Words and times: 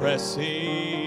pressing 0.00 0.99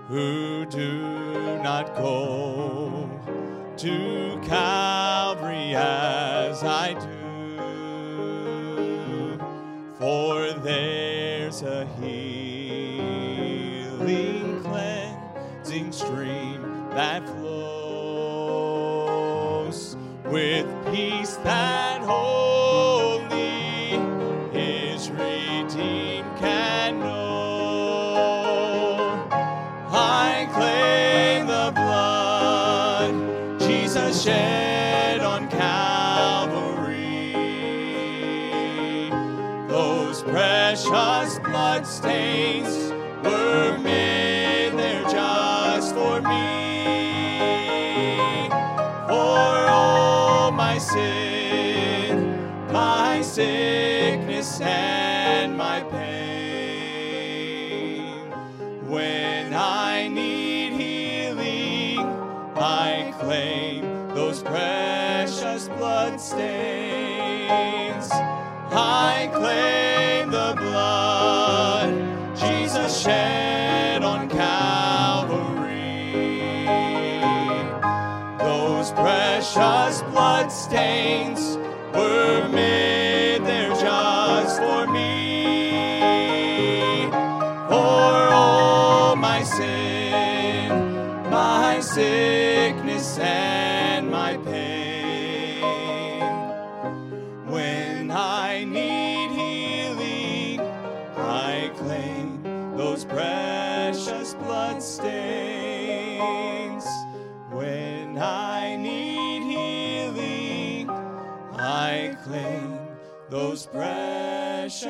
who 0.07 0.65
do 0.65 1.59
not 1.61 1.95
go 1.95 3.09
to 3.77 4.06
were 43.23 43.77
made 43.79 44.71
there 44.77 45.03
just 45.03 45.93
for 45.93 46.21
me. 46.21 46.47
For 49.07 49.67
all 49.69 50.51
my 50.51 50.77
sin, 50.77 52.39
my 52.71 53.21
sickness 53.21 54.61
and 54.61 55.57
my 55.57 55.81
pain. 55.81 55.97
When 58.87 59.53
I 59.53 60.07
need 60.07 60.73
healing, 60.73 61.99
I 62.55 63.13
claim 63.19 63.83
those 64.15 64.41
precious 64.41 65.67
blood 65.69 66.21
stains. 66.21 68.09
I 68.71 69.29
claim 69.33 69.86
shed 72.97 74.03
on 74.03 74.27
Calvary. 74.27 75.67
Those 78.39 78.91
precious 78.91 80.01
blood 80.11 80.51
stains 80.51 81.57
were 81.93 82.47
made 82.49 82.96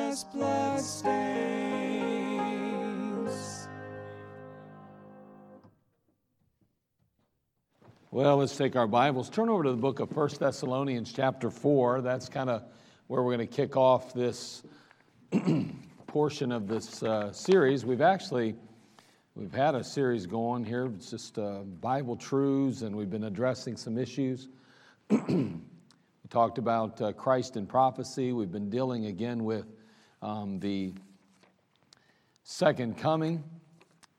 blood 0.08 0.80
stains. 0.80 1.18
Well, 8.10 8.38
let's 8.38 8.56
take 8.56 8.74
our 8.74 8.86
Bibles. 8.86 9.28
Turn 9.28 9.50
over 9.50 9.64
to 9.64 9.70
the 9.70 9.76
book 9.76 10.00
of 10.00 10.16
1 10.16 10.30
Thessalonians, 10.40 11.12
chapter 11.12 11.50
4. 11.50 12.00
That's 12.00 12.30
kind 12.30 12.48
of 12.48 12.62
where 13.08 13.22
we're 13.22 13.36
going 13.36 13.46
to 13.46 13.54
kick 13.54 13.76
off 13.76 14.14
this 14.14 14.62
portion 16.06 16.52
of 16.52 16.68
this 16.68 17.02
uh, 17.02 17.30
series. 17.30 17.84
We've 17.84 18.00
actually 18.00 18.54
we've 19.34 19.52
had 19.52 19.74
a 19.74 19.84
series 19.84 20.24
going 20.24 20.64
here. 20.64 20.86
It's 20.86 21.10
just 21.10 21.38
uh, 21.38 21.58
Bible 21.82 22.16
truths, 22.16 22.80
and 22.80 22.96
we've 22.96 23.10
been 23.10 23.24
addressing 23.24 23.76
some 23.76 23.98
issues. 23.98 24.48
we 25.10 25.58
talked 26.30 26.56
about 26.56 26.98
uh, 27.02 27.12
Christ 27.12 27.56
and 27.56 27.68
prophecy. 27.68 28.32
We've 28.32 28.50
been 28.50 28.70
dealing 28.70 29.04
again 29.04 29.44
with 29.44 29.66
um, 30.22 30.58
the 30.58 30.92
second 32.42 32.98
coming, 32.98 33.42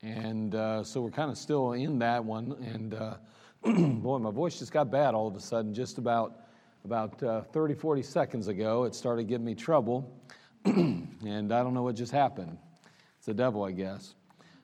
and 0.02 0.54
uh, 0.54 0.82
so 0.82 1.00
we're 1.00 1.10
kind 1.10 1.30
of 1.30 1.36
still 1.36 1.72
in 1.72 1.98
that 1.98 2.24
one. 2.24 2.52
And 2.62 2.94
uh, 2.94 3.14
boy, 3.62 4.18
my 4.18 4.30
voice 4.30 4.58
just 4.58 4.72
got 4.72 4.90
bad 4.90 5.14
all 5.14 5.26
of 5.26 5.36
a 5.36 5.40
sudden. 5.40 5.74
Just 5.74 5.98
about 5.98 6.40
about 6.84 7.22
uh, 7.22 7.42
30, 7.42 7.74
40 7.74 8.02
seconds 8.02 8.48
ago, 8.48 8.84
it 8.84 8.94
started 8.94 9.28
giving 9.28 9.44
me 9.44 9.54
trouble, 9.54 10.10
and 10.64 11.52
I 11.52 11.62
don't 11.62 11.74
know 11.74 11.82
what 11.82 11.94
just 11.94 12.12
happened. 12.12 12.56
It's 13.18 13.26
the 13.26 13.34
devil, 13.34 13.62
I 13.64 13.72
guess. 13.72 14.14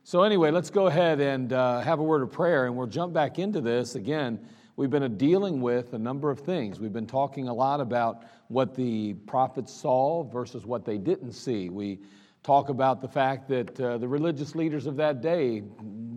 So 0.02 0.22
anyway, 0.22 0.50
let's 0.50 0.70
go 0.70 0.86
ahead 0.86 1.20
and 1.20 1.52
uh, 1.52 1.80
have 1.80 1.98
a 1.98 2.02
word 2.02 2.22
of 2.22 2.32
prayer, 2.32 2.66
and 2.66 2.76
we'll 2.76 2.86
jump 2.86 3.12
back 3.12 3.38
into 3.38 3.60
this 3.60 3.96
again. 3.96 4.38
We've 4.76 4.90
been 4.90 5.16
dealing 5.16 5.62
with 5.62 5.94
a 5.94 5.98
number 5.98 6.30
of 6.30 6.40
things. 6.40 6.78
We've 6.78 6.92
been 6.92 7.06
talking 7.06 7.48
a 7.48 7.54
lot 7.54 7.80
about 7.80 8.24
what 8.48 8.74
the 8.74 9.14
prophets 9.14 9.72
saw 9.72 10.22
versus 10.24 10.66
what 10.66 10.84
they 10.84 10.98
didn't 10.98 11.32
see. 11.32 11.70
We 11.70 12.00
talk 12.42 12.68
about 12.68 13.00
the 13.00 13.08
fact 13.08 13.48
that 13.48 13.80
uh, 13.80 13.96
the 13.96 14.06
religious 14.06 14.54
leaders 14.54 14.84
of 14.84 14.96
that 14.96 15.22
day 15.22 15.62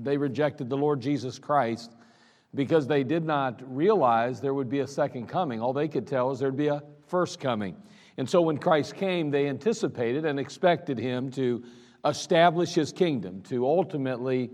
they 0.01 0.17
rejected 0.17 0.69
the 0.69 0.75
Lord 0.75 0.99
Jesus 0.99 1.39
Christ 1.39 1.95
because 2.53 2.85
they 2.85 3.03
did 3.03 3.23
not 3.23 3.61
realize 3.65 4.41
there 4.41 4.53
would 4.53 4.69
be 4.69 4.81
a 4.81 4.87
second 4.87 5.27
coming. 5.27 5.61
All 5.61 5.71
they 5.71 5.87
could 5.87 6.05
tell 6.05 6.31
is 6.31 6.39
there'd 6.39 6.57
be 6.57 6.67
a 6.67 6.83
first 7.07 7.39
coming. 7.39 7.77
And 8.17 8.29
so 8.29 8.41
when 8.41 8.57
Christ 8.57 8.95
came, 8.95 9.31
they 9.31 9.47
anticipated 9.47 10.25
and 10.25 10.37
expected 10.37 10.97
him 10.99 11.31
to 11.31 11.63
establish 12.03 12.73
his 12.73 12.91
kingdom, 12.91 13.41
to 13.43 13.65
ultimately 13.65 14.51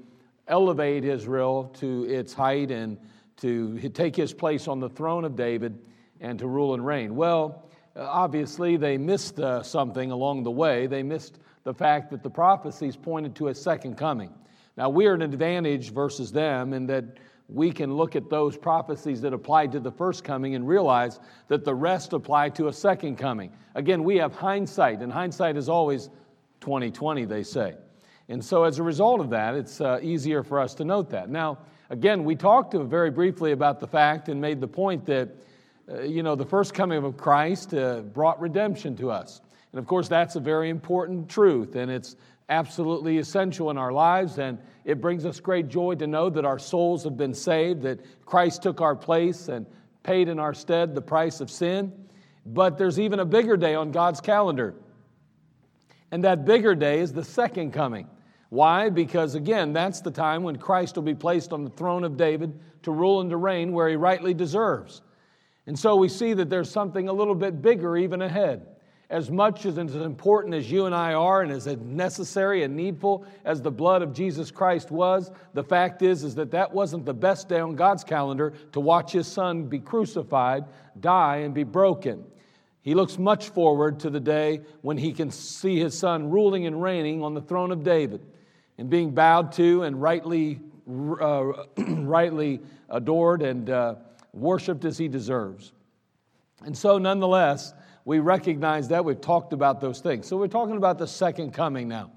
elevate 0.47 1.03
Israel 1.03 1.71
to 1.79 2.03
its 2.03 2.33
height 2.33 2.69
and 2.69 2.99
to 3.37 3.89
take 3.89 4.15
his 4.15 4.33
place 4.33 4.67
on 4.67 4.79
the 4.79 4.89
throne 4.89 5.25
of 5.25 5.35
David 5.35 5.77
and 6.21 6.39
to 6.39 6.47
rule 6.47 6.73
and 6.73 6.85
reign. 6.85 7.15
Well, 7.15 7.69
obviously, 7.95 8.77
they 8.77 8.97
missed 8.97 9.39
uh, 9.39 9.63
something 9.63 10.11
along 10.11 10.43
the 10.43 10.51
way. 10.51 10.87
They 10.87 11.03
missed 11.03 11.39
the 11.63 11.73
fact 11.73 12.11
that 12.11 12.23
the 12.23 12.29
prophecies 12.29 12.95
pointed 12.95 13.35
to 13.35 13.47
a 13.47 13.55
second 13.55 13.97
coming. 13.97 14.33
Now, 14.77 14.89
we're 14.89 15.13
an 15.13 15.21
advantage 15.21 15.91
versus 15.93 16.31
them 16.31 16.73
in 16.73 16.85
that 16.87 17.17
we 17.47 17.71
can 17.71 17.93
look 17.93 18.15
at 18.15 18.29
those 18.29 18.57
prophecies 18.57 19.21
that 19.21 19.33
applied 19.33 19.71
to 19.73 19.79
the 19.79 19.91
first 19.91 20.23
coming 20.23 20.55
and 20.55 20.67
realize 20.67 21.19
that 21.47 21.63
the 21.63 21.75
rest 21.75 22.13
apply 22.13 22.49
to 22.49 22.67
a 22.67 22.73
second 22.73 23.17
coming. 23.17 23.51
Again, 23.75 24.03
we 24.03 24.17
have 24.17 24.33
hindsight, 24.33 25.01
and 25.01 25.11
hindsight 25.11 25.55
is 25.55 25.69
always 25.69 26.09
2020, 26.61 27.25
they 27.25 27.43
say. 27.43 27.75
And 28.27 28.43
so, 28.43 28.63
as 28.63 28.79
a 28.79 28.83
result 28.83 29.19
of 29.19 29.29
that, 29.29 29.53
it's 29.53 29.79
uh, 29.79 29.99
easier 30.01 30.43
for 30.43 30.59
us 30.59 30.73
to 30.75 30.85
note 30.85 31.11
that. 31.11 31.29
Now, 31.29 31.59
again, 31.89 32.23
we 32.23 32.35
talked 32.35 32.73
very 32.73 33.11
briefly 33.11 33.51
about 33.51 33.79
the 33.79 33.87
fact 33.87 34.29
and 34.29 34.39
made 34.39 34.61
the 34.61 34.67
point 34.67 35.05
that, 35.05 35.29
uh, 35.89 36.01
you 36.01 36.23
know, 36.23 36.35
the 36.35 36.45
first 36.45 36.73
coming 36.73 37.03
of 37.03 37.17
Christ 37.17 37.73
uh, 37.73 38.01
brought 38.01 38.39
redemption 38.39 38.95
to 38.97 39.11
us. 39.11 39.41
And 39.71 39.79
of 39.79 39.87
course, 39.87 40.07
that's 40.07 40.35
a 40.35 40.39
very 40.39 40.69
important 40.69 41.29
truth, 41.29 41.75
and 41.75 41.91
it's 41.91 42.15
absolutely 42.49 43.17
essential 43.17 43.69
in 43.71 43.77
our 43.77 43.91
lives. 43.91 44.37
And 44.37 44.57
it 44.85 45.01
brings 45.01 45.25
us 45.25 45.39
great 45.39 45.67
joy 45.67 45.95
to 45.95 46.07
know 46.07 46.29
that 46.29 46.45
our 46.45 46.59
souls 46.59 47.03
have 47.03 47.17
been 47.17 47.33
saved, 47.33 47.81
that 47.81 47.99
Christ 48.25 48.63
took 48.63 48.81
our 48.81 48.95
place 48.95 49.47
and 49.47 49.65
paid 50.03 50.29
in 50.29 50.39
our 50.39 50.53
stead 50.53 50.95
the 50.95 51.01
price 51.01 51.41
of 51.41 51.49
sin. 51.49 51.91
But 52.45 52.77
there's 52.77 52.99
even 52.99 53.19
a 53.19 53.25
bigger 53.25 53.57
day 53.57 53.73
on 53.73 53.91
God's 53.91 54.21
calendar. 54.21 54.75
And 56.11 56.23
that 56.23 56.45
bigger 56.45 56.75
day 56.75 56.99
is 56.99 57.11
the 57.11 57.23
second 57.23 57.71
coming. 57.71 58.07
Why? 58.49 58.89
Because 58.89 59.35
again, 59.35 59.73
that's 59.73 60.01
the 60.01 60.11
time 60.11 60.43
when 60.43 60.57
Christ 60.57 60.95
will 60.95 61.03
be 61.03 61.15
placed 61.15 61.51
on 61.51 61.63
the 61.63 61.69
throne 61.69 62.03
of 62.03 62.17
David 62.17 62.59
to 62.83 62.91
rule 62.91 63.21
and 63.21 63.29
to 63.29 63.37
reign 63.37 63.71
where 63.71 63.89
he 63.89 63.95
rightly 63.95 64.33
deserves. 64.33 65.01
And 65.67 65.77
so 65.77 65.95
we 65.95 66.09
see 66.09 66.33
that 66.33 66.49
there's 66.49 66.69
something 66.69 67.07
a 67.09 67.13
little 67.13 67.35
bit 67.35 67.61
bigger 67.61 67.97
even 67.97 68.21
ahead 68.21 68.65
as 69.09 69.29
much 69.29 69.65
as 69.65 69.77
as 69.77 69.95
important 69.95 70.53
as 70.55 70.69
you 70.69 70.85
and 70.85 70.95
I 70.95 71.13
are 71.13 71.41
and 71.41 71.51
as 71.51 71.67
necessary 71.67 72.63
and 72.63 72.75
needful 72.75 73.25
as 73.43 73.61
the 73.61 73.71
blood 73.71 74.01
of 74.01 74.13
Jesus 74.13 74.49
Christ 74.51 74.89
was, 74.89 75.31
the 75.53 75.63
fact 75.63 76.01
is 76.01 76.23
is 76.23 76.35
that 76.35 76.51
that 76.51 76.73
wasn't 76.73 77.05
the 77.05 77.13
best 77.13 77.47
day 77.47 77.59
on 77.59 77.75
God's 77.75 78.03
calendar 78.03 78.53
to 78.71 78.79
watch 78.79 79.11
his 79.11 79.27
son 79.27 79.65
be 79.65 79.79
crucified, 79.79 80.65
die 80.99 81.37
and 81.37 81.53
be 81.53 81.63
broken. 81.63 82.23
He 82.85 82.93
looks 82.93 83.17
much 83.17 83.49
forward 83.49 84.01
to 84.01 84.11
the 84.11 84.19
day 84.19 84.61
when 84.83 84.99
he 84.99 85.11
can 85.11 85.31
see 85.31 85.79
his 85.79 85.97
son 85.97 86.29
ruling 86.29 86.67
and 86.67 86.79
reigning 86.79 87.23
on 87.23 87.33
the 87.33 87.41
throne 87.41 87.71
of 87.71 87.83
David 87.83 88.23
and 88.77 88.91
being 88.91 89.09
bowed 89.09 89.51
to 89.53 89.81
and 89.81 89.99
rightly 89.99 90.59
uh, 90.87 91.51
rightly 91.77 92.61
adored 92.87 93.41
and 93.41 93.71
uh, 93.71 93.95
worshiped 94.33 94.85
as 94.85 94.99
he 94.99 95.07
deserves. 95.07 95.73
And 96.63 96.77
so 96.77 96.99
nonetheless, 96.99 97.73
we 98.05 98.19
recognize 98.19 98.89
that. 98.89 99.03
We've 99.03 99.19
talked 99.19 99.51
about 99.51 99.81
those 99.81 99.99
things. 99.99 100.27
So 100.27 100.37
we're 100.37 100.47
talking 100.47 100.77
about 100.77 100.99
the 100.99 101.07
second 101.07 101.55
coming 101.55 101.87
now. 101.87 102.11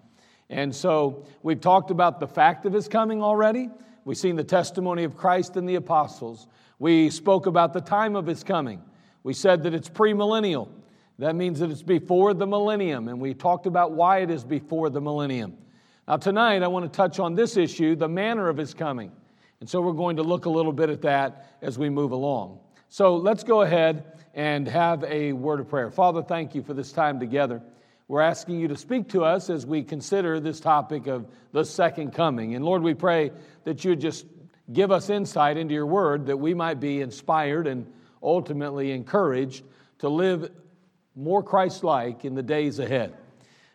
And 0.51 0.77
so 0.77 1.25
we've 1.43 1.63
talked 1.63 1.91
about 1.91 2.21
the 2.21 2.29
fact 2.29 2.67
of 2.67 2.75
his 2.75 2.89
coming 2.89 3.23
already. 3.23 3.71
We've 4.05 4.19
seen 4.19 4.37
the 4.37 4.45
testimony 4.45 5.05
of 5.05 5.17
Christ 5.17 5.57
and 5.57 5.67
the 5.67 5.77
apostles. 5.77 6.47
We 6.79 7.09
spoke 7.09 7.47
about 7.47 7.73
the 7.73 7.81
time 7.81 8.17
of 8.17 8.27
his 8.27 8.45
coming. 8.45 8.83
We 9.29 9.35
said 9.35 9.65
that 9.65 9.75
it's 9.75 9.91
premillennial. 9.91 10.71
That 11.19 11.37
means 11.37 11.59
that 11.59 11.71
it's 11.71 11.83
before 11.83 12.33
the 12.33 12.47
millennium. 12.47 13.09
And 13.09 13.21
we 13.21 13.35
talked 13.35 13.67
about 13.67 13.93
why 13.93 14.21
it 14.21 14.31
is 14.31 14.43
before 14.43 14.89
the 14.89 15.03
millennium. 15.03 15.55
Now, 16.09 16.17
tonight, 16.17 16.63
I 16.63 16.69
want 16.69 16.91
to 16.91 16.97
touch 16.97 17.19
on 17.19 17.35
this 17.35 17.59
issue 17.59 17.95
the 17.95 18.09
manner 18.09 18.49
of 18.49 18.57
his 18.57 18.73
coming. 18.73 19.13
And 19.61 19.69
so 19.69 19.83
we're 19.83 19.93
going 19.93 20.17
to 20.17 20.23
look 20.23 20.47
a 20.47 20.49
little 20.49 20.73
bit 20.73 20.89
at 20.89 21.03
that 21.03 21.59
as 21.61 21.79
we 21.79 21.91
move 21.91 22.13
along. 22.13 22.61
So 22.89 23.17
let's 23.17 23.45
go 23.45 23.61
ahead 23.61 24.03
and 24.33 24.67
have 24.67 25.05
a 25.05 25.35
word 25.35 25.61
of 25.61 25.69
prayer. 25.69 25.91
Father, 25.91 26.23
thank 26.23 26.55
you 26.55 26.63
for 26.63 26.73
this 26.73 26.91
time 26.91 27.21
together. 27.21 27.61
We're 28.09 28.23
asking 28.23 28.59
you 28.61 28.69
to 28.69 28.77
speak 28.77 29.11
to 29.11 29.25
us 29.25 29.51
as 29.51 29.67
we 29.67 29.83
consider 29.83 30.41
this 30.41 30.59
topic 30.59 31.07
of 31.07 31.27
the 31.53 31.67
second 31.67 32.15
coming. 32.15 32.55
And 32.55 32.65
Lord, 32.65 32.83
we 32.83 32.95
pray 32.95 33.33
that 33.65 33.85
you 33.85 33.91
would 33.91 34.01
just 34.01 34.25
give 34.73 34.91
us 34.91 35.11
insight 35.11 35.59
into 35.59 35.75
your 35.75 35.85
word 35.85 36.25
that 36.29 36.39
we 36.39 36.55
might 36.55 36.81
be 36.81 37.03
inspired 37.03 37.67
and 37.67 37.93
ultimately 38.23 38.93
encouraged 38.93 39.65
to 39.99 40.09
live 40.09 40.51
more 41.15 41.43
Christ 41.43 41.85
like 41.85 42.25
in 42.25 42.35
the 42.35 42.43
days 42.43 42.79
ahead. 42.79 43.15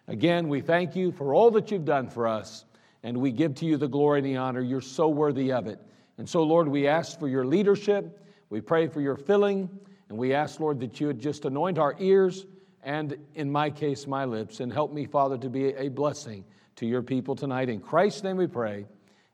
Again, 0.07 0.47
we 0.49 0.61
thank 0.61 0.95
you 0.95 1.11
for 1.11 1.33
all 1.33 1.51
that 1.51 1.71
you've 1.71 1.85
done 1.85 2.09
for 2.09 2.27
us, 2.27 2.65
and 3.03 3.17
we 3.17 3.31
give 3.31 3.55
to 3.55 3.65
you 3.65 3.77
the 3.77 3.87
glory 3.87 4.19
and 4.19 4.27
the 4.27 4.37
honor. 4.37 4.61
You're 4.61 4.81
so 4.81 5.07
worthy 5.09 5.51
of 5.51 5.67
it. 5.67 5.79
And 6.17 6.29
so, 6.29 6.43
Lord, 6.43 6.67
we 6.67 6.87
ask 6.87 7.19
for 7.19 7.27
your 7.27 7.45
leadership. 7.45 8.23
We 8.49 8.61
pray 8.61 8.87
for 8.87 9.01
your 9.01 9.15
filling. 9.15 9.69
And 10.09 10.17
we 10.17 10.33
ask, 10.33 10.59
Lord, 10.59 10.79
that 10.81 10.99
you 10.99 11.07
would 11.07 11.19
just 11.19 11.45
anoint 11.45 11.77
our 11.79 11.95
ears 11.99 12.45
and, 12.83 13.17
in 13.35 13.51
my 13.51 13.69
case, 13.69 14.05
my 14.05 14.25
lips, 14.25 14.59
and 14.59 14.71
help 14.71 14.93
me, 14.93 15.05
Father, 15.05 15.37
to 15.37 15.49
be 15.49 15.69
a 15.69 15.89
blessing 15.89 16.43
to 16.75 16.85
your 16.85 17.01
people 17.01 17.35
tonight. 17.35 17.69
In 17.69 17.79
Christ's 17.79 18.23
name 18.23 18.37
we 18.37 18.47
pray. 18.47 18.85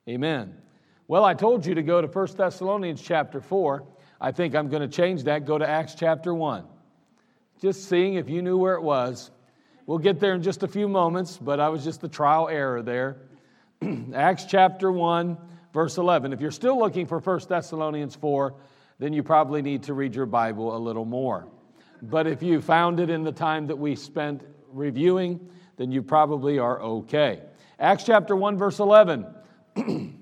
Amen. 0.08 0.56
Well, 1.08 1.26
I 1.26 1.34
told 1.34 1.66
you 1.66 1.74
to 1.76 1.82
go 1.82 2.00
to 2.02 2.08
1 2.08 2.28
Thessalonians 2.38 3.02
chapter 3.02 3.42
4. 3.42 3.84
I 4.22 4.32
think 4.32 4.56
I'm 4.56 4.70
going 4.70 4.82
to 4.82 4.88
change 4.88 5.24
that, 5.24 5.46
go 5.46 5.58
to 5.58 5.68
Acts 5.68 5.96
chapter 5.96 6.34
1. 6.34 6.66
Just 7.62 7.88
seeing 7.88 8.16
if 8.16 8.30
you 8.30 8.42
knew 8.42 8.58
where 8.58 8.76
it 8.76 8.82
was. 8.82 9.32
We'll 9.86 9.98
get 9.98 10.20
there 10.20 10.34
in 10.34 10.44
just 10.44 10.64
a 10.64 10.68
few 10.68 10.88
moments, 10.88 11.38
but 11.38 11.60
I 11.60 11.70
was 11.70 11.84
just 11.84 12.02
the 12.02 12.08
trial 12.08 12.48
error 12.48 12.82
there. 12.82 13.18
Acts 14.14 14.46
chapter 14.46 14.92
1, 14.92 15.38
verse 15.74 15.98
11. 15.98 16.34
If 16.34 16.42
you're 16.42 16.52
still 16.52 16.78
looking 16.78 17.06
for 17.06 17.20
1 17.20 17.42
Thessalonians 17.50 18.16
4, 18.16 18.54
then 19.00 19.14
you 19.14 19.24
probably 19.24 19.62
need 19.62 19.84
to 19.84 19.94
read 19.94 20.14
your 20.14 20.26
Bible 20.26 20.76
a 20.76 20.80
little 20.80 21.06
more. 21.06 21.48
But 22.02 22.28
if 22.28 22.44
you 22.44 22.62
found 22.62 23.00
it 23.00 23.10
in 23.10 23.24
the 23.24 23.32
time 23.32 23.68
that 23.68 23.78
we 23.78 23.96
spent 23.96 24.44
reviewing, 24.72 25.50
then 25.78 25.92
you 25.92 26.04
probably 26.04 26.60
are 26.60 26.82
okay. 26.82 27.42
Acts 27.80 28.04
chapter 28.04 28.36
1, 28.36 28.58
verse 28.58 28.80
11. 28.80 29.26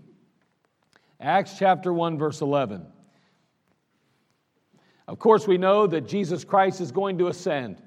Acts 1.20 1.56
chapter 1.58 1.92
1, 1.92 2.18
verse 2.18 2.42
11. 2.42 2.86
Of 5.08 5.20
course, 5.20 5.48
we 5.48 5.58
know 5.58 5.88
that 5.88 6.08
Jesus 6.08 6.44
Christ 6.44 6.82
is 6.82 6.92
going 6.92 7.18
to 7.20 7.28
ascend. 7.28 7.82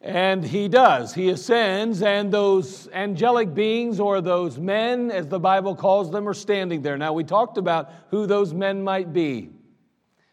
And 0.00 0.42
he 0.42 0.68
does. 0.68 1.12
He 1.12 1.28
ascends, 1.28 2.02
and 2.02 2.32
those 2.32 2.88
angelic 2.92 3.52
beings, 3.54 4.00
or 4.00 4.20
those 4.20 4.58
men, 4.58 5.10
as 5.10 5.26
the 5.26 5.40
Bible 5.40 5.74
calls 5.74 6.10
them, 6.10 6.26
are 6.26 6.34
standing 6.34 6.80
there. 6.80 6.96
Now, 6.96 7.12
we 7.12 7.24
talked 7.24 7.58
about 7.58 7.90
who 8.10 8.26
those 8.26 8.54
men 8.54 8.82
might 8.82 9.12
be. 9.12 9.50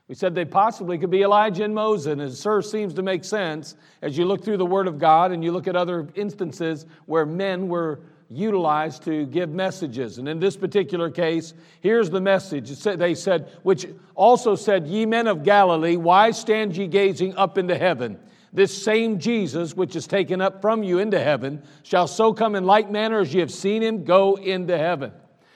We 0.08 0.16
said 0.16 0.36
they 0.36 0.46
possibly 0.46 0.98
could 0.98 1.10
be 1.10 1.24
Elijah 1.24 1.66
and 1.66 1.76
Moses, 1.76 2.14
and 2.14 2.22
it 2.22 2.38
sure 2.38 2.62
seems 2.62 2.94
to 2.94 3.02
make 3.02 3.26
sense 3.26 3.76
as 4.02 4.18
you 4.18 4.24
look 4.24 4.42
through 4.42 4.56
the 4.56 4.66
Word 4.66 4.88
of 4.88 5.00
God 5.00 5.34
and 5.34 5.44
you 5.44 5.52
look 5.52 5.68
at 5.68 5.76
other 5.76 6.08
instances 6.16 6.86
where 7.08 7.26
men 7.26 7.68
were 7.68 8.00
utilized 8.30 9.04
to 9.04 9.26
give 9.26 9.50
messages. 9.50 10.18
And 10.18 10.28
in 10.28 10.40
this 10.40 10.58
particular 10.58 11.10
case, 11.10 11.54
here's 11.82 12.10
the 12.10 12.22
message. 12.22 12.70
They 12.84 13.16
said, 13.16 13.50
which 13.64 13.88
also 14.16 14.56
said, 14.56 14.88
Ye 14.88 15.06
men 15.06 15.28
of 15.28 15.44
Galilee, 15.44 15.96
why 15.96 16.32
stand 16.32 16.76
ye 16.76 16.88
gazing 16.88 17.36
up 17.36 17.58
into 17.58 17.78
heaven? 17.78 18.20
This 18.54 18.82
same 18.84 19.20
Jesus, 19.20 19.76
which 19.76 19.96
is 19.96 20.08
taken 20.08 20.42
up 20.42 20.62
from 20.62 20.84
you 20.84 21.00
into 21.00 21.20
heaven, 21.20 21.62
shall 21.84 22.08
so 22.08 22.34
come 22.34 22.56
in 22.56 22.66
like 22.66 22.90
manner 22.90 23.20
as 23.20 23.34
ye 23.34 23.40
have 23.40 23.52
seen 23.52 23.82
him 23.82 24.04
go 24.04 24.36
into 24.36 24.78
heaven. 24.78 25.12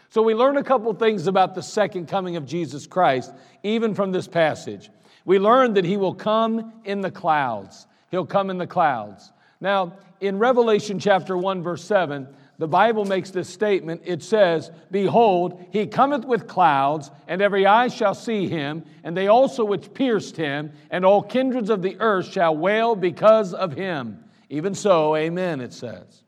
So 0.10 0.22
we 0.22 0.36
learn 0.36 0.58
a 0.58 0.64
couple 0.64 0.94
things 0.94 1.28
about 1.28 1.56
the 1.56 1.64
second 1.64 2.08
coming 2.08 2.36
of 2.36 2.46
Jesus 2.46 2.86
Christ, 2.86 3.34
even 3.64 3.96
from 3.96 4.12
this 4.12 4.28
passage. 4.28 4.90
We 5.24 5.40
learn 5.40 5.74
that 5.76 5.86
he 5.86 5.98
will 5.98 6.14
come 6.14 6.74
in 6.84 7.02
the 7.02 7.12
clouds. 7.12 7.88
He'll 8.12 8.26
come 8.26 8.50
in 8.50 8.58
the 8.58 8.68
clouds. 8.68 9.32
Now, 9.62 9.94
in 10.20 10.38
Revelation 10.38 11.00
chapter 11.00 11.38
1, 11.38 11.64
verse 11.64 11.84
7, 11.84 12.28
the 12.62 12.68
Bible 12.68 13.06
makes 13.06 13.32
this 13.32 13.50
statement. 13.50 14.04
It 14.06 14.22
says, 14.22 14.70
Behold, 14.92 15.66
he 15.72 15.88
cometh 15.88 16.26
with 16.26 16.46
clouds, 16.46 17.10
and 17.28 17.42
every 17.42 17.66
eye 17.66 17.88
shall 17.88 18.14
see 18.14 18.48
him, 18.48 18.86
and 19.04 19.18
they 19.18 19.30
also 19.30 19.66
which 19.66 19.92
pierced 19.96 20.38
him, 20.38 20.72
and 20.92 21.04
all 21.04 21.24
kindreds 21.24 21.72
of 21.72 21.82
the 21.82 21.98
earth 22.00 22.32
shall 22.32 22.56
wail 22.56 22.96
because 22.96 23.56
of 23.56 23.74
him. 23.74 24.24
Even 24.52 24.76
so, 24.76 25.16
amen, 25.16 25.60
it 25.60 25.74
says. 25.74 26.22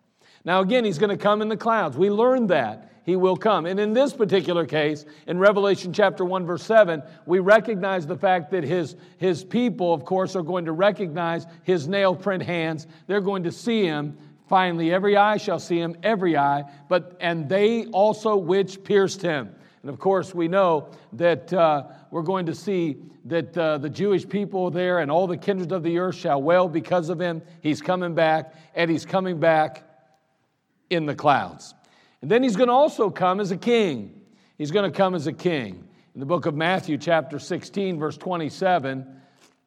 Now, 0.44 0.62
again, 0.62 0.86
he's 0.86 0.98
going 0.98 1.12
to 1.16 1.24
come 1.24 1.44
in 1.44 1.50
the 1.50 1.56
clouds. 1.56 1.98
We 1.98 2.10
learned 2.10 2.50
that 2.50 2.92
he 3.06 3.16
will 3.16 3.38
come. 3.38 3.68
And 3.68 3.80
in 3.80 3.94
this 3.94 4.12
particular 4.12 4.66
case, 4.66 5.06
in 5.28 5.38
Revelation 5.38 5.94
chapter 5.94 6.26
1, 6.26 6.48
verse 6.48 6.64
7, 6.64 7.04
we 7.28 7.42
recognize 7.42 8.08
the 8.08 8.18
fact 8.18 8.50
that 8.54 8.64
his, 8.64 8.96
his 9.18 9.44
people, 9.44 9.94
of 9.94 10.04
course, 10.04 10.36
are 10.36 10.42
going 10.42 10.66
to 10.66 10.72
recognize 10.72 11.46
his 11.62 11.88
nail 11.88 12.16
print 12.16 12.42
hands. 12.42 12.88
They're 13.06 13.22
going 13.22 13.44
to 13.44 13.52
see 13.52 13.84
him 13.84 14.18
Finally, 14.54 14.94
every 14.94 15.18
eye 15.18 15.38
shall 15.38 15.58
see 15.58 15.80
him, 15.80 15.96
every 16.04 16.38
eye, 16.38 16.64
but 16.88 17.18
and 17.20 17.50
they 17.50 17.88
also 17.88 18.36
which 18.36 18.84
pierced 18.84 19.20
him. 19.20 19.50
And 19.82 19.90
of 19.90 19.98
course, 19.98 20.36
we 20.36 20.48
know 20.48 20.90
that 21.14 21.52
uh, 21.52 21.86
we're 22.12 22.22
going 22.22 22.46
to 22.46 22.54
see 22.54 22.98
that 23.26 23.58
uh, 23.58 23.80
the 23.80 23.90
Jewish 23.90 24.30
people 24.30 24.70
there 24.70 25.00
and 25.00 25.10
all 25.10 25.26
the 25.26 25.38
kindreds 25.38 25.74
of 25.74 25.82
the 25.82 25.98
earth 25.98 26.18
shall 26.18 26.40
wail 26.40 26.68
because 26.68 27.10
of 27.10 27.20
him. 27.20 27.42
He's 27.62 27.82
coming 27.82 28.14
back, 28.14 28.54
and 28.76 28.92
he's 28.92 29.08
coming 29.08 29.40
back 29.40 29.90
in 30.92 31.08
the 31.08 31.16
clouds. 31.16 31.74
And 32.22 32.30
then 32.30 32.44
he's 32.44 32.56
going 32.56 32.70
to 32.70 32.74
also 32.74 33.10
come 33.10 33.40
as 33.40 33.50
a 33.50 33.58
king. 33.58 34.22
He's 34.60 34.70
going 34.70 34.86
to 34.88 34.96
come 34.96 35.16
as 35.16 35.26
a 35.26 35.34
king. 35.34 35.84
In 36.14 36.20
the 36.20 36.28
book 36.28 36.46
of 36.46 36.54
Matthew, 36.54 37.00
chapter 37.00 37.40
16, 37.40 37.98
verse 37.98 38.18
27, 38.18 39.20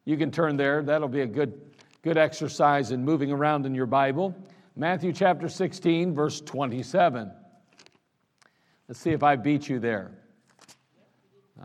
you 0.05 0.15
can 0.15 0.31
turn 0.31 0.55
there. 0.55 0.81
That'll 0.81 1.09
be 1.09 1.23
a 1.23 1.27
good, 1.27 1.59
good 2.03 2.17
exercise 2.17 2.91
in 2.91 3.03
moving 3.03 3.33
around 3.33 3.65
in 3.65 3.75
your 3.75 3.85
Bible. 3.85 4.33
Matthew 4.79 5.11
chapter 5.11 5.49
16, 5.49 6.13
verse 6.13 6.39
27. 6.39 7.31
Let's 8.87 8.99
see 8.99 9.09
if 9.09 9.23
I 9.23 9.35
beat 9.35 9.67
you 9.67 9.79
there. 9.79 10.11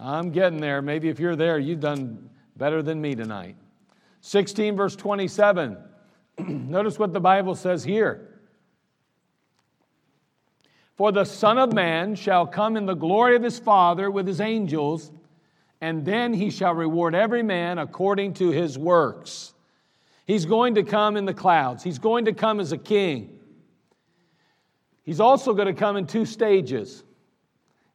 I'm 0.01 0.31
getting 0.31 0.63
there. 0.63 0.81
Maybe 0.81 1.11
if 1.11 1.21
you're 1.21 1.37
there, 1.37 1.59
you've 1.59 1.81
done 1.81 2.31
better 2.57 2.83
than 2.83 3.03
me 3.03 3.15
tonight. 3.15 3.57
16, 4.23 4.77
verse 4.77 4.97
27. 4.97 5.77
Notice 6.39 6.99
what 6.99 7.13
the 7.13 7.21
Bible 7.21 7.55
says 7.55 7.85
here. 7.85 8.41
For 10.97 11.13
the 11.13 11.25
Son 11.25 11.59
of 11.59 11.75
Man 11.75 12.15
shall 12.15 12.47
come 12.47 12.79
in 12.79 12.87
the 12.87 12.95
glory 12.95 13.37
of 13.37 13.43
his 13.43 13.59
Father 13.59 14.11
with 14.11 14.27
his 14.27 14.41
angels, 14.41 15.13
and 15.83 16.03
then 16.07 16.33
he 16.33 16.49
shall 16.49 16.73
reward 16.73 17.15
every 17.15 17.43
man 17.43 17.77
according 17.77 18.33
to 18.35 18.49
his 18.53 18.79
works. 18.79 19.52
He's 20.33 20.47
going 20.47 20.77
to 20.77 20.83
come 20.83 21.19
in 21.19 21.27
the 21.27 21.35
clouds, 21.35 21.85
he's 21.85 21.99
going 21.99 22.25
to 22.25 22.33
come 22.33 22.59
as 22.59 22.73
a 22.73 22.79
king. 22.79 23.39
He's 25.03 25.21
also 25.21 25.53
going 25.53 25.67
to 25.67 25.79
come 25.79 25.99
in 25.99 26.07
two 26.07 26.25
stages. 26.25 27.05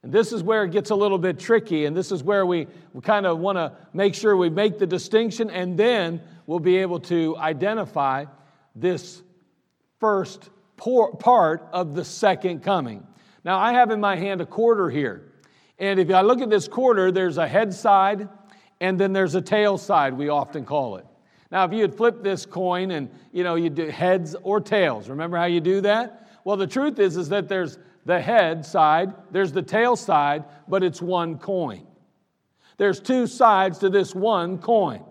And 0.03 0.11
this 0.11 0.31
is 0.31 0.43
where 0.43 0.63
it 0.63 0.71
gets 0.71 0.91
a 0.91 0.95
little 0.95 1.17
bit 1.17 1.39
tricky, 1.39 1.85
and 1.85 1.97
this 1.97 2.11
is 2.11 2.21
where 2.21 2.45
we, 2.45 2.67
we 2.93 3.01
kind 3.01 3.25
of 3.25 3.39
want 3.39 3.57
to 3.57 3.75
make 3.91 4.13
sure 4.13 4.37
we 4.37 4.51
make 4.51 4.77
the 4.77 4.85
distinction, 4.85 5.49
and 5.49 5.79
then 5.79 6.21
we'll 6.45 6.59
be 6.59 6.77
able 6.77 6.99
to 6.99 7.35
identify 7.37 8.25
this 8.75 9.23
first 9.99 10.51
part 10.77 11.67
of 11.71 11.95
the 11.95 12.05
second 12.05 12.61
coming. 12.61 13.07
Now, 13.45 13.57
I 13.57 13.73
have 13.73 13.89
in 13.89 13.99
my 13.99 14.15
hand 14.15 14.41
a 14.41 14.45
quarter 14.45 14.91
here. 14.91 15.33
And 15.79 15.99
if 15.99 16.11
I 16.11 16.21
look 16.21 16.41
at 16.41 16.51
this 16.51 16.67
quarter, 16.67 17.11
there's 17.11 17.39
a 17.39 17.47
head 17.47 17.73
side 17.73 18.29
and 18.79 18.99
then 18.99 19.11
there's 19.11 19.33
a 19.33 19.41
tail 19.41 19.79
side, 19.79 20.13
we 20.13 20.29
often 20.29 20.65
call 20.65 20.97
it. 20.97 21.07
Now, 21.51 21.63
if 21.65 21.71
you 21.71 21.81
had 21.81 21.95
flipped 21.95 22.23
this 22.23 22.45
coin 22.45 22.91
and 22.91 23.09
you 23.31 23.43
know 23.43 23.55
you 23.55 23.69
do 23.69 23.87
heads 23.87 24.35
or 24.43 24.59
tails, 24.59 25.09
remember 25.09 25.37
how 25.37 25.45
you 25.45 25.61
do 25.61 25.81
that? 25.81 26.29
Well, 26.43 26.57
the 26.57 26.67
truth 26.67 26.99
is 26.99 27.17
is 27.17 27.29
that 27.29 27.47
there's 27.47 27.77
the 28.05 28.21
head 28.21 28.65
side, 28.65 29.13
there's 29.31 29.51
the 29.51 29.61
tail 29.61 29.95
side, 29.95 30.45
but 30.67 30.83
it's 30.83 31.01
one 31.01 31.37
coin. 31.37 31.85
There's 32.77 32.99
two 32.99 33.27
sides 33.27 33.79
to 33.79 33.89
this 33.89 34.13
one 34.13 34.59
coin. 34.59 35.03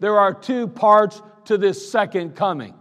There 0.00 0.18
are 0.18 0.34
two 0.34 0.68
parts 0.68 1.22
to 1.46 1.56
this 1.56 1.90
second 1.90 2.36
coming. 2.36 2.74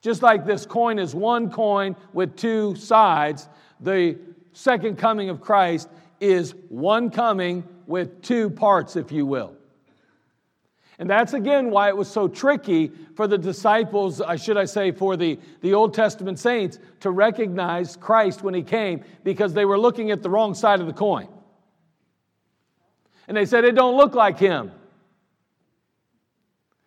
Just 0.00 0.22
like 0.22 0.44
this 0.44 0.66
coin 0.66 0.98
is 0.98 1.14
one 1.14 1.50
coin 1.50 1.96
with 2.12 2.36
two 2.36 2.74
sides, 2.76 3.48
the 3.80 4.18
second 4.52 4.98
coming 4.98 5.30
of 5.30 5.40
Christ 5.40 5.88
is 6.20 6.54
one 6.68 7.10
coming 7.10 7.64
with 7.86 8.22
two 8.22 8.50
parts, 8.50 8.96
if 8.96 9.12
you 9.12 9.26
will. 9.26 9.56
And 10.98 11.10
that's 11.10 11.32
again 11.32 11.70
why 11.70 11.88
it 11.88 11.96
was 11.96 12.08
so 12.08 12.28
tricky 12.28 12.92
for 13.16 13.26
the 13.26 13.38
disciples, 13.38 14.20
uh, 14.20 14.36
should 14.36 14.56
I 14.56 14.64
say, 14.64 14.92
for 14.92 15.16
the, 15.16 15.38
the 15.60 15.74
Old 15.74 15.92
Testament 15.92 16.38
saints 16.38 16.78
to 17.00 17.10
recognize 17.10 17.96
Christ 17.96 18.42
when 18.42 18.54
he 18.54 18.62
came 18.62 19.02
because 19.24 19.54
they 19.54 19.64
were 19.64 19.78
looking 19.78 20.10
at 20.12 20.22
the 20.22 20.30
wrong 20.30 20.54
side 20.54 20.80
of 20.80 20.86
the 20.86 20.92
coin. 20.92 21.28
And 23.26 23.36
they 23.36 23.46
said, 23.46 23.64
It 23.64 23.74
don't 23.74 23.96
look 23.96 24.14
like 24.14 24.38
him. 24.38 24.70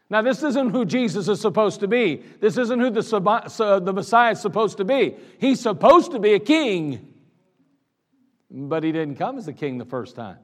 Now, 0.10 0.22
this 0.22 0.42
isn't 0.42 0.70
who 0.70 0.86
Jesus 0.86 1.28
is 1.28 1.42
supposed 1.42 1.82
to 1.82 1.88
be. 1.88 2.24
This 2.40 2.58
isn't 2.58 2.80
who 2.80 2.90
the, 2.90 3.82
the 3.84 3.94
Messiah 3.94 4.32
is 4.32 4.40
supposed 4.40 4.78
to 4.78 4.86
be. 4.86 5.18
He's 5.38 5.60
supposed 5.60 6.12
to 6.12 6.20
be 6.20 6.34
a 6.34 6.40
king, 6.40 7.14
but 8.50 8.86
he 8.86 8.94
didn't 8.94 9.18
come 9.18 9.38
as 9.38 9.50
a 9.50 9.54
king 9.54 9.78
the 9.78 9.86
first 9.86 10.16
time. 10.16 10.38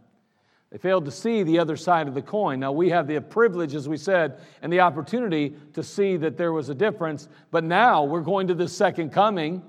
They 0.73 0.79
failed 0.79 1.05
to 1.05 1.11
see 1.11 1.43
the 1.43 1.59
other 1.59 1.77
side 1.77 2.07
of 2.07 2.15
the 2.15 2.21
coin. 2.23 2.59
Now, 2.59 2.71
we 2.71 2.89
have 2.89 3.05
the 3.05 3.21
privilege, 3.21 3.75
as 3.75 3.87
we 3.87 3.95
said, 3.95 4.39
and 4.63 4.73
the 4.73 4.79
opportunity 4.79 5.53
to 5.75 5.83
see 5.83 6.17
that 6.17 6.35
there 6.35 6.51
was 6.51 6.69
a 6.69 6.73
difference, 6.73 7.29
but 7.51 7.63
now 7.63 8.03
we're 8.03 8.21
going 8.21 8.47
to 8.47 8.55
the 8.55 8.67
second 8.67 9.11
coming. 9.11 9.61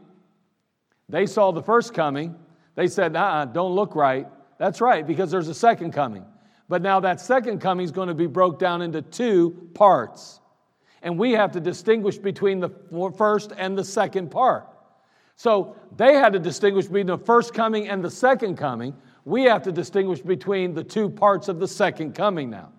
They 1.11 1.27
saw 1.27 1.53
the 1.53 1.63
first 1.63 1.93
coming. 1.93 2.35
They 2.75 2.87
said, 2.87 3.17
uh 3.17 3.21
uh-uh, 3.21 3.45
don't 3.47 3.75
look 3.75 3.95
right. 3.95 4.27
That's 4.57 4.81
right, 4.81 5.07
because 5.07 5.31
there's 5.31 5.49
a 5.49 5.55
second 5.55 5.93
coming. 5.93 6.25
But 6.71 6.81
now 6.81 7.01
that 7.01 7.21
second 7.21 7.61
coming 7.61 7.85
is 7.85 7.93
going 7.93 8.09
to 8.09 8.15
be 8.15 8.27
broke 8.27 8.59
down 8.59 8.81
into 8.81 9.03
two 9.03 9.69
parts. 9.75 10.41
And 11.03 11.19
we 11.19 11.33
have 11.33 11.53
to 11.53 11.61
distinguish 11.61 12.17
between 12.17 12.61
the 12.61 12.71
first 13.19 13.53
and 13.59 13.77
the 13.77 13.85
second 13.85 14.31
part. 14.31 14.67
So 15.37 15.77
they 15.99 16.15
had 16.15 16.33
to 16.33 16.39
distinguish 16.39 16.87
between 16.87 17.09
the 17.09 17.19
first 17.19 17.53
coming 17.53 17.89
and 17.89 18.03
the 18.03 18.11
second 18.11 18.57
coming. 18.57 18.95
We 19.25 19.45
have 19.45 19.63
to 19.63 19.73
distinguish 19.73 20.21
between 20.21 20.75
the 20.75 20.85
two 20.85 21.09
parts 21.09 21.49
of 21.49 21.59
the 21.59 21.69
second 21.69 22.15
coming 22.15 22.51
now. 22.51 22.73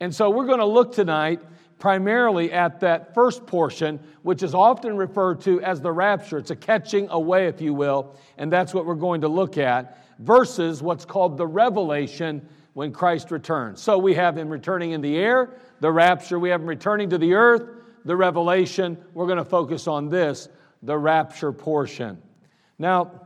And 0.00 0.14
so 0.14 0.30
we're 0.30 0.46
going 0.46 0.58
to 0.58 0.66
look 0.66 0.92
tonight 0.92 1.40
primarily 1.78 2.52
at 2.52 2.80
that 2.80 3.14
first 3.14 3.46
portion, 3.46 3.98
which 4.22 4.42
is 4.42 4.54
often 4.54 4.96
referred 4.96 5.40
to 5.42 5.60
as 5.62 5.80
the 5.80 5.90
rapture. 5.92 6.38
It's 6.38 6.50
a 6.50 6.56
catching 6.56 7.08
away, 7.10 7.48
if 7.48 7.60
you 7.60 7.74
will, 7.74 8.14
and 8.38 8.52
that's 8.52 8.72
what 8.72 8.86
we're 8.86 8.94
going 8.94 9.20
to 9.22 9.28
look 9.28 9.58
at, 9.58 9.98
versus 10.20 10.82
what's 10.82 11.04
called 11.04 11.36
the 11.36 11.46
revelation 11.46 12.46
when 12.74 12.92
Christ 12.92 13.30
returns. 13.30 13.80
So 13.80 13.98
we 13.98 14.14
have 14.14 14.38
him 14.38 14.48
returning 14.48 14.92
in 14.92 15.00
the 15.00 15.16
air, 15.16 15.50
the 15.80 15.90
rapture, 15.90 16.38
we 16.38 16.50
have 16.50 16.60
him 16.60 16.68
returning 16.68 17.10
to 17.10 17.18
the 17.18 17.34
earth, 17.34 17.68
the 18.04 18.16
revelation. 18.16 18.96
We're 19.12 19.26
going 19.26 19.38
to 19.38 19.44
focus 19.44 19.86
on 19.86 20.08
this, 20.08 20.48
the 20.82 20.96
rapture 20.96 21.52
portion. 21.52 22.20
Now, 22.78 23.23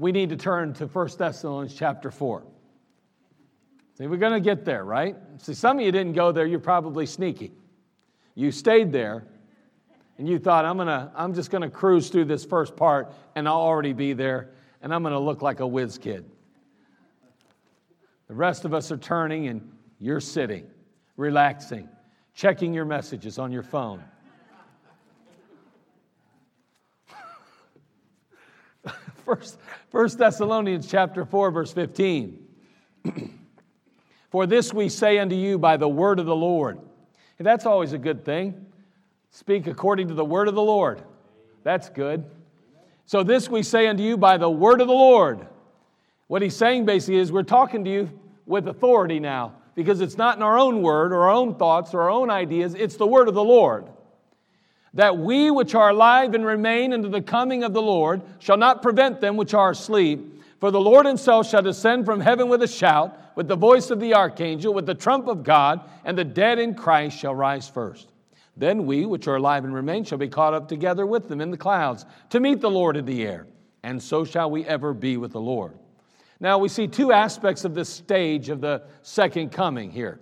we 0.00 0.12
need 0.12 0.30
to 0.30 0.36
turn 0.36 0.72
to 0.72 0.86
1 0.86 1.08
Thessalonians 1.18 1.74
chapter 1.74 2.10
4. 2.10 2.42
See, 3.98 4.06
we're 4.06 4.16
going 4.16 4.32
to 4.32 4.40
get 4.40 4.64
there, 4.64 4.82
right? 4.82 5.14
See, 5.36 5.52
some 5.52 5.78
of 5.78 5.84
you 5.84 5.92
didn't 5.92 6.14
go 6.14 6.32
there, 6.32 6.46
you're 6.46 6.58
probably 6.58 7.04
sneaky. 7.04 7.52
You 8.34 8.50
stayed 8.50 8.92
there, 8.92 9.26
and 10.16 10.26
you 10.26 10.38
thought, 10.38 10.64
I'm, 10.64 10.78
gonna, 10.78 11.12
I'm 11.14 11.34
just 11.34 11.50
going 11.50 11.60
to 11.60 11.68
cruise 11.68 12.08
through 12.08 12.24
this 12.24 12.46
first 12.46 12.76
part, 12.76 13.12
and 13.34 13.46
I'll 13.46 13.56
already 13.56 13.92
be 13.92 14.14
there, 14.14 14.48
and 14.80 14.94
I'm 14.94 15.02
going 15.02 15.12
to 15.12 15.20
look 15.20 15.42
like 15.42 15.60
a 15.60 15.66
whiz 15.66 15.98
kid. 15.98 16.24
The 18.28 18.34
rest 18.34 18.64
of 18.64 18.72
us 18.72 18.90
are 18.90 18.96
turning 18.96 19.48
and 19.48 19.70
you're 19.98 20.20
sitting, 20.20 20.66
relaxing, 21.18 21.90
checking 22.32 22.72
your 22.72 22.86
messages 22.86 23.38
on 23.38 23.52
your 23.52 23.62
phone. 23.62 24.02
First, 29.30 29.58
First 29.90 30.18
Thessalonians 30.18 30.88
chapter 30.88 31.24
4, 31.24 31.52
verse 31.52 31.72
15. 31.72 32.36
For 34.30 34.44
this 34.44 34.74
we 34.74 34.88
say 34.88 35.20
unto 35.20 35.36
you 35.36 35.56
by 35.56 35.76
the 35.76 35.88
word 35.88 36.18
of 36.18 36.26
the 36.26 36.34
Lord. 36.34 36.80
And 37.38 37.46
that's 37.46 37.64
always 37.64 37.92
a 37.92 37.98
good 37.98 38.24
thing. 38.24 38.66
Speak 39.30 39.68
according 39.68 40.08
to 40.08 40.14
the 40.14 40.24
word 40.24 40.48
of 40.48 40.56
the 40.56 40.62
Lord. 40.62 41.02
That's 41.62 41.88
good. 41.88 42.24
So 43.06 43.22
this 43.22 43.48
we 43.48 43.62
say 43.62 43.86
unto 43.86 44.02
you 44.02 44.16
by 44.16 44.36
the 44.36 44.50
word 44.50 44.80
of 44.80 44.88
the 44.88 44.94
Lord. 44.94 45.46
What 46.26 46.42
he's 46.42 46.56
saying 46.56 46.84
basically 46.84 47.20
is 47.20 47.30
we're 47.30 47.44
talking 47.44 47.84
to 47.84 47.90
you 47.90 48.10
with 48.46 48.66
authority 48.66 49.20
now 49.20 49.54
because 49.76 50.00
it's 50.00 50.18
not 50.18 50.38
in 50.38 50.42
our 50.42 50.58
own 50.58 50.82
word 50.82 51.12
or 51.12 51.22
our 51.22 51.30
own 51.30 51.54
thoughts 51.54 51.94
or 51.94 52.02
our 52.02 52.10
own 52.10 52.30
ideas, 52.30 52.74
it's 52.74 52.96
the 52.96 53.06
word 53.06 53.28
of 53.28 53.34
the 53.34 53.44
Lord. 53.44 53.86
That 54.94 55.18
we 55.18 55.50
which 55.50 55.74
are 55.74 55.90
alive 55.90 56.34
and 56.34 56.44
remain 56.44 56.92
unto 56.92 57.08
the 57.08 57.22
coming 57.22 57.62
of 57.62 57.72
the 57.72 57.82
Lord 57.82 58.22
shall 58.38 58.56
not 58.56 58.82
prevent 58.82 59.20
them 59.20 59.36
which 59.36 59.54
are 59.54 59.70
asleep. 59.70 60.42
For 60.58 60.70
the 60.70 60.80
Lord 60.80 61.06
himself 61.06 61.48
shall 61.48 61.62
descend 61.62 62.04
from 62.04 62.20
heaven 62.20 62.48
with 62.48 62.62
a 62.62 62.68
shout, 62.68 63.16
with 63.34 63.48
the 63.48 63.56
voice 63.56 63.90
of 63.90 64.00
the 64.00 64.14
archangel, 64.14 64.74
with 64.74 64.86
the 64.86 64.94
trump 64.94 65.26
of 65.28 65.44
God, 65.44 65.80
and 66.04 66.18
the 66.18 66.24
dead 66.24 66.58
in 66.58 66.74
Christ 66.74 67.18
shall 67.18 67.34
rise 67.34 67.68
first. 67.68 68.08
Then 68.56 68.84
we, 68.84 69.06
which 69.06 69.26
are 69.28 69.36
alive 69.36 69.64
and 69.64 69.72
remain, 69.72 70.04
shall 70.04 70.18
be 70.18 70.28
caught 70.28 70.54
up 70.54 70.68
together 70.68 71.06
with 71.06 71.28
them 71.28 71.40
in 71.40 71.50
the 71.50 71.56
clouds 71.56 72.04
to 72.30 72.40
meet 72.40 72.60
the 72.60 72.70
Lord 72.70 72.96
in 72.96 73.06
the 73.06 73.26
air 73.26 73.46
and 73.82 74.02
so 74.02 74.24
shall 74.24 74.50
we 74.50 74.64
ever 74.66 74.92
be 74.92 75.16
with 75.16 75.32
the 75.32 75.40
Lord. 75.40 75.78
Now, 76.38 76.58
we 76.58 76.68
see 76.68 76.86
two 76.86 77.12
aspects 77.12 77.64
of 77.64 77.74
this 77.74 77.88
stage 77.88 78.48
of 78.48 78.60
the 78.60 78.82
second 79.02 79.52
coming 79.52 79.90
here. 79.90 80.20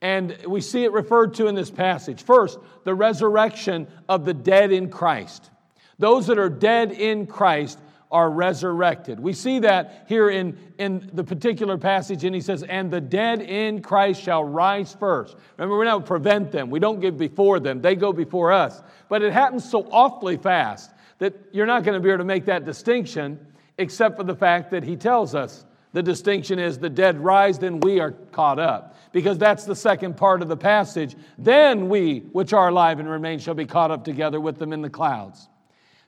And 0.00 0.36
we 0.46 0.60
see 0.60 0.84
it 0.84 0.92
referred 0.92 1.34
to 1.34 1.48
in 1.48 1.54
this 1.54 1.70
passage. 1.70 2.22
First, 2.22 2.58
the 2.84 2.94
resurrection 2.94 3.88
of 4.08 4.24
the 4.24 4.34
dead 4.34 4.70
in 4.70 4.90
Christ. 4.90 5.50
Those 5.98 6.28
that 6.28 6.38
are 6.38 6.48
dead 6.48 6.92
in 6.92 7.26
Christ 7.26 7.78
are 8.10 8.30
resurrected. 8.30 9.20
We 9.20 9.32
see 9.32 9.58
that 9.60 10.06
here 10.08 10.30
in, 10.30 10.56
in 10.78 11.10
the 11.12 11.24
particular 11.24 11.76
passage, 11.76 12.24
and 12.24 12.34
he 12.34 12.40
says, 12.40 12.62
And 12.62 12.90
the 12.90 13.00
dead 13.00 13.42
in 13.42 13.82
Christ 13.82 14.22
shall 14.22 14.44
rise 14.44 14.94
first. 14.94 15.36
Remember, 15.56 15.76
we 15.76 15.84
don't 15.84 16.06
prevent 16.06 16.50
them, 16.50 16.70
we 16.70 16.78
don't 16.78 17.00
give 17.00 17.18
before 17.18 17.60
them, 17.60 17.82
they 17.82 17.96
go 17.96 18.12
before 18.12 18.52
us. 18.52 18.82
But 19.08 19.22
it 19.22 19.32
happens 19.32 19.68
so 19.68 19.86
awfully 19.90 20.36
fast 20.36 20.90
that 21.18 21.34
you're 21.52 21.66
not 21.66 21.82
going 21.84 21.94
to 21.94 22.00
be 22.00 22.08
able 22.08 22.18
to 22.18 22.24
make 22.24 22.46
that 22.46 22.64
distinction 22.64 23.38
except 23.76 24.16
for 24.16 24.24
the 24.24 24.34
fact 24.34 24.70
that 24.70 24.84
he 24.84 24.96
tells 24.96 25.34
us 25.34 25.64
the 25.92 26.02
distinction 26.02 26.58
is 26.58 26.78
the 26.78 26.90
dead 26.90 27.18
rise, 27.18 27.58
then 27.58 27.80
we 27.80 27.98
are 28.00 28.12
caught 28.12 28.58
up. 28.58 28.96
Because 29.12 29.38
that's 29.38 29.64
the 29.64 29.74
second 29.74 30.16
part 30.16 30.42
of 30.42 30.48
the 30.48 30.56
passage. 30.56 31.16
Then 31.38 31.88
we, 31.88 32.20
which 32.32 32.52
are 32.52 32.68
alive 32.68 33.00
and 33.00 33.08
remain, 33.08 33.38
shall 33.38 33.54
be 33.54 33.64
caught 33.64 33.90
up 33.90 34.04
together 34.04 34.40
with 34.40 34.58
them 34.58 34.72
in 34.72 34.82
the 34.82 34.90
clouds. 34.90 35.48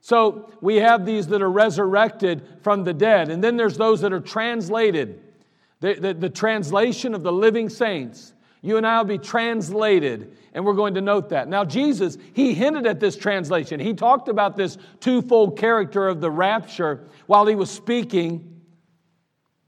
So 0.02 0.50
we 0.60 0.76
have 0.76 1.06
these 1.06 1.26
that 1.28 1.42
are 1.42 1.50
resurrected 1.50 2.46
from 2.62 2.84
the 2.84 2.94
dead. 2.94 3.30
And 3.30 3.42
then 3.42 3.56
there's 3.56 3.76
those 3.76 4.02
that 4.02 4.12
are 4.12 4.20
translated. 4.20 5.20
The, 5.80 5.94
the, 5.94 6.14
the 6.14 6.30
translation 6.30 7.14
of 7.14 7.22
the 7.22 7.32
living 7.32 7.70
saints 7.70 8.34
You 8.62 8.76
and 8.76 8.87
I 8.87 8.99
will 8.99 9.04
be 9.06 9.18
translated, 9.18 10.37
and 10.52 10.64
we're 10.64 10.75
going 10.75 10.94
to 10.94 11.00
note 11.00 11.30
that. 11.30 11.49
Now, 11.49 11.64
Jesus, 11.64 12.18
he 12.34 12.52
hinted 12.52 12.87
at 12.87 13.00
this 13.00 13.16
translation. 13.16 13.80
He 13.80 13.94
talked 13.94 14.28
about 14.28 14.56
this 14.56 14.76
twofold 15.00 15.58
character 15.58 16.08
of 16.08 16.20
the 16.20 16.30
rapture 16.30 17.08
while 17.26 17.46
he 17.46 17.54
was 17.54 17.70
speaking 17.70 18.50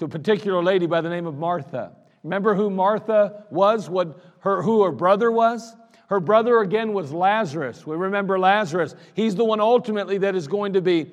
to 0.02 0.06
a 0.06 0.08
particular 0.08 0.60
lady 0.64 0.86
by 0.86 1.00
the 1.00 1.08
name 1.08 1.26
of 1.26 1.38
Martha. 1.38 1.92
Remember 2.24 2.56
who 2.56 2.70
Martha 2.70 3.44
was, 3.50 3.88
what 3.88 4.18
her, 4.40 4.60
who 4.60 4.82
her 4.82 4.90
brother 4.90 5.30
was? 5.30 5.76
Her 6.08 6.18
brother 6.18 6.58
again 6.60 6.92
was 6.92 7.12
Lazarus. 7.12 7.86
We 7.86 7.94
remember 7.94 8.36
Lazarus. 8.36 8.96
He's 9.14 9.36
the 9.36 9.44
one 9.44 9.60
ultimately 9.60 10.18
that 10.18 10.34
is 10.34 10.48
going 10.48 10.72
to 10.72 10.80
be 10.80 11.12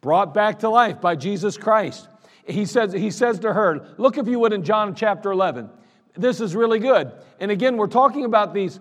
brought 0.00 0.32
back 0.32 0.60
to 0.60 0.70
life 0.70 1.02
by 1.02 1.14
Jesus 1.14 1.58
Christ. 1.58 2.08
He 2.46 2.64
says, 2.64 2.94
he 2.94 3.10
says 3.10 3.40
to 3.40 3.52
her, 3.52 3.86
Look, 3.98 4.16
if 4.16 4.28
you 4.28 4.38
would, 4.40 4.54
in 4.54 4.64
John 4.64 4.94
chapter 4.94 5.30
11 5.30 5.68
this 6.16 6.40
is 6.40 6.54
really 6.54 6.78
good. 6.78 7.12
And 7.38 7.50
again, 7.50 7.76
we're 7.76 7.88
talking 7.88 8.24
about 8.24 8.54
these, 8.54 8.80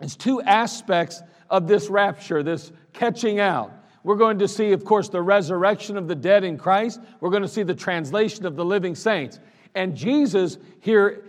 these 0.00 0.16
two 0.16 0.42
aspects 0.42 1.22
of 1.48 1.68
this 1.68 1.88
rapture, 1.88 2.42
this 2.42 2.70
catching 2.92 3.38
out. 3.40 3.72
We're 4.02 4.16
going 4.16 4.38
to 4.38 4.48
see, 4.48 4.72
of 4.72 4.84
course, 4.84 5.08
the 5.08 5.22
resurrection 5.22 5.96
of 5.96 6.08
the 6.08 6.14
dead 6.14 6.44
in 6.44 6.56
Christ. 6.56 7.00
We're 7.20 7.30
going 7.30 7.42
to 7.42 7.48
see 7.48 7.62
the 7.62 7.74
translation 7.74 8.46
of 8.46 8.56
the 8.56 8.64
living 8.64 8.94
saints. 8.94 9.38
And 9.74 9.96
Jesus 9.96 10.58
here 10.80 11.24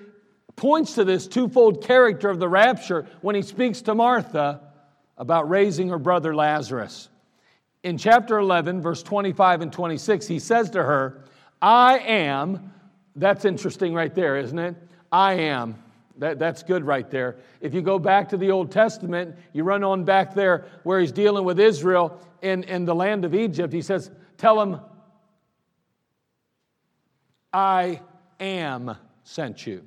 points 0.55 0.95
to 0.95 1.03
this 1.03 1.27
twofold 1.27 1.83
character 1.83 2.29
of 2.29 2.39
the 2.39 2.47
rapture 2.47 3.07
when 3.21 3.35
he 3.35 3.41
speaks 3.41 3.81
to 3.83 3.95
Martha 3.95 4.61
about 5.17 5.49
raising 5.49 5.89
her 5.89 5.99
brother 5.99 6.35
Lazarus. 6.35 7.09
In 7.83 7.97
chapter 7.97 8.37
11, 8.37 8.81
verse 8.81 9.03
25 9.03 9.61
and 9.61 9.73
26, 9.73 10.27
he 10.27 10.39
says 10.39 10.69
to 10.71 10.83
her, 10.83 11.23
I 11.61 11.99
am, 11.99 12.73
that's 13.15 13.45
interesting 13.45 13.93
right 13.93 14.13
there, 14.13 14.37
isn't 14.37 14.57
it? 14.57 14.75
I 15.11 15.33
am. 15.33 15.81
That, 16.17 16.39
that's 16.39 16.63
good 16.63 16.83
right 16.85 17.09
there. 17.09 17.37
If 17.61 17.73
you 17.73 17.81
go 17.81 17.99
back 17.99 18.29
to 18.29 18.37
the 18.37 18.51
Old 18.51 18.71
Testament, 18.71 19.35
you 19.53 19.63
run 19.63 19.83
on 19.83 20.03
back 20.03 20.33
there 20.33 20.65
where 20.83 20.99
he's 20.99 21.11
dealing 21.11 21.45
with 21.45 21.59
Israel 21.59 22.19
in, 22.41 22.63
in 22.63 22.85
the 22.85 22.95
land 22.95 23.25
of 23.25 23.33
Egypt. 23.33 23.73
He 23.73 23.81
says, 23.81 24.11
Tell 24.37 24.57
them, 24.57 24.81
I 27.53 28.01
am 28.39 28.95
sent 29.23 29.65
you. 29.65 29.83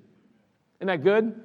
Isn't 0.81 0.87
that 0.89 1.03
good? 1.03 1.41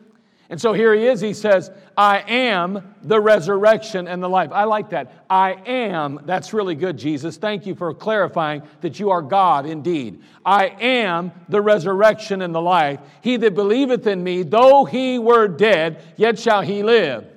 And 0.51 0.59
so 0.59 0.73
here 0.73 0.95
he 0.95 1.05
is. 1.05 1.21
He 1.21 1.33
says, 1.33 1.69
I 1.95 2.19
am 2.27 2.95
the 3.03 3.21
resurrection 3.21 4.07
and 4.07 4.21
the 4.21 4.27
life. 4.27 4.51
I 4.51 4.63
like 4.63 4.89
that. 4.89 5.25
I 5.29 5.51
am. 5.51 6.21
That's 6.25 6.53
really 6.53 6.73
good, 6.73 6.97
Jesus. 6.97 7.37
Thank 7.37 7.67
you 7.67 7.75
for 7.75 7.93
clarifying 7.93 8.63
that 8.81 8.99
you 8.99 9.11
are 9.11 9.21
God 9.21 9.67
indeed. 9.67 10.23
I 10.43 10.67
am 10.79 11.31
the 11.49 11.61
resurrection 11.61 12.41
and 12.41 12.53
the 12.53 12.61
life. 12.61 12.99
He 13.21 13.37
that 13.37 13.53
believeth 13.53 14.07
in 14.07 14.23
me, 14.23 14.41
though 14.41 14.85
he 14.85 15.19
were 15.19 15.47
dead, 15.47 16.01
yet 16.17 16.39
shall 16.39 16.61
he 16.61 16.81
live. 16.81 17.27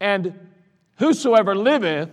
And 0.00 0.34
whosoever 0.96 1.54
liveth 1.54 2.08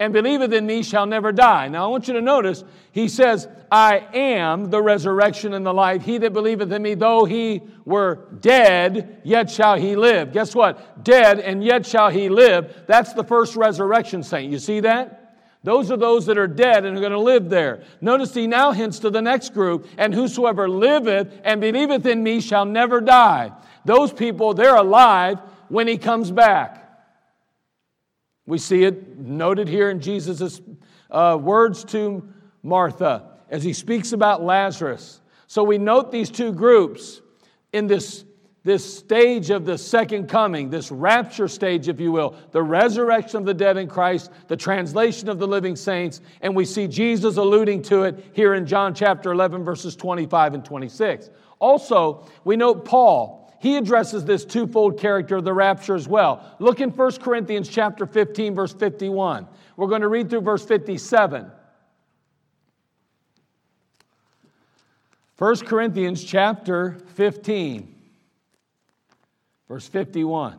and 0.00 0.12
believeth 0.12 0.52
in 0.52 0.64
me 0.64 0.82
shall 0.82 1.06
never 1.06 1.32
die. 1.32 1.68
Now 1.68 1.84
I 1.84 1.88
want 1.88 2.06
you 2.06 2.14
to 2.14 2.20
notice, 2.20 2.62
he 2.92 3.08
says, 3.08 3.48
I 3.70 4.06
am 4.14 4.70
the 4.70 4.80
resurrection 4.80 5.54
and 5.54 5.66
the 5.66 5.74
life. 5.74 6.02
He 6.02 6.18
that 6.18 6.32
believeth 6.32 6.70
in 6.70 6.82
me, 6.82 6.94
though 6.94 7.24
he 7.24 7.62
were 7.84 8.28
dead, 8.40 9.20
yet 9.24 9.50
shall 9.50 9.76
he 9.76 9.96
live. 9.96 10.32
Guess 10.32 10.54
what? 10.54 11.04
Dead 11.04 11.40
and 11.40 11.64
yet 11.64 11.84
shall 11.84 12.10
he 12.10 12.28
live. 12.28 12.84
That's 12.86 13.12
the 13.12 13.24
first 13.24 13.56
resurrection 13.56 14.22
saint. 14.22 14.52
You 14.52 14.58
see 14.58 14.80
that? 14.80 15.24
Those 15.64 15.90
are 15.90 15.96
those 15.96 16.26
that 16.26 16.38
are 16.38 16.46
dead 16.46 16.84
and 16.84 16.96
are 16.96 17.00
going 17.00 17.12
to 17.12 17.18
live 17.18 17.50
there. 17.50 17.82
Notice 18.00 18.32
he 18.32 18.46
now 18.46 18.70
hints 18.70 19.00
to 19.00 19.10
the 19.10 19.20
next 19.20 19.52
group, 19.52 19.88
and 19.98 20.14
whosoever 20.14 20.68
liveth 20.68 21.40
and 21.42 21.60
believeth 21.60 22.06
in 22.06 22.22
me 22.22 22.40
shall 22.40 22.64
never 22.64 23.00
die. 23.00 23.52
Those 23.84 24.12
people, 24.12 24.54
they're 24.54 24.76
alive 24.76 25.40
when 25.68 25.88
he 25.88 25.98
comes 25.98 26.30
back. 26.30 26.87
We 28.48 28.56
see 28.56 28.84
it 28.84 29.18
noted 29.18 29.68
here 29.68 29.90
in 29.90 30.00
Jesus' 30.00 30.62
uh, 31.10 31.36
words 31.38 31.84
to 31.84 32.26
Martha 32.62 33.32
as 33.50 33.62
he 33.62 33.74
speaks 33.74 34.12
about 34.12 34.42
Lazarus. 34.42 35.20
So 35.48 35.62
we 35.62 35.76
note 35.76 36.10
these 36.10 36.30
two 36.30 36.54
groups 36.54 37.20
in 37.74 37.86
this, 37.88 38.24
this 38.64 39.00
stage 39.00 39.50
of 39.50 39.66
the 39.66 39.76
second 39.76 40.30
coming, 40.30 40.70
this 40.70 40.90
rapture 40.90 41.46
stage, 41.46 41.88
if 41.88 42.00
you 42.00 42.10
will, 42.10 42.36
the 42.52 42.62
resurrection 42.62 43.36
of 43.36 43.44
the 43.44 43.52
dead 43.52 43.76
in 43.76 43.86
Christ, 43.86 44.30
the 44.46 44.56
translation 44.56 45.28
of 45.28 45.38
the 45.38 45.46
living 45.46 45.76
saints, 45.76 46.22
and 46.40 46.56
we 46.56 46.64
see 46.64 46.88
Jesus 46.88 47.36
alluding 47.36 47.82
to 47.82 48.04
it 48.04 48.30
here 48.32 48.54
in 48.54 48.64
John 48.64 48.94
chapter 48.94 49.30
11, 49.30 49.62
verses 49.62 49.94
25 49.94 50.54
and 50.54 50.64
26. 50.64 51.28
Also, 51.58 52.26
we 52.44 52.56
note 52.56 52.86
Paul 52.86 53.37
he 53.60 53.76
addresses 53.76 54.24
this 54.24 54.44
twofold 54.44 54.98
character 54.98 55.36
of 55.36 55.44
the 55.44 55.52
rapture 55.52 55.94
as 55.94 56.08
well. 56.08 56.56
Look 56.58 56.80
in 56.80 56.90
1 56.90 57.12
Corinthians 57.16 57.68
chapter 57.68 58.06
15 58.06 58.54
verse 58.54 58.72
51. 58.72 59.46
We're 59.76 59.88
going 59.88 60.02
to 60.02 60.08
read 60.08 60.30
through 60.30 60.42
verse 60.42 60.64
57. 60.64 61.50
1 65.38 65.56
Corinthians 65.58 66.24
chapter 66.24 66.98
15 67.14 67.94
verse 69.68 69.88
51. 69.88 70.58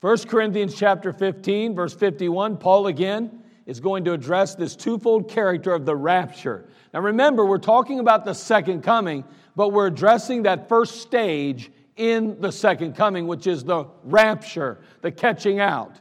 1 0.00 0.18
Corinthians 0.28 0.74
chapter 0.76 1.12
15 1.12 1.74
verse 1.74 1.94
51 1.94 2.58
Paul 2.58 2.86
again 2.86 3.42
is 3.66 3.80
going 3.80 4.04
to 4.04 4.12
address 4.12 4.54
this 4.54 4.76
twofold 4.76 5.28
character 5.28 5.74
of 5.74 5.84
the 5.84 5.94
rapture. 5.94 6.64
Now 6.94 7.00
remember, 7.00 7.44
we're 7.44 7.58
talking 7.58 7.98
about 7.98 8.24
the 8.24 8.32
second 8.32 8.82
coming, 8.82 9.24
but 9.56 9.70
we're 9.70 9.88
addressing 9.88 10.44
that 10.44 10.68
first 10.68 11.02
stage 11.02 11.70
in 11.96 12.40
the 12.40 12.52
second 12.52 12.94
coming, 12.94 13.26
which 13.26 13.46
is 13.46 13.64
the 13.64 13.86
rapture, 14.04 14.78
the 15.02 15.10
catching 15.10 15.60
out. 15.60 15.98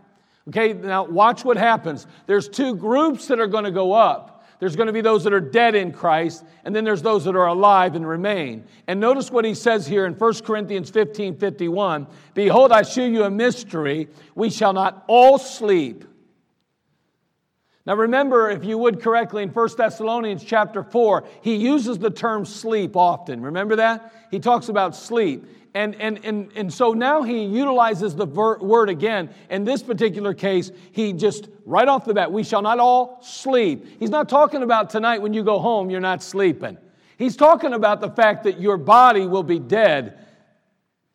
Okay, 0.47 0.73
now 0.73 1.03
watch 1.05 1.43
what 1.43 1.57
happens. 1.57 2.05
There's 2.27 2.47
two 2.47 2.75
groups 2.75 3.27
that 3.27 3.39
are 3.39 3.47
going 3.47 3.63
to 3.63 3.71
go 3.71 3.93
up. 3.93 4.43
There's 4.59 4.75
going 4.75 4.87
to 4.87 4.93
be 4.93 5.01
those 5.01 5.23
that 5.25 5.33
are 5.33 5.41
dead 5.41 5.75
in 5.75 5.91
Christ, 5.91 6.45
and 6.63 6.73
then 6.73 6.85
there's 6.85 7.01
those 7.01 7.25
that 7.25 7.35
are 7.35 7.47
alive 7.47 7.95
and 7.95 8.07
remain. 8.07 8.63
And 8.87 8.99
notice 8.99 9.29
what 9.29 9.43
he 9.43 9.53
says 9.53 9.85
here 9.85 10.05
in 10.05 10.13
1 10.13 10.33
Corinthians 10.43 10.89
15 10.89 11.37
51 11.37 12.07
Behold, 12.33 12.71
I 12.71 12.83
shew 12.83 13.03
you 13.03 13.23
a 13.23 13.29
mystery. 13.29 14.07
We 14.33 14.49
shall 14.49 14.71
not 14.71 15.03
all 15.07 15.37
sleep 15.37 16.05
now 17.85 17.95
remember, 17.95 18.49
if 18.49 18.65
you 18.65 18.77
would 18.79 19.01
correctly, 19.01 19.43
in 19.43 19.49
1 19.49 19.69
Thessalonians 19.77 20.43
chapter 20.43 20.83
4, 20.83 21.23
he 21.41 21.55
uses 21.55 21.99
the 21.99 22.09
term 22.09 22.43
sleep 22.43 22.95
often. 22.95 23.41
Remember 23.41 23.75
that? 23.75 24.11
He 24.31 24.39
talks 24.39 24.69
about 24.69 24.95
sleep. 24.95 25.45
And, 25.75 25.93
and, 26.01 26.23
and, 26.23 26.51
and 26.55 26.73
so 26.73 26.93
now 26.93 27.21
he 27.21 27.43
utilizes 27.43 28.15
the 28.15 28.25
ver- 28.25 28.57
word 28.59 28.89
again. 28.89 29.29
In 29.49 29.65
this 29.65 29.83
particular 29.83 30.33
case, 30.33 30.71
he 30.93 31.13
just, 31.13 31.49
right 31.65 31.87
off 31.87 32.05
the 32.05 32.13
bat, 32.13 32.31
we 32.31 32.43
shall 32.43 32.61
not 32.61 32.79
all 32.79 33.19
sleep. 33.21 33.85
He's 33.99 34.09
not 34.09 34.29
talking 34.29 34.63
about 34.63 34.89
tonight 34.89 35.21
when 35.21 35.33
you 35.33 35.43
go 35.43 35.59
home, 35.59 35.89
you're 35.89 35.99
not 35.99 36.23
sleeping. 36.23 36.77
He's 37.17 37.35
talking 37.35 37.73
about 37.73 38.01
the 38.01 38.09
fact 38.09 38.45
that 38.45 38.59
your 38.59 38.77
body 38.77 39.27
will 39.27 39.43
be 39.43 39.59
dead 39.59 40.24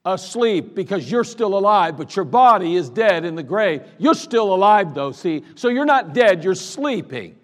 asleep 0.04 0.74
because 0.74 1.10
you're 1.10 1.24
still 1.24 1.56
alive, 1.58 1.96
but 1.96 2.16
your 2.16 2.24
body 2.24 2.76
is 2.76 2.88
dead 2.88 3.24
in 3.24 3.34
the 3.34 3.42
grave. 3.42 3.82
You're 3.98 4.14
still 4.14 4.54
alive, 4.54 4.94
though, 4.94 5.12
see? 5.12 5.44
So 5.54 5.68
you're 5.68 5.84
not 5.84 6.14
dead, 6.14 6.42
you're 6.42 6.54
sleeping. 6.54 7.36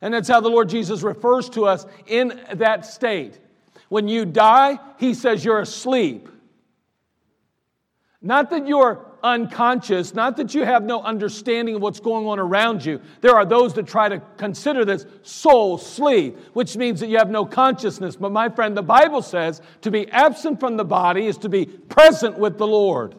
And 0.00 0.12
that's 0.12 0.28
how 0.28 0.40
the 0.40 0.50
Lord 0.50 0.68
Jesus 0.68 1.02
refers 1.02 1.48
to 1.50 1.66
us 1.66 1.86
in 2.06 2.40
that 2.54 2.86
state. 2.86 3.38
When 3.88 4.08
you 4.08 4.24
die, 4.24 4.78
He 4.98 5.14
says 5.14 5.44
you're 5.44 5.60
asleep. 5.60 6.28
Not 8.24 8.48
that 8.50 8.66
you're 8.66 9.04
unconscious, 9.22 10.14
not 10.14 10.38
that 10.38 10.54
you 10.54 10.64
have 10.64 10.82
no 10.82 11.02
understanding 11.02 11.74
of 11.74 11.82
what's 11.82 12.00
going 12.00 12.26
on 12.26 12.38
around 12.38 12.82
you. 12.82 13.02
There 13.20 13.36
are 13.36 13.44
those 13.44 13.74
that 13.74 13.86
try 13.86 14.08
to 14.08 14.22
consider 14.38 14.86
this 14.86 15.04
soul 15.22 15.76
sleep, 15.76 16.38
which 16.54 16.74
means 16.74 17.00
that 17.00 17.08
you 17.08 17.18
have 17.18 17.28
no 17.28 17.44
consciousness. 17.44 18.16
But 18.16 18.32
my 18.32 18.48
friend, 18.48 18.74
the 18.74 18.82
Bible 18.82 19.20
says 19.20 19.60
to 19.82 19.90
be 19.90 20.10
absent 20.10 20.58
from 20.58 20.78
the 20.78 20.86
body 20.86 21.26
is 21.26 21.36
to 21.38 21.50
be 21.50 21.66
present 21.66 22.38
with 22.38 22.56
the 22.56 22.66
Lord. 22.66 23.14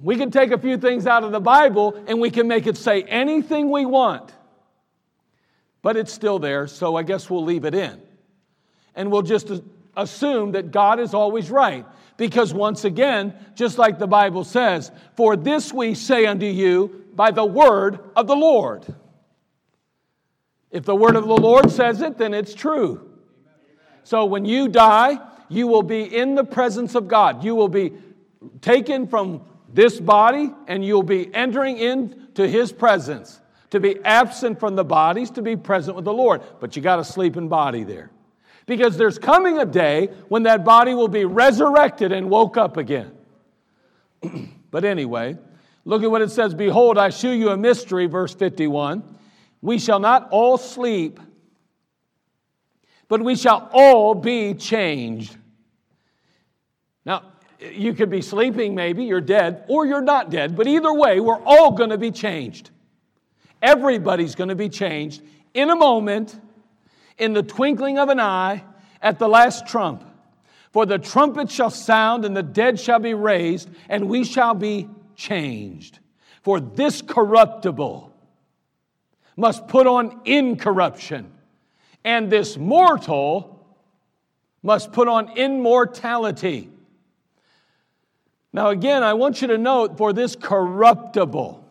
We 0.00 0.16
can 0.16 0.30
take 0.30 0.50
a 0.50 0.58
few 0.58 0.78
things 0.78 1.06
out 1.06 1.24
of 1.24 1.32
the 1.32 1.40
Bible 1.40 2.02
and 2.06 2.22
we 2.22 2.30
can 2.30 2.48
make 2.48 2.66
it 2.66 2.78
say 2.78 3.02
anything 3.02 3.70
we 3.70 3.84
want, 3.84 4.32
but 5.82 5.98
it's 5.98 6.12
still 6.12 6.38
there, 6.38 6.68
so 6.68 6.96
I 6.96 7.02
guess 7.02 7.28
we'll 7.28 7.44
leave 7.44 7.66
it 7.66 7.74
in. 7.74 8.00
And 8.94 9.12
we'll 9.12 9.22
just 9.22 9.50
assume 9.94 10.52
that 10.52 10.70
God 10.70 11.00
is 11.00 11.12
always 11.12 11.50
right. 11.50 11.84
Because 12.16 12.54
once 12.54 12.84
again, 12.84 13.34
just 13.54 13.76
like 13.76 13.98
the 13.98 14.06
Bible 14.06 14.44
says, 14.44 14.92
for 15.16 15.36
this 15.36 15.72
we 15.72 15.94
say 15.94 16.26
unto 16.26 16.46
you 16.46 17.04
by 17.14 17.30
the 17.30 17.44
word 17.44 17.98
of 18.14 18.26
the 18.26 18.36
Lord. 18.36 18.86
If 20.70 20.84
the 20.84 20.94
word 20.94 21.16
of 21.16 21.26
the 21.26 21.36
Lord 21.36 21.70
says 21.70 22.02
it, 22.02 22.18
then 22.18 22.34
it's 22.34 22.54
true. 22.54 23.10
So 24.04 24.24
when 24.26 24.44
you 24.44 24.68
die, 24.68 25.18
you 25.48 25.66
will 25.66 25.82
be 25.82 26.02
in 26.02 26.34
the 26.34 26.44
presence 26.44 26.94
of 26.94 27.08
God. 27.08 27.44
You 27.44 27.54
will 27.54 27.68
be 27.68 27.92
taken 28.60 29.06
from 29.06 29.42
this 29.72 29.98
body 29.98 30.52
and 30.66 30.84
you'll 30.84 31.02
be 31.02 31.32
entering 31.34 31.78
into 31.78 32.46
his 32.46 32.72
presence 32.72 33.40
To 33.70 33.80
be 33.80 33.98
absent 34.04 34.60
from 34.60 34.76
the 34.76 34.84
bodies, 34.84 35.30
to 35.32 35.42
be 35.42 35.56
present 35.56 35.96
with 35.96 36.04
the 36.04 36.12
Lord. 36.12 36.42
But 36.60 36.76
you 36.76 36.82
got 36.82 37.00
a 37.00 37.04
sleeping 37.04 37.48
body 37.48 37.82
there. 37.82 38.10
Because 38.66 38.96
there's 38.96 39.18
coming 39.18 39.58
a 39.58 39.66
day 39.66 40.08
when 40.28 40.44
that 40.44 40.64
body 40.64 40.94
will 40.94 41.08
be 41.08 41.24
resurrected 41.24 42.12
and 42.12 42.30
woke 42.30 42.56
up 42.56 42.76
again. 42.76 43.12
but 44.70 44.84
anyway, 44.84 45.36
look 45.84 46.02
at 46.02 46.10
what 46.10 46.22
it 46.22 46.30
says 46.30 46.54
Behold, 46.54 46.96
I 46.96 47.10
shew 47.10 47.32
you 47.32 47.50
a 47.50 47.56
mystery, 47.56 48.06
verse 48.06 48.34
51. 48.34 49.02
We 49.60 49.78
shall 49.78 49.98
not 49.98 50.28
all 50.30 50.58
sleep, 50.58 51.20
but 53.08 53.22
we 53.22 53.36
shall 53.36 53.68
all 53.72 54.14
be 54.14 54.54
changed. 54.54 55.36
Now, 57.04 57.32
you 57.72 57.94
could 57.94 58.10
be 58.10 58.22
sleeping, 58.22 58.74
maybe, 58.74 59.04
you're 59.04 59.20
dead, 59.20 59.64
or 59.68 59.86
you're 59.86 60.02
not 60.02 60.30
dead, 60.30 60.56
but 60.56 60.66
either 60.66 60.92
way, 60.92 61.20
we're 61.20 61.42
all 61.44 61.72
going 61.72 61.90
to 61.90 61.98
be 61.98 62.10
changed. 62.10 62.70
Everybody's 63.62 64.34
going 64.34 64.48
to 64.48 64.54
be 64.54 64.68
changed 64.68 65.22
in 65.54 65.70
a 65.70 65.76
moment 65.76 66.38
in 67.18 67.32
the 67.32 67.42
twinkling 67.42 67.98
of 67.98 68.08
an 68.08 68.20
eye 68.20 68.64
at 69.00 69.18
the 69.18 69.28
last 69.28 69.66
trump. 69.66 70.04
For 70.72 70.86
the 70.86 70.98
trumpet 70.98 71.50
shall 71.50 71.70
sound, 71.70 72.24
and 72.24 72.36
the 72.36 72.42
dead 72.42 72.80
shall 72.80 72.98
be 72.98 73.14
raised, 73.14 73.68
and 73.88 74.08
we 74.08 74.24
shall 74.24 74.54
be 74.54 74.88
changed. 75.14 76.00
For 76.42 76.58
this 76.58 77.00
corruptible 77.00 78.12
must 79.36 79.68
put 79.68 79.86
on 79.86 80.20
incorruption, 80.24 81.32
and 82.04 82.30
this 82.30 82.56
mortal 82.56 83.64
must 84.62 84.92
put 84.92 85.06
on 85.08 85.36
immortality. 85.36 86.70
Now, 88.52 88.70
again, 88.70 89.02
I 89.02 89.14
want 89.14 89.42
you 89.42 89.48
to 89.48 89.58
note 89.58 89.98
for 89.98 90.12
this 90.12 90.36
corruptible, 90.36 91.64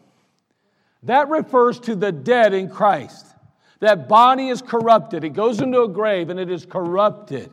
that 1.04 1.28
refers 1.30 1.80
to 1.82 1.96
the 1.96 2.12
dead 2.12 2.54
in 2.54 2.70
Christ. 2.70 3.26
That 3.84 4.08
body 4.08 4.48
is 4.48 4.62
corrupted. 4.62 5.26
It 5.26 5.32
goes 5.32 5.60
into 5.60 5.82
a 5.82 5.90
grave 5.90 6.30
and 6.30 6.40
it 6.40 6.50
is 6.50 6.66
corrupted. 6.66 7.52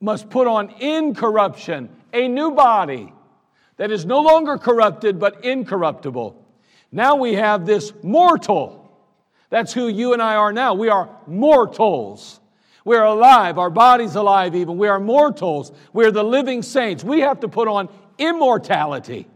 Must 0.00 0.28
put 0.28 0.48
on 0.48 0.70
incorruption, 0.80 1.88
a 2.12 2.26
new 2.26 2.50
body 2.50 3.12
that 3.76 3.92
is 3.92 4.04
no 4.04 4.22
longer 4.22 4.58
corrupted 4.58 5.20
but 5.20 5.44
incorruptible. 5.44 6.34
Now 6.90 7.14
we 7.14 7.34
have 7.34 7.64
this 7.64 7.92
mortal. 8.02 8.90
That's 9.50 9.72
who 9.72 9.86
you 9.86 10.14
and 10.14 10.20
I 10.20 10.34
are 10.34 10.52
now. 10.52 10.74
We 10.74 10.88
are 10.88 11.08
mortals. 11.28 12.40
We 12.84 12.96
are 12.96 13.06
alive. 13.06 13.56
Our 13.56 13.70
body's 13.70 14.16
alive, 14.16 14.56
even. 14.56 14.78
We 14.78 14.88
are 14.88 14.98
mortals. 14.98 15.70
We 15.92 16.06
are 16.06 16.10
the 16.10 16.24
living 16.24 16.60
saints. 16.60 17.04
We 17.04 17.20
have 17.20 17.38
to 17.38 17.48
put 17.48 17.68
on 17.68 17.88
immortality. 18.18 19.28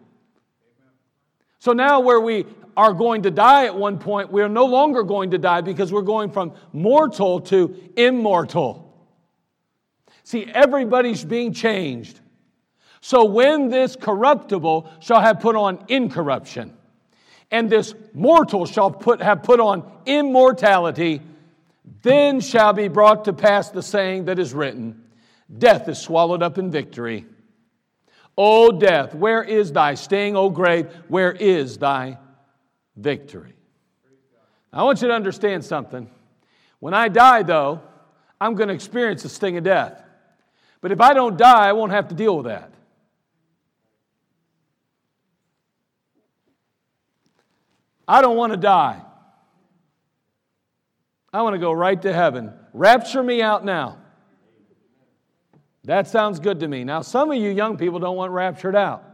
So 1.61 1.73
now, 1.73 2.01
where 2.01 2.21
we 2.21 2.47
are 2.77 2.93
going 2.93 3.23
to 3.23 3.31
die 3.31 3.67
at 3.67 3.77
one 3.77 3.99
point, 3.99 4.33
we 4.33 4.43
are 4.43 4.49
no 4.49 4.67
longer 4.67 5.03
going 5.03 5.31
to 5.31 5.39
die 5.39 5.61
because 5.61 5.93
we're 5.93 6.03
going 6.03 6.31
from 6.31 6.53
mortal 6.73 7.41
to 7.41 7.77
immortal. 7.97 8.85
See, 10.25 10.47
everybody's 10.47 11.25
being 11.25 11.53
changed. 11.53 12.21
So 13.01 13.27
when 13.27 13.69
this 13.69 13.97
corruptible 13.97 14.91
shall 15.01 15.21
have 15.21 15.41
put 15.41 15.57
on 15.57 15.85
incorruption, 15.89 16.77
and 17.51 17.69
this 17.69 17.95
mortal 18.15 18.65
shall 18.67 18.91
put, 18.91 19.21
have 19.21 19.43
put 19.43 19.61
on 19.61 19.91
immortality, 20.07 21.21
then 22.03 22.41
shall 22.41 22.73
be 22.73 22.89
brought 22.89 23.27
to 23.27 23.33
pass 23.33 23.71
the 23.71 23.83
saying 23.83 24.25
that 24.25 24.39
is 24.39 24.55
written 24.55 25.03
Death 25.59 25.89
is 25.89 25.99
swallowed 25.99 26.43
up 26.43 26.57
in 26.57 26.71
victory. 26.71 27.27
O 28.37 28.73
death, 28.73 29.15
where 29.15 29.43
is 29.43 29.71
thy 29.71 29.95
sting? 29.95 30.37
O 30.37 30.51
grave, 30.51 30.91
where 31.09 31.33
is 31.33 31.79
thy 31.79 32.19
victory. 32.97 33.55
I 34.73 34.83
want 34.83 35.03
you 35.03 35.09
to 35.09 35.15
understand 35.15 35.65
something. 35.65 36.11
When 36.81 36.95
I 36.95 37.09
die, 37.09 37.43
though, 37.43 37.81
I'm 38.41 38.55
going 38.55 38.69
to 38.69 38.75
experience 38.75 39.23
the 39.23 39.29
sting 39.29 39.57
of 39.57 39.65
death. 39.65 40.03
But 40.81 40.93
if 40.93 41.01
I 41.01 41.15
don't 41.15 41.37
die, 41.37 41.69
I 41.69 41.73
won't 41.73 41.93
have 41.93 42.09
to 42.09 42.15
deal 42.15 42.37
with 42.37 42.47
that. 42.47 42.71
I 48.07 48.21
don't 48.21 48.37
want 48.37 48.53
to 48.53 48.59
die. 48.59 49.01
I 51.33 51.43
want 51.43 51.55
to 51.55 51.59
go 51.59 51.73
right 51.73 52.01
to 52.03 52.13
heaven. 52.13 52.53
Rapture 52.73 53.23
me 53.23 53.41
out 53.41 53.65
now. 53.65 53.99
That 55.85 56.07
sounds 56.09 56.39
good 56.39 56.61
to 56.61 56.69
me. 56.69 56.85
Now, 56.85 57.03
some 57.03 57.31
of 57.31 57.37
you 57.37 57.51
young 57.51 57.77
people 57.77 57.99
don't 57.99 58.17
want 58.17 58.33
raptured 58.33 58.77
out. 58.77 59.05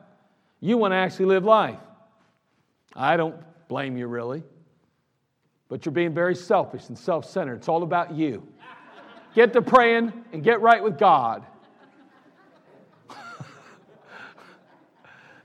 You 0.61 0.77
want 0.77 0.93
to 0.93 0.97
actually 0.97 1.27
live 1.27 1.45
life. 1.45 1.79
I 2.95 3.17
don't 3.17 3.37
blame 3.71 3.97
you, 3.97 4.09
really. 4.09 4.43
But 5.69 5.87
you're 5.87 5.93
being 5.93 6.13
very 6.13 6.35
selfish 6.35 6.89
and 6.89 6.99
self 6.99 7.25
centered. 7.25 7.55
It's 7.55 7.69
all 7.69 7.85
about 7.85 8.13
you. 8.13 8.47
Get 9.35 9.53
to 9.53 9.63
praying 9.63 10.13
and 10.33 10.43
get 10.43 10.61
right 10.61 10.83
with 10.83 10.99
God. 10.99 11.47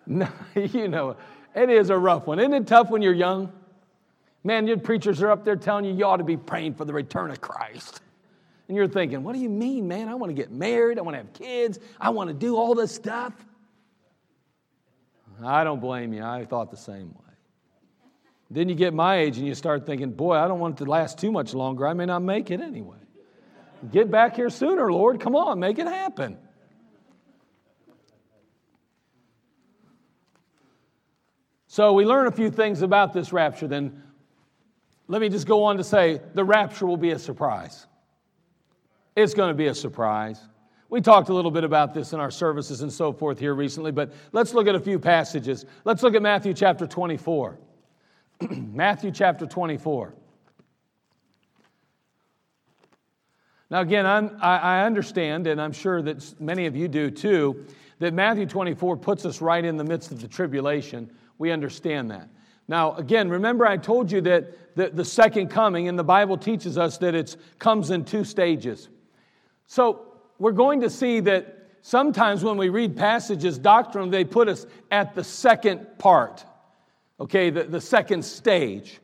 no, 0.08 0.28
you 0.56 0.88
know, 0.88 1.16
it 1.56 1.70
is 1.70 1.92
a 1.92 1.98
rough 1.98 2.26
one. 2.26 2.40
Isn't 2.40 2.54
it 2.54 2.66
tough 2.66 2.90
when 2.90 3.04
you're 3.04 3.14
young? 3.14 3.54
Man, 4.44 4.66
your 4.66 4.78
preachers 4.78 5.22
are 5.22 5.30
up 5.30 5.46
there 5.46 5.56
telling 5.56 5.86
you 5.86 5.94
you 5.94 6.06
ought 6.06 6.18
to 6.18 6.24
be 6.24 6.38
praying 6.38 6.74
for 6.74 6.86
the 6.86 6.94
return 6.94 7.30
of 7.30 7.40
Christ. 7.40 8.02
And 8.68 8.76
you're 8.76 8.88
thinking, 8.88 9.24
what 9.24 9.34
do 9.34 9.40
you 9.40 9.50
mean, 9.50 9.88
man? 9.88 10.10
I 10.10 10.16
want 10.16 10.32
to 10.32 10.34
get 10.36 10.52
married. 10.52 10.98
I 10.98 11.04
want 11.04 11.14
to 11.14 11.20
have 11.20 11.34
kids. 11.34 11.78
I 12.02 12.10
want 12.10 12.30
to 12.30 12.34
do 12.34 12.56
all 12.58 12.74
this 12.74 12.92
stuff. 12.92 13.34
I 15.44 15.64
don't 15.64 15.80
blame 15.80 16.12
you. 16.14 16.24
I 16.24 16.46
thought 16.46 16.72
the 16.72 16.78
same 16.78 17.10
way. 17.10 17.25
Then 18.50 18.70
you 18.70 18.76
get 18.76 18.94
my 18.94 19.18
age 19.18 19.38
and 19.38 19.48
you 19.48 19.56
start 19.56 19.86
thinking, 19.86 20.12
boy, 20.12 20.36
I 20.36 20.48
don't 20.48 20.60
want 20.60 20.80
it 20.80 20.84
to 20.84 20.90
last 20.90 21.18
too 21.18 21.32
much 21.32 21.54
longer. 21.54 21.88
I 21.88 21.94
may 21.94 22.06
not 22.06 22.22
make 22.22 22.52
it 22.52 22.62
anyway. 22.62 22.98
Get 23.92 24.10
back 24.10 24.36
here 24.36 24.50
sooner, 24.50 24.92
Lord. 24.92 25.20
Come 25.20 25.36
on, 25.36 25.60
make 25.60 25.80
it 25.80 25.88
happen. 25.88 26.38
So 31.68 31.92
we 31.94 32.06
learn 32.06 32.28
a 32.28 32.32
few 32.32 32.50
things 32.50 32.82
about 32.82 33.14
this 33.14 33.34
rapture. 33.34 33.68
Then 33.68 34.02
let 35.08 35.22
me 35.22 35.30
just 35.30 35.46
go 35.46 35.66
on 35.66 35.78
to 35.78 35.84
say 35.84 36.22
the 36.34 36.44
rapture 36.44 36.86
will 36.86 36.98
be 36.98 37.12
a 37.12 37.20
surprise. 37.20 37.86
It's 39.16 39.34
going 39.34 39.50
to 39.50 39.56
be 39.56 39.68
a 39.68 39.76
surprise. 39.76 40.40
We 40.90 41.02
talked 41.02 41.30
a 41.30 41.34
little 41.34 41.52
bit 41.52 41.64
about 41.64 41.94
this 41.94 42.14
in 42.14 42.20
our 42.20 42.32
services 42.32 42.82
and 42.82 42.94
so 42.94 43.12
forth 43.12 43.40
here 43.40 43.54
recently, 43.54 43.92
but 43.92 44.14
let's 44.32 44.54
look 44.54 44.68
at 44.68 44.76
a 44.76 44.80
few 44.80 45.00
passages. 45.00 45.66
Let's 45.84 46.04
look 46.04 46.16
at 46.16 46.22
Matthew 46.22 46.54
chapter 46.54 46.88
24. 46.88 47.60
Matthew 48.50 49.12
chapter 49.12 49.45
24. 49.45 50.13
Now, 53.69 53.82
again, 53.82 54.06
I'm, 54.06 54.38
i 54.41 54.86
understand, 54.86 55.48
and 55.48 55.60
I'm 55.60 55.71
sure 55.71 56.02
that 56.02 56.39
many 56.39 56.65
of 56.67 56.76
you 56.76 56.88
do 56.88 57.10
too, 57.10 57.65
that 58.00 58.13
Matthew 58.13 58.45
24 58.45 58.98
puts 58.98 59.26
us 59.26 59.41
right 59.41 59.63
in 59.63 59.78
the 59.78 59.84
midst 59.84 60.12
of 60.12 60.21
the 60.21 60.28
tribulation. 60.28 61.12
We 61.38 61.52
understand 61.52 62.12
that. 62.12 62.30
Now, 62.67 62.93
again, 62.95 63.30
remember 63.30 63.65
I 63.65 63.78
told 63.78 64.12
you 64.12 64.21
that 64.21 64.76
the, 64.76 64.89
the 64.89 65.06
second 65.06 65.50
coming, 65.50 65.88
and 65.88 65.98
the 65.98 66.04
Bible 66.04 66.38
teaches 66.38 66.78
us 66.78 66.98
that 67.00 67.15
it 67.15 67.38
comes 67.60 67.89
in 67.89 68.06
two 68.06 68.24
stages. 68.24 68.89
So, 69.67 70.12
we're 70.38 70.52
going 70.52 70.82
to 70.82 70.89
see 70.89 71.21
that 71.21 71.69
sometimes 71.82 72.43
when 72.43 72.58
we 72.58 72.67
read 72.67 72.98
passages 72.98 73.58
doctrinally, 73.58 74.12
they 74.12 74.26
put 74.26 74.50
us 74.50 74.65
at 74.91 75.15
the 75.15 75.24
second 75.24 75.98
part 75.98 76.43
okay, 77.19 77.49
the, 77.49 77.63
the 77.63 77.82
second 77.82 78.23
stage 78.23 78.99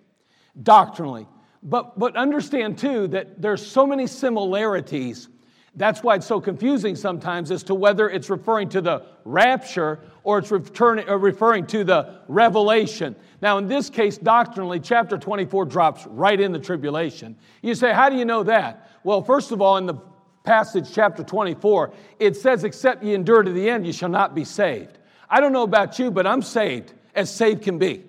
doctrinally. 0.62 1.28
But, 1.64 1.98
but 1.98 2.16
understand 2.16 2.78
too 2.78 3.08
that 3.10 3.42
there's 3.42 3.66
so 3.66 3.86
many 3.86 4.08
similarities. 4.08 5.30
That's 5.76 6.04
why 6.04 6.16
it's 6.16 6.26
so 6.26 6.42
confusing 6.42 6.96
sometimes 6.96 7.52
as 7.52 7.64
to 7.64 7.76
whether 7.76 8.10
it's 8.10 8.30
referring 8.30 8.70
to 8.70 8.82
the 8.82 9.06
rapture 9.24 10.00
or 10.24 10.40
it's 10.40 10.52
returning, 10.52 11.08
or 11.08 11.16
uh, 11.16 11.18
referring 11.18 11.68
to 11.68 11.84
the 11.84 12.20
revelation. 12.28 13.16
Now, 13.42 13.58
in 13.58 13.68
this 13.68 13.90
case, 13.90 14.18
doctrinally, 14.18 14.80
chapter 14.80 15.18
24 15.18 15.66
drops 15.66 16.06
right 16.08 16.40
in 16.40 16.52
the 16.52 16.60
tribulation. 16.60 17.36
You 17.62 17.76
say, 17.76 17.94
How 17.94 18.10
do 18.10 18.18
you 18.18 18.26
know 18.26 18.44
that? 18.44 18.90
Well, 19.04 19.24
first 19.24 19.52
of 19.52 19.62
all, 19.62 19.78
in 19.78 19.86
the 19.86 19.96
passage, 20.44 20.92
chapter 20.92 21.24
24, 21.24 21.94
it 22.20 22.36
says, 22.36 22.64
Except 22.64 23.04
ye 23.04 23.14
endure 23.14 23.42
to 23.42 23.52
the 23.52 23.70
end, 23.70 23.86
ye 23.86 23.94
shall 23.94 24.10
not 24.10 24.36
be 24.36 24.44
saved. 24.44 25.00
I 25.30 25.40
don't 25.40 25.54
know 25.54 25.64
about 25.64 25.98
you, 25.98 26.12
but 26.12 26.28
I'm 26.28 26.42
saved 26.42 26.94
as 27.16 27.34
saved 27.34 27.64
can 27.64 27.78
be. 27.78 28.04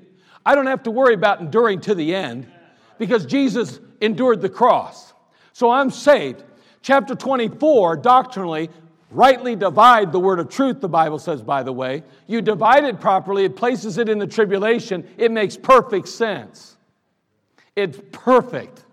I 0.44 0.54
don't 0.54 0.66
have 0.66 0.82
to 0.84 0.90
worry 0.90 1.14
about 1.14 1.40
enduring 1.40 1.80
to 1.82 1.94
the 1.94 2.14
end 2.14 2.50
because 2.98 3.26
Jesus 3.26 3.80
endured 4.00 4.40
the 4.40 4.48
cross. 4.48 5.12
So 5.52 5.70
I'm 5.70 5.90
saved. 5.90 6.42
Chapter 6.82 7.14
24, 7.14 7.98
doctrinally, 7.98 8.70
rightly 9.10 9.54
divide 9.54 10.10
the 10.10 10.18
word 10.18 10.40
of 10.40 10.48
truth, 10.48 10.80
the 10.80 10.88
Bible 10.88 11.18
says, 11.18 11.42
by 11.42 11.62
the 11.62 11.72
way. 11.72 12.02
You 12.26 12.40
divide 12.40 12.84
it 12.84 13.00
properly, 13.00 13.44
it 13.44 13.56
places 13.56 13.98
it 13.98 14.08
in 14.08 14.18
the 14.18 14.26
tribulation, 14.26 15.08
it 15.16 15.30
makes 15.30 15.56
perfect 15.56 16.08
sense. 16.08 16.76
It's 17.76 18.00
perfect. 18.10 18.84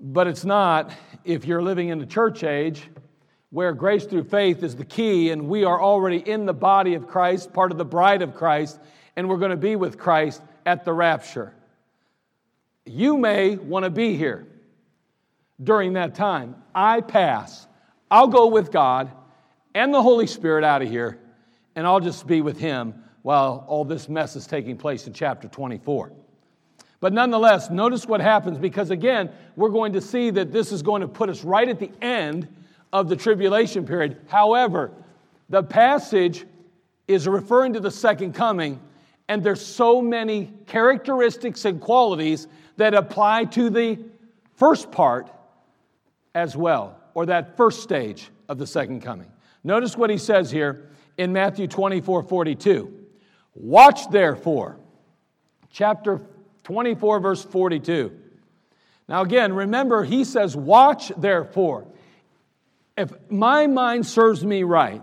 But 0.00 0.26
it's 0.26 0.44
not 0.44 0.92
if 1.24 1.44
you're 1.44 1.62
living 1.62 1.88
in 1.88 1.98
the 1.98 2.06
church 2.06 2.44
age 2.44 2.88
where 3.50 3.72
grace 3.72 4.04
through 4.04 4.24
faith 4.24 4.62
is 4.62 4.76
the 4.76 4.84
key, 4.84 5.30
and 5.30 5.48
we 5.48 5.64
are 5.64 5.80
already 5.80 6.18
in 6.18 6.44
the 6.44 6.52
body 6.52 6.94
of 6.94 7.06
Christ, 7.06 7.52
part 7.52 7.72
of 7.72 7.78
the 7.78 7.84
bride 7.84 8.22
of 8.22 8.34
Christ, 8.34 8.78
and 9.16 9.28
we're 9.28 9.38
going 9.38 9.50
to 9.50 9.56
be 9.56 9.76
with 9.76 9.98
Christ 9.98 10.42
at 10.66 10.84
the 10.84 10.92
rapture. 10.92 11.54
You 12.84 13.16
may 13.16 13.56
want 13.56 13.84
to 13.84 13.90
be 13.90 14.16
here 14.16 14.46
during 15.62 15.94
that 15.94 16.14
time. 16.14 16.56
I 16.74 17.00
pass. 17.00 17.66
I'll 18.10 18.28
go 18.28 18.48
with 18.48 18.70
God 18.70 19.10
and 19.74 19.92
the 19.92 20.02
Holy 20.02 20.26
Spirit 20.26 20.64
out 20.64 20.82
of 20.82 20.88
here, 20.88 21.18
and 21.74 21.86
I'll 21.86 22.00
just 22.00 22.26
be 22.26 22.40
with 22.40 22.58
Him 22.58 22.94
while 23.22 23.64
all 23.66 23.84
this 23.84 24.08
mess 24.08 24.36
is 24.36 24.46
taking 24.46 24.76
place 24.76 25.06
in 25.06 25.12
chapter 25.12 25.48
24. 25.48 26.12
But 27.00 27.12
nonetheless, 27.12 27.70
notice 27.70 28.06
what 28.06 28.20
happens 28.20 28.58
because 28.58 28.90
again, 28.90 29.30
we're 29.56 29.68
going 29.68 29.92
to 29.92 30.00
see 30.00 30.30
that 30.30 30.52
this 30.52 30.72
is 30.72 30.82
going 30.82 31.02
to 31.02 31.08
put 31.08 31.28
us 31.28 31.44
right 31.44 31.68
at 31.68 31.78
the 31.78 31.90
end 32.02 32.48
of 32.92 33.08
the 33.08 33.16
tribulation 33.16 33.86
period. 33.86 34.20
However, 34.28 34.92
the 35.48 35.62
passage 35.62 36.44
is 37.06 37.26
referring 37.26 37.72
to 37.74 37.80
the 37.80 37.90
second 37.90 38.34
coming, 38.34 38.80
and 39.28 39.42
there's 39.42 39.64
so 39.64 40.00
many 40.00 40.52
characteristics 40.66 41.64
and 41.64 41.80
qualities 41.80 42.48
that 42.76 42.94
apply 42.94 43.44
to 43.44 43.70
the 43.70 43.98
first 44.54 44.90
part 44.90 45.30
as 46.34 46.56
well, 46.56 47.00
or 47.14 47.26
that 47.26 47.56
first 47.56 47.82
stage 47.82 48.30
of 48.48 48.58
the 48.58 48.66
second 48.66 49.02
coming. 49.02 49.30
Notice 49.64 49.96
what 49.96 50.10
he 50.10 50.18
says 50.18 50.50
here 50.50 50.90
in 51.16 51.32
Matthew 51.32 51.66
24 51.66 52.22
42. 52.22 52.94
Watch 53.54 54.08
therefore, 54.10 54.78
chapter 55.70 56.20
24, 56.62 57.20
verse 57.20 57.42
42. 57.44 58.12
Now, 59.08 59.22
again, 59.22 59.52
remember, 59.52 60.04
he 60.04 60.22
says, 60.24 60.54
Watch 60.54 61.10
therefore. 61.16 61.86
If 62.98 63.12
my 63.30 63.68
mind 63.68 64.04
serves 64.04 64.44
me 64.44 64.64
right, 64.64 65.02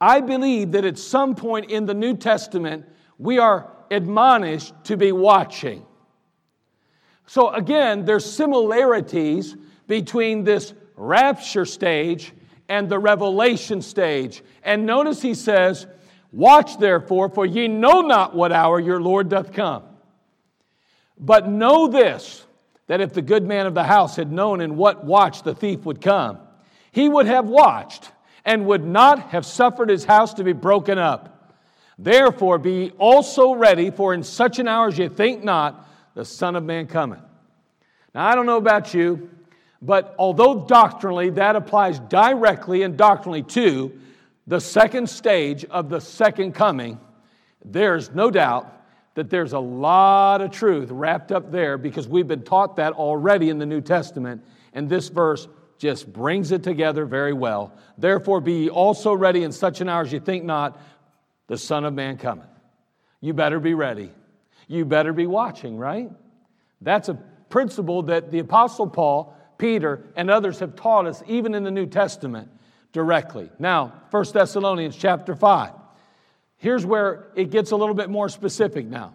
I 0.00 0.22
believe 0.22 0.72
that 0.72 0.86
at 0.86 0.98
some 0.98 1.34
point 1.34 1.70
in 1.70 1.84
the 1.84 1.92
New 1.92 2.16
Testament, 2.16 2.86
we 3.18 3.38
are 3.38 3.70
admonished 3.90 4.72
to 4.84 4.96
be 4.96 5.12
watching. 5.12 5.84
So, 7.26 7.50
again, 7.50 8.06
there's 8.06 8.24
similarities 8.24 9.54
between 9.86 10.44
this 10.44 10.72
rapture 10.96 11.66
stage 11.66 12.32
and 12.70 12.88
the 12.88 12.98
revelation 12.98 13.82
stage. 13.82 14.42
And 14.62 14.86
notice 14.86 15.20
he 15.20 15.34
says, 15.34 15.86
Watch 16.32 16.78
therefore, 16.78 17.28
for 17.28 17.44
ye 17.44 17.68
know 17.68 18.00
not 18.00 18.34
what 18.34 18.50
hour 18.50 18.80
your 18.80 19.00
Lord 19.02 19.28
doth 19.28 19.52
come. 19.52 19.82
But 21.18 21.50
know 21.50 21.86
this 21.86 22.46
that 22.86 23.02
if 23.02 23.12
the 23.12 23.22
good 23.22 23.44
man 23.44 23.66
of 23.66 23.74
the 23.74 23.84
house 23.84 24.16
had 24.16 24.32
known 24.32 24.62
in 24.62 24.76
what 24.76 25.04
watch 25.04 25.42
the 25.42 25.54
thief 25.54 25.84
would 25.84 26.00
come, 26.00 26.38
he 26.92 27.08
would 27.08 27.26
have 27.26 27.48
watched 27.48 28.10
and 28.44 28.66
would 28.66 28.84
not 28.84 29.30
have 29.30 29.46
suffered 29.46 29.88
his 29.88 30.04
house 30.04 30.34
to 30.34 30.44
be 30.44 30.52
broken 30.52 30.98
up. 30.98 31.54
Therefore, 31.98 32.58
be 32.58 32.92
also 32.98 33.54
ready, 33.54 33.90
for 33.90 34.14
in 34.14 34.22
such 34.22 34.58
an 34.58 34.66
hour 34.66 34.88
as 34.88 34.98
ye 34.98 35.08
think 35.08 35.44
not, 35.44 35.86
the 36.14 36.24
Son 36.24 36.56
of 36.56 36.64
Man 36.64 36.86
cometh. 36.86 37.20
Now, 38.14 38.26
I 38.26 38.34
don't 38.34 38.46
know 38.46 38.56
about 38.56 38.94
you, 38.94 39.30
but 39.82 40.14
although 40.18 40.66
doctrinally 40.66 41.30
that 41.30 41.56
applies 41.56 42.00
directly 42.00 42.82
and 42.82 42.96
doctrinally 42.96 43.42
to 43.42 43.98
the 44.46 44.60
second 44.60 45.08
stage 45.08 45.64
of 45.66 45.88
the 45.88 46.00
second 46.00 46.54
coming, 46.54 46.98
there's 47.64 48.10
no 48.10 48.30
doubt 48.30 48.80
that 49.14 49.30
there's 49.30 49.52
a 49.52 49.60
lot 49.60 50.40
of 50.40 50.50
truth 50.50 50.90
wrapped 50.90 51.30
up 51.30 51.50
there 51.52 51.76
because 51.76 52.08
we've 52.08 52.28
been 52.28 52.42
taught 52.42 52.76
that 52.76 52.94
already 52.94 53.50
in 53.50 53.58
the 53.58 53.66
New 53.66 53.80
Testament, 53.80 54.42
and 54.72 54.88
this 54.88 55.08
verse 55.08 55.46
just 55.80 56.12
brings 56.12 56.52
it 56.52 56.62
together 56.62 57.06
very 57.06 57.32
well. 57.32 57.72
Therefore, 57.96 58.42
be 58.42 58.52
ye 58.52 58.68
also 58.68 59.14
ready 59.14 59.42
in 59.42 59.50
such 59.50 59.80
an 59.80 59.88
hour 59.88 60.02
as 60.02 60.12
you 60.12 60.20
think 60.20 60.44
not, 60.44 60.78
the 61.46 61.56
Son 61.56 61.86
of 61.86 61.94
Man 61.94 62.18
cometh. 62.18 62.46
You 63.22 63.32
better 63.32 63.58
be 63.58 63.72
ready. 63.72 64.12
You 64.68 64.84
better 64.84 65.14
be 65.14 65.26
watching, 65.26 65.78
right? 65.78 66.10
That's 66.82 67.08
a 67.08 67.14
principle 67.48 68.02
that 68.04 68.30
the 68.30 68.40
Apostle 68.40 68.88
Paul, 68.88 69.34
Peter, 69.56 70.04
and 70.16 70.30
others 70.30 70.58
have 70.58 70.76
taught 70.76 71.06
us, 71.06 71.22
even 71.26 71.54
in 71.54 71.64
the 71.64 71.70
New 71.70 71.86
Testament, 71.86 72.50
directly. 72.92 73.50
Now, 73.58 74.02
1 74.10 74.24
Thessalonians 74.34 74.96
chapter 74.96 75.34
5. 75.34 75.72
Here's 76.58 76.84
where 76.84 77.28
it 77.34 77.50
gets 77.50 77.70
a 77.70 77.76
little 77.76 77.94
bit 77.94 78.10
more 78.10 78.28
specific 78.28 78.84
now. 78.84 79.14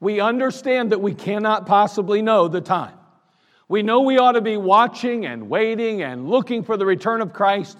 We 0.00 0.18
understand 0.18 0.90
that 0.90 1.00
we 1.00 1.14
cannot 1.14 1.66
possibly 1.66 2.20
know 2.20 2.48
the 2.48 2.60
time. 2.60 2.94
We 3.70 3.84
know 3.84 4.00
we 4.00 4.18
ought 4.18 4.32
to 4.32 4.40
be 4.40 4.56
watching 4.56 5.26
and 5.26 5.48
waiting 5.48 6.02
and 6.02 6.28
looking 6.28 6.64
for 6.64 6.76
the 6.76 6.84
return 6.84 7.20
of 7.20 7.32
Christ. 7.32 7.78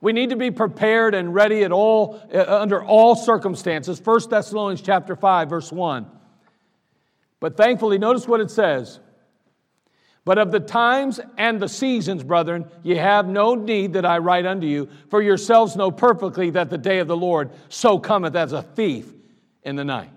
We 0.00 0.12
need 0.12 0.30
to 0.30 0.36
be 0.36 0.52
prepared 0.52 1.12
and 1.12 1.34
ready 1.34 1.64
at 1.64 1.72
all 1.72 2.22
uh, 2.32 2.44
under 2.60 2.84
all 2.84 3.16
circumstances. 3.16 4.00
1 4.00 4.30
Thessalonians 4.30 4.80
chapter 4.80 5.16
5 5.16 5.50
verse 5.50 5.72
1. 5.72 6.06
But 7.40 7.56
thankfully 7.56 7.98
notice 7.98 8.28
what 8.28 8.40
it 8.40 8.52
says. 8.52 9.00
But 10.24 10.38
of 10.38 10.52
the 10.52 10.60
times 10.60 11.18
and 11.36 11.58
the 11.58 11.68
seasons, 11.68 12.22
brethren, 12.22 12.70
ye 12.84 12.94
have 12.94 13.26
no 13.26 13.56
need 13.56 13.94
that 13.94 14.06
I 14.06 14.18
write 14.18 14.46
unto 14.46 14.68
you, 14.68 14.88
for 15.10 15.20
yourselves 15.20 15.74
know 15.74 15.90
perfectly 15.90 16.50
that 16.50 16.70
the 16.70 16.78
day 16.78 17.00
of 17.00 17.08
the 17.08 17.16
Lord 17.16 17.50
so 17.68 17.98
cometh 17.98 18.36
as 18.36 18.52
a 18.52 18.62
thief 18.62 19.12
in 19.64 19.74
the 19.74 19.84
night. 19.84 20.10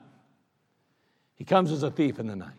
He 1.34 1.44
comes 1.44 1.72
as 1.72 1.82
a 1.82 1.90
thief 1.90 2.20
in 2.20 2.28
the 2.28 2.36
night. 2.36 2.54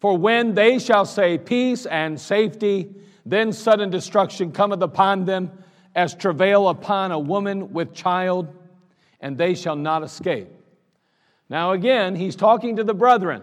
For 0.00 0.16
when 0.16 0.54
they 0.54 0.78
shall 0.78 1.04
say 1.04 1.38
peace 1.38 1.86
and 1.86 2.18
safety, 2.20 2.94
then 3.26 3.52
sudden 3.52 3.90
destruction 3.90 4.50
cometh 4.50 4.82
upon 4.82 5.26
them 5.26 5.52
as 5.94 6.14
travail 6.14 6.68
upon 6.68 7.12
a 7.12 7.18
woman 7.18 7.72
with 7.72 7.92
child, 7.92 8.48
and 9.20 9.36
they 9.36 9.54
shall 9.54 9.76
not 9.76 10.02
escape. 10.02 10.48
Now, 11.48 11.72
again, 11.72 12.14
he's 12.14 12.36
talking 12.36 12.76
to 12.76 12.84
the 12.84 12.94
brethren 12.94 13.42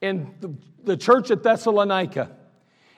in 0.00 0.58
the 0.82 0.96
church 0.96 1.30
at 1.30 1.42
Thessalonica. 1.42 2.30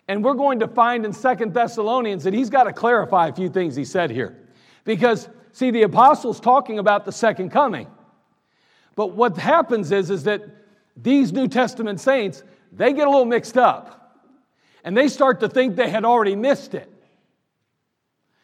And 0.09 0.25
we're 0.25 0.35
going 0.35 0.61
to 0.61 0.69
find 0.69 1.05
in 1.05 1.13
Second 1.13 1.53
Thessalonians 1.53 2.25
that 2.25 2.33
he's 2.33 2.51
got 2.51 2.65
to 2.65 2.73
clarify 2.73 3.29
a 3.29 3.33
few 3.33 3.49
things 3.49 3.77
he 3.77 3.85
said 3.85 4.11
here. 4.11 4.37
Because, 4.85 5.29
see, 5.53 5.71
the 5.71 5.83
apostle's 5.83 6.41
talking 6.41 6.79
about 6.79 7.05
the 7.05 7.13
second 7.13 7.51
coming. 7.51 7.89
But 8.95 9.13
what 9.13 9.37
happens 9.37 9.93
is, 9.93 10.11
is 10.11 10.25
that 10.25 10.43
these 10.97 11.33
New 11.33 11.49
Testament 11.49 12.01
saints, 12.01 12.43
they 12.77 12.93
get 12.93 13.07
a 13.07 13.11
little 13.11 13.25
mixed 13.25 13.57
up. 13.57 13.93
And 14.85 14.97
they 14.97 15.09
start 15.09 15.41
to 15.41 15.49
think 15.49 15.75
they 15.75 15.91
had 15.91 16.05
already 16.05 16.37
missed 16.37 16.75
it. 16.75 16.93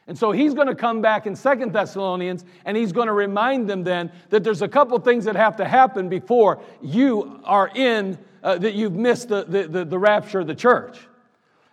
And 0.08 0.18
so 0.18 0.32
he's 0.32 0.54
going 0.54 0.66
to 0.66 0.74
come 0.74 1.00
back 1.00 1.26
in 1.26 1.36
Second 1.36 1.72
Thessalonians 1.72 2.44
and 2.64 2.76
he's 2.76 2.90
going 2.90 3.06
to 3.06 3.12
remind 3.12 3.70
them 3.70 3.84
then 3.84 4.10
that 4.30 4.42
there's 4.42 4.62
a 4.62 4.68
couple 4.68 4.98
things 4.98 5.26
that 5.26 5.36
have 5.36 5.56
to 5.58 5.64
happen 5.64 6.08
before 6.08 6.60
you 6.82 7.40
are 7.44 7.70
in 7.72 8.18
uh, 8.42 8.58
that 8.58 8.74
you've 8.74 8.94
missed 8.94 9.28
the, 9.28 9.44
the, 9.44 9.68
the, 9.68 9.84
the 9.84 9.98
rapture 9.98 10.40
of 10.40 10.48
the 10.48 10.54
church. 10.56 10.98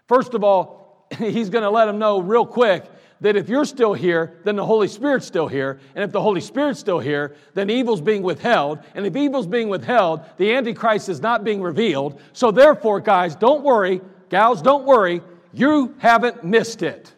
First 0.07 0.35
of 0.35 0.43
all, 0.43 1.07
he's 1.17 1.49
going 1.49 1.63
to 1.63 1.71
let 1.71 1.85
them 1.85 1.97
know 1.97 2.21
real 2.21 2.45
quick 2.45 2.85
that 3.21 3.35
if 3.35 3.49
you're 3.49 3.65
still 3.65 3.93
here, 3.93 4.39
then 4.45 4.55
the 4.55 4.65
Holy 4.65 4.87
Spirit's 4.87 5.25
still 5.25 5.47
here. 5.47 5.79
And 5.95 6.03
if 6.03 6.11
the 6.11 6.21
Holy 6.21 6.41
Spirit's 6.41 6.79
still 6.79 6.99
here, 6.99 7.35
then 7.53 7.69
evil's 7.69 8.01
being 8.01 8.23
withheld. 8.23 8.79
And 8.95 9.05
if 9.05 9.15
evil's 9.15 9.47
being 9.47 9.69
withheld, 9.69 10.21
the 10.37 10.53
Antichrist 10.53 11.09
is 11.09 11.21
not 11.21 11.43
being 11.43 11.61
revealed. 11.61 12.21
So 12.33 12.51
therefore, 12.51 13.01
guys, 13.01 13.35
don't 13.35 13.63
worry. 13.63 14.01
Gals, 14.29 14.61
don't 14.61 14.85
worry. 14.85 15.21
You 15.53 15.95
haven't 15.97 16.43
missed 16.43 16.81
it. 16.81 17.13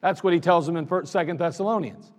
That's 0.00 0.24
what 0.24 0.32
he 0.32 0.40
tells 0.40 0.66
them 0.66 0.76
in 0.76 1.06
Second 1.06 1.38
Thessalonians. 1.38 2.10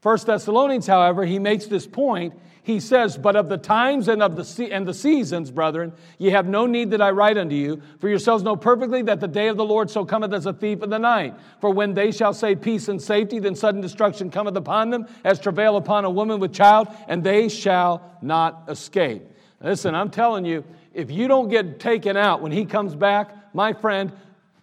First 0.00 0.26
Thessalonians, 0.26 0.86
however, 0.86 1.24
he 1.24 1.38
makes 1.38 1.66
this 1.66 1.86
point 1.86 2.34
he 2.68 2.80
says, 2.80 3.16
But 3.16 3.34
of 3.34 3.48
the 3.48 3.56
times 3.56 4.08
and 4.08 4.22
of 4.22 4.36
the, 4.36 4.44
se- 4.44 4.70
and 4.70 4.86
the 4.86 4.92
seasons, 4.92 5.50
brethren, 5.50 5.90
ye 6.18 6.28
have 6.32 6.46
no 6.46 6.66
need 6.66 6.90
that 6.90 7.00
I 7.00 7.12
write 7.12 7.38
unto 7.38 7.56
you, 7.56 7.80
for 7.98 8.10
yourselves 8.10 8.42
know 8.44 8.56
perfectly 8.56 9.00
that 9.04 9.20
the 9.20 9.26
day 9.26 9.48
of 9.48 9.56
the 9.56 9.64
Lord 9.64 9.88
so 9.88 10.04
cometh 10.04 10.34
as 10.34 10.44
a 10.44 10.52
thief 10.52 10.82
in 10.82 10.90
the 10.90 10.98
night. 10.98 11.34
For 11.62 11.70
when 11.70 11.94
they 11.94 12.12
shall 12.12 12.34
say 12.34 12.54
peace 12.54 12.88
and 12.88 13.00
safety, 13.00 13.38
then 13.38 13.54
sudden 13.54 13.80
destruction 13.80 14.30
cometh 14.30 14.54
upon 14.54 14.90
them, 14.90 15.06
as 15.24 15.40
travail 15.40 15.78
upon 15.78 16.04
a 16.04 16.10
woman 16.10 16.40
with 16.40 16.52
child, 16.52 16.88
and 17.08 17.24
they 17.24 17.48
shall 17.48 18.02
not 18.20 18.64
escape. 18.68 19.22
Listen, 19.62 19.94
I'm 19.94 20.10
telling 20.10 20.44
you, 20.44 20.62
if 20.92 21.10
you 21.10 21.26
don't 21.26 21.48
get 21.48 21.80
taken 21.80 22.18
out 22.18 22.42
when 22.42 22.52
he 22.52 22.66
comes 22.66 22.94
back, 22.94 23.34
my 23.54 23.72
friend, 23.72 24.12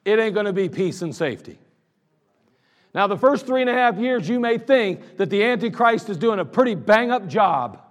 it 0.05 0.19
ain't 0.19 0.35
going 0.35 0.45
to 0.45 0.53
be 0.53 0.69
peace 0.69 1.01
and 1.01 1.15
safety. 1.15 1.57
Now, 2.93 3.07
the 3.07 3.17
first 3.17 3.47
three 3.47 3.61
and 3.61 3.69
a 3.69 3.73
half 3.73 3.97
years, 3.97 4.29
you 4.29 4.39
may 4.39 4.59
think 4.59 5.17
that 5.17 5.31
the 5.31 5.43
Antichrist 5.43 6.07
is 6.11 6.17
doing 6.17 6.37
a 6.37 6.45
pretty 6.45 6.75
bang 6.75 7.09
up 7.09 7.27
job. 7.27 7.81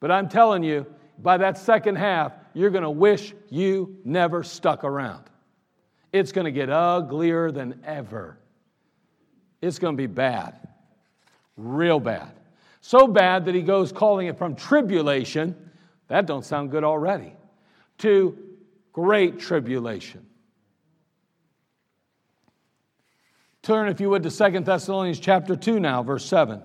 But 0.00 0.10
I'm 0.10 0.28
telling 0.28 0.62
you, 0.62 0.86
by 1.18 1.36
that 1.36 1.58
second 1.58 1.96
half, 1.96 2.32
you're 2.54 2.70
going 2.70 2.82
to 2.82 2.90
wish 2.90 3.34
you 3.50 3.98
never 4.04 4.42
stuck 4.42 4.82
around. 4.82 5.24
It's 6.12 6.32
going 6.32 6.46
to 6.46 6.50
get 6.50 6.70
uglier 6.70 7.52
than 7.52 7.80
ever. 7.84 8.38
It's 9.60 9.78
going 9.78 9.94
to 9.94 10.00
be 10.00 10.06
bad, 10.06 10.56
real 11.56 12.00
bad. 12.00 12.32
So 12.80 13.06
bad 13.06 13.44
that 13.44 13.54
he 13.54 13.60
goes 13.60 13.92
calling 13.92 14.26
it 14.26 14.38
from 14.38 14.56
tribulation, 14.56 15.54
that 16.08 16.26
don't 16.26 16.44
sound 16.44 16.70
good 16.70 16.82
already, 16.82 17.34
to 17.98 18.36
great 18.92 19.38
tribulation. 19.38 20.26
Turn, 23.62 23.88
if 23.88 24.00
you 24.00 24.08
would, 24.08 24.22
to 24.22 24.30
Second 24.30 24.64
Thessalonians 24.64 25.20
chapter 25.20 25.54
2 25.54 25.78
now, 25.78 26.02
verse 26.02 26.24
7. 26.24 26.62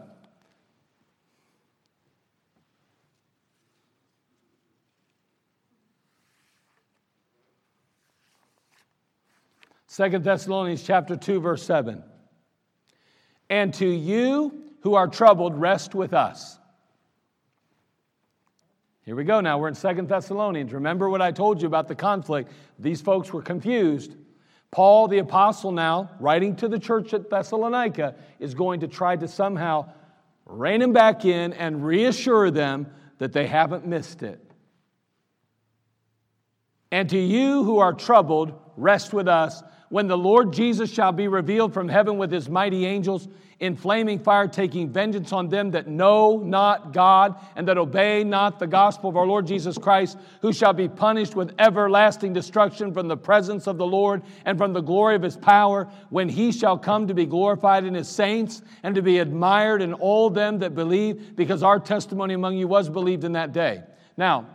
Second 9.95 10.25
Thessalonians 10.25 10.83
chapter 10.83 11.15
2 11.15 11.39
verse 11.39 11.63
7. 11.63 12.03
And 13.49 13.73
to 13.75 13.87
you 13.87 14.65
who 14.81 14.95
are 14.95 15.07
troubled 15.07 15.55
rest 15.55 15.95
with 15.95 16.13
us. 16.13 16.59
Here 19.05 19.15
we 19.15 19.23
go 19.23 19.39
now. 19.39 19.57
We're 19.57 19.69
in 19.69 19.73
Second 19.73 20.09
Thessalonians. 20.09 20.73
Remember 20.73 21.09
what 21.09 21.21
I 21.21 21.31
told 21.31 21.61
you 21.61 21.69
about 21.69 21.87
the 21.87 21.95
conflict. 21.95 22.51
These 22.77 22.99
folks 22.99 23.31
were 23.31 23.41
confused. 23.41 24.17
Paul 24.69 25.07
the 25.07 25.19
apostle 25.19 25.71
now, 25.71 26.11
writing 26.19 26.57
to 26.57 26.67
the 26.67 26.77
church 26.77 27.13
at 27.13 27.29
Thessalonica, 27.29 28.15
is 28.37 28.53
going 28.53 28.81
to 28.81 28.89
try 28.89 29.15
to 29.15 29.29
somehow 29.29 29.89
rein 30.45 30.81
them 30.81 30.91
back 30.91 31.23
in 31.23 31.53
and 31.53 31.85
reassure 31.85 32.51
them 32.51 32.87
that 33.19 33.31
they 33.31 33.47
haven't 33.47 33.87
missed 33.87 34.23
it. 34.23 34.41
And 36.91 37.09
to 37.11 37.17
you 37.17 37.63
who 37.63 37.79
are 37.79 37.93
troubled, 37.93 38.59
rest 38.75 39.13
with 39.13 39.29
us 39.29 39.63
when 39.89 40.07
the 40.07 40.17
Lord 40.17 40.51
Jesus 40.53 40.91
shall 40.91 41.11
be 41.11 41.27
revealed 41.27 41.73
from 41.73 41.89
heaven 41.89 42.17
with 42.17 42.31
his 42.31 42.49
mighty 42.49 42.85
angels 42.85 43.27
in 43.59 43.75
flaming 43.75 44.19
fire, 44.19 44.47
taking 44.47 44.89
vengeance 44.89 45.31
on 45.31 45.47
them 45.47 45.71
that 45.71 45.87
know 45.87 46.37
not 46.37 46.91
God 46.91 47.35
and 47.55 47.67
that 47.67 47.77
obey 47.77 48.23
not 48.23 48.59
the 48.59 48.67
gospel 48.67 49.09
of 49.09 49.15
our 49.15 49.25
Lord 49.25 49.47
Jesus 49.47 49.77
Christ, 49.77 50.17
who 50.41 50.51
shall 50.51 50.73
be 50.73 50.89
punished 50.89 51.35
with 51.35 51.53
everlasting 51.57 52.33
destruction 52.33 52.93
from 52.93 53.07
the 53.07 53.15
presence 53.15 53.65
of 53.65 53.77
the 53.77 53.85
Lord 53.85 54.23
and 54.43 54.57
from 54.57 54.73
the 54.73 54.81
glory 54.81 55.15
of 55.15 55.21
his 55.21 55.37
power, 55.37 55.87
when 56.09 56.27
he 56.27 56.51
shall 56.51 56.77
come 56.77 57.07
to 57.07 57.13
be 57.13 57.25
glorified 57.25 57.85
in 57.85 57.93
his 57.93 58.09
saints 58.09 58.61
and 58.83 58.93
to 58.95 59.01
be 59.01 59.19
admired 59.19 59.81
in 59.81 59.93
all 59.93 60.29
them 60.29 60.59
that 60.59 60.75
believe, 60.75 61.35
because 61.35 61.63
our 61.63 61.79
testimony 61.79 62.33
among 62.33 62.57
you 62.57 62.67
was 62.67 62.89
believed 62.89 63.23
in 63.23 63.33
that 63.33 63.53
day. 63.53 63.83
Now, 64.17 64.47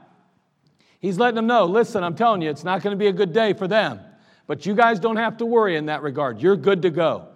he's 1.00 1.18
letting 1.18 1.36
them 1.36 1.46
know 1.46 1.64
listen, 1.64 2.04
I'm 2.04 2.16
telling 2.16 2.42
you, 2.42 2.50
it's 2.50 2.64
not 2.64 2.82
going 2.82 2.92
to 2.92 2.98
be 2.98 3.06
a 3.06 3.12
good 3.12 3.32
day 3.32 3.54
for 3.54 3.66
them. 3.66 4.00
But 4.50 4.66
you 4.66 4.74
guys 4.74 4.98
don't 4.98 5.14
have 5.14 5.36
to 5.36 5.46
worry 5.46 5.76
in 5.76 5.86
that 5.86 6.02
regard. 6.02 6.42
You're 6.42 6.56
good 6.56 6.82
to 6.82 6.90
go. 6.90 7.28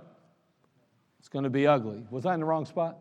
It's 1.20 1.28
going 1.28 1.44
to 1.44 1.48
be 1.48 1.64
ugly. 1.64 2.04
Was 2.10 2.26
I 2.26 2.34
in 2.34 2.40
the 2.40 2.44
wrong 2.44 2.66
spot? 2.66 2.98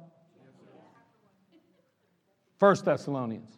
First 2.60 2.86
Thessalonians. 2.86 3.50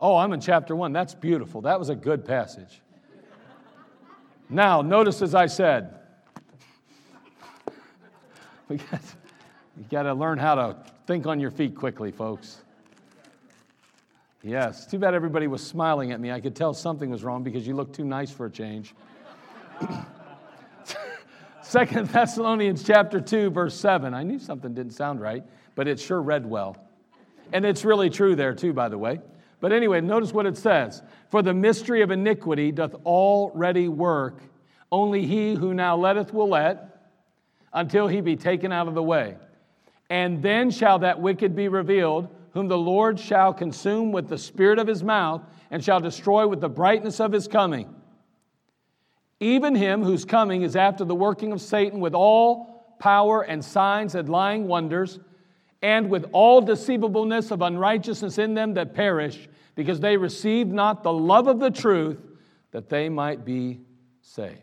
Oh, 0.00 0.16
I'm 0.16 0.32
in 0.32 0.40
chapter 0.40 0.74
one. 0.74 0.94
That's 0.94 1.14
beautiful. 1.14 1.60
That 1.60 1.78
was 1.78 1.90
a 1.90 1.94
good 1.94 2.24
passage. 2.24 2.80
Now, 4.48 4.80
notice 4.80 5.20
as 5.20 5.34
I 5.34 5.48
said, 5.48 5.94
we 8.70 8.78
got, 8.78 9.00
you 9.76 9.84
got 9.90 10.04
to 10.04 10.14
learn 10.14 10.38
how 10.38 10.54
to 10.54 10.76
think 11.06 11.26
on 11.26 11.38
your 11.38 11.50
feet 11.50 11.76
quickly, 11.76 12.10
folks. 12.10 12.61
Yes, 14.44 14.86
too 14.86 14.98
bad 14.98 15.14
everybody 15.14 15.46
was 15.46 15.64
smiling 15.64 16.10
at 16.10 16.18
me. 16.18 16.32
I 16.32 16.40
could 16.40 16.56
tell 16.56 16.74
something 16.74 17.10
was 17.10 17.22
wrong 17.22 17.44
because 17.44 17.64
you 17.64 17.76
look 17.76 17.92
too 17.92 18.04
nice 18.04 18.30
for 18.32 18.46
a 18.46 18.50
change. 18.50 18.92
Second 21.62 22.08
Thessalonians 22.08 22.82
chapter 22.82 23.20
2 23.20 23.50
verse 23.50 23.78
7. 23.78 24.12
I 24.12 24.24
knew 24.24 24.40
something 24.40 24.74
didn't 24.74 24.94
sound 24.94 25.20
right, 25.20 25.44
but 25.76 25.86
it 25.86 26.00
sure 26.00 26.20
read 26.20 26.44
well. 26.44 26.76
And 27.52 27.64
it's 27.64 27.84
really 27.84 28.10
true 28.10 28.34
there 28.34 28.52
too 28.52 28.72
by 28.72 28.88
the 28.88 28.98
way. 28.98 29.20
But 29.60 29.72
anyway, 29.72 30.00
notice 30.00 30.32
what 30.32 30.46
it 30.46 30.56
says. 30.56 31.04
For 31.30 31.40
the 31.40 31.54
mystery 31.54 32.02
of 32.02 32.10
iniquity 32.10 32.72
doth 32.72 32.94
already 33.06 33.86
work. 33.86 34.40
Only 34.90 35.24
he 35.24 35.54
who 35.54 35.72
now 35.72 35.96
letteth 35.96 36.34
will 36.34 36.48
let 36.48 37.12
until 37.72 38.08
he 38.08 38.20
be 38.20 38.34
taken 38.34 38.72
out 38.72 38.88
of 38.88 38.94
the 38.94 39.02
way. 39.04 39.36
And 40.10 40.42
then 40.42 40.72
shall 40.72 40.98
that 40.98 41.20
wicked 41.20 41.54
be 41.54 41.68
revealed 41.68 42.28
whom 42.54 42.68
the 42.68 42.78
Lord 42.78 43.18
shall 43.18 43.52
consume 43.54 44.12
with 44.12 44.28
the 44.28 44.38
spirit 44.38 44.78
of 44.78 44.86
his 44.86 45.02
mouth 45.02 45.42
and 45.70 45.82
shall 45.82 46.00
destroy 46.00 46.46
with 46.46 46.60
the 46.60 46.68
brightness 46.68 47.20
of 47.20 47.32
his 47.32 47.48
coming. 47.48 47.94
Even 49.40 49.74
him 49.74 50.04
whose 50.04 50.24
coming 50.24 50.62
is 50.62 50.76
after 50.76 51.04
the 51.04 51.14
working 51.14 51.52
of 51.52 51.60
Satan 51.60 52.00
with 52.00 52.14
all 52.14 52.94
power 52.98 53.42
and 53.42 53.64
signs 53.64 54.14
and 54.14 54.28
lying 54.28 54.68
wonders, 54.68 55.18
and 55.82 56.08
with 56.08 56.24
all 56.30 56.60
deceivableness 56.60 57.50
of 57.50 57.60
unrighteousness 57.60 58.38
in 58.38 58.54
them 58.54 58.74
that 58.74 58.94
perish, 58.94 59.48
because 59.74 59.98
they 59.98 60.16
received 60.16 60.70
not 60.70 61.02
the 61.02 61.12
love 61.12 61.48
of 61.48 61.58
the 61.58 61.70
truth 61.70 62.18
that 62.70 62.88
they 62.88 63.08
might 63.08 63.44
be 63.44 63.80
saved. 64.20 64.60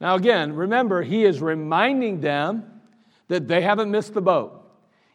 Now, 0.00 0.16
again, 0.16 0.54
remember, 0.54 1.02
he 1.02 1.24
is 1.24 1.40
reminding 1.40 2.20
them 2.20 2.80
that 3.28 3.46
they 3.46 3.60
haven't 3.60 3.90
missed 3.90 4.14
the 4.14 4.20
boat. 4.20 4.63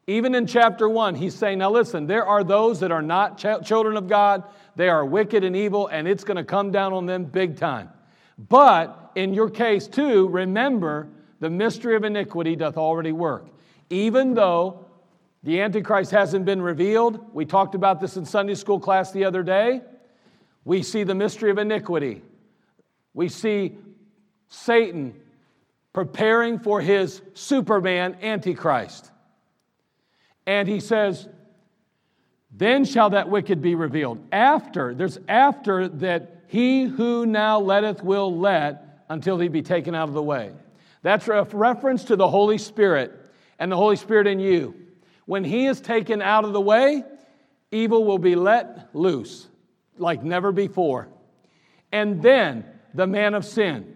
Even 0.10 0.34
in 0.34 0.48
chapter 0.48 0.90
1, 0.90 1.14
he's 1.14 1.36
saying, 1.36 1.60
Now 1.60 1.70
listen, 1.70 2.08
there 2.08 2.26
are 2.26 2.44
those 2.44 2.80
that 2.80 2.92
are 2.92 3.04
not 3.04 3.38
ch- 3.38 3.64
children 3.64 3.96
of 3.96 4.08
God, 4.08 4.44
they 4.76 4.90
are 4.90 5.06
wicked 5.06 5.44
and 5.44 5.56
evil, 5.56 5.86
and 5.86 6.08
it's 6.08 6.24
going 6.24 6.38
to 6.38 6.44
come 6.44 6.72
down 6.72 6.94
on 6.94 7.06
them 7.06 7.26
big 7.26 7.58
time. 7.58 7.92
But 8.36 9.12
in 9.14 9.36
your 9.36 9.52
case, 9.52 9.86
too, 9.86 10.28
remember 10.30 11.10
the 11.40 11.52
mystery 11.52 11.96
of 11.96 12.04
iniquity 12.04 12.56
doth 12.56 12.76
already 12.76 13.12
work. 13.12 13.50
Even 13.92 14.34
though 14.34 14.84
the 15.44 15.62
Antichrist 15.62 16.10
hasn't 16.10 16.44
been 16.44 16.64
revealed, 16.64 17.32
we 17.32 17.46
talked 17.46 17.76
about 17.76 18.02
this 18.02 18.18
in 18.18 18.26
Sunday 18.26 18.56
school 18.56 18.80
class 18.80 19.12
the 19.12 19.26
other 19.26 19.44
day. 19.44 19.82
We 20.66 20.82
see 20.82 21.04
the 21.04 21.14
mystery 21.14 21.52
of 21.52 21.60
iniquity. 21.60 22.24
We 23.14 23.30
see 23.30 23.78
Satan 24.48 25.14
preparing 25.94 26.58
for 26.58 26.82
his 26.82 27.22
Superman 27.36 28.18
Antichrist. 28.24 29.12
And 30.46 30.68
he 30.68 30.80
says, 30.80 31.28
Then 32.52 32.86
shall 32.86 33.12
that 33.12 33.30
wicked 33.30 33.62
be 33.62 33.76
revealed. 33.76 34.26
After, 34.32 34.94
there's 34.94 35.20
after 35.28 35.88
that 35.88 36.44
he 36.48 36.84
who 36.84 37.26
now 37.26 37.60
letteth 37.60 38.04
will 38.04 38.38
let 38.38 39.04
until 39.10 39.40
he 39.40 39.48
be 39.48 39.62
taken 39.62 39.94
out 39.96 40.08
of 40.08 40.16
the 40.16 40.24
way. 40.24 40.52
That's 41.02 41.28
a 41.28 41.44
reference 41.52 42.06
to 42.06 42.16
the 42.16 42.28
Holy 42.28 42.58
Spirit 42.58 43.14
and 43.58 43.72
the 43.72 43.78
Holy 43.78 43.96
Spirit 43.96 44.28
in 44.28 44.40
you. 44.40 44.76
When 45.26 45.44
he 45.44 45.68
is 45.68 45.80
taken 45.80 46.22
out 46.22 46.46
of 46.46 46.54
the 46.54 46.62
way, 46.62 47.04
evil 47.72 48.04
will 48.04 48.18
be 48.18 48.36
let 48.36 48.90
loose 48.94 49.48
like 49.98 50.24
never 50.24 50.52
before. 50.52 51.08
And 51.92 52.22
then 52.22 52.66
the 52.94 53.08
man 53.08 53.34
of 53.34 53.46
sin, 53.46 53.96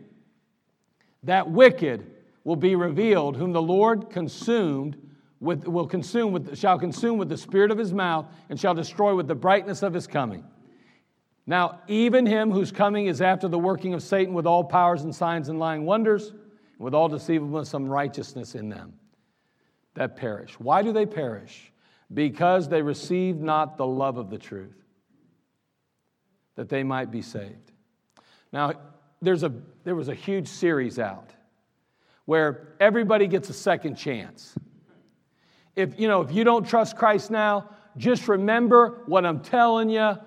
that 1.23 1.49
wicked, 1.49 2.09
will 2.43 2.55
be 2.55 2.75
revealed, 2.75 3.37
whom 3.37 3.53
the 3.53 3.61
Lord 3.61 4.09
consumed 4.09 4.97
with, 5.43 5.67
will 5.67 5.85
consume 5.85 6.31
with, 6.31 6.57
shall 6.57 6.79
consume 6.79 7.17
with 7.17 7.27
the 7.27 7.37
spirit 7.37 7.69
of 7.69 7.77
his 7.77 7.93
mouth 7.93 8.25
and 8.49 8.59
shall 8.59 8.73
destroy 8.73 9.13
with 9.13 9.27
the 9.27 9.35
brightness 9.35 9.83
of 9.83 9.93
his 9.93 10.07
coming. 10.07 10.45
Now, 11.45 11.81
even 11.89 12.25
him 12.25 12.49
whose 12.49 12.71
coming 12.71 13.07
is 13.07 13.21
after 13.21 13.49
the 13.49 13.59
working 13.59 13.93
of 13.93 14.01
Satan 14.01 14.33
with 14.33 14.47
all 14.47 14.63
powers 14.63 15.03
and 15.03 15.13
signs 15.13 15.49
and 15.49 15.59
lying 15.59 15.85
wonders, 15.85 16.31
with 16.79 16.93
all 16.93 17.09
deceivableness 17.09 17.73
and 17.73 17.91
righteousness 17.91 18.55
in 18.55 18.69
them 18.69 18.93
that 19.95 20.15
perish. 20.15 20.59
Why 20.59 20.81
do 20.81 20.91
they 20.91 21.05
perish? 21.05 21.71
Because 22.13 22.69
they 22.69 22.81
receive 22.81 23.37
not 23.37 23.77
the 23.77 23.85
love 23.85 24.17
of 24.17 24.29
the 24.29 24.37
truth, 24.37 24.75
that 26.55 26.69
they 26.69 26.83
might 26.83 27.11
be 27.11 27.21
saved. 27.21 27.71
Now, 28.51 28.73
there's 29.21 29.43
a, 29.43 29.51
there 29.83 29.95
was 29.95 30.07
a 30.07 30.15
huge 30.15 30.47
series 30.47 30.99
out 30.99 31.31
where 32.25 32.75
everybody 32.79 33.27
gets 33.27 33.49
a 33.49 33.53
second 33.53 33.95
chance. 33.95 34.55
If 35.75 35.99
you 35.99 36.07
know, 36.07 36.21
if 36.21 36.31
you 36.31 36.43
don't 36.43 36.67
trust 36.67 36.95
Christ 36.97 37.31
now, 37.31 37.69
just 37.97 38.27
remember 38.27 39.01
what 39.05 39.25
I'm 39.25 39.39
telling 39.41 39.89
you. 39.89 40.17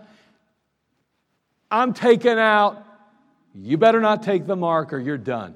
I'm 1.70 1.94
taken 1.94 2.38
out. 2.38 2.84
You 3.54 3.76
better 3.76 4.00
not 4.00 4.22
take 4.22 4.46
the 4.46 4.56
mark 4.56 4.92
or 4.92 4.98
you're 4.98 5.18
done. 5.18 5.54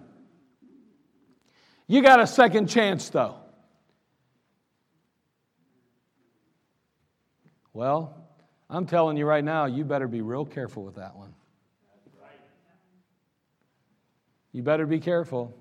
You 1.86 2.02
got 2.02 2.20
a 2.20 2.26
second 2.26 2.68
chance 2.68 3.08
though. 3.10 3.36
Well, 7.72 8.16
I'm 8.68 8.86
telling 8.86 9.16
you 9.16 9.26
right 9.26 9.44
now, 9.44 9.66
you 9.66 9.84
better 9.84 10.08
be 10.08 10.20
real 10.20 10.44
careful 10.44 10.84
with 10.84 10.96
that 10.96 11.16
one. 11.16 11.34
You 14.52 14.62
better 14.62 14.86
be 14.86 14.98
careful. 14.98 15.56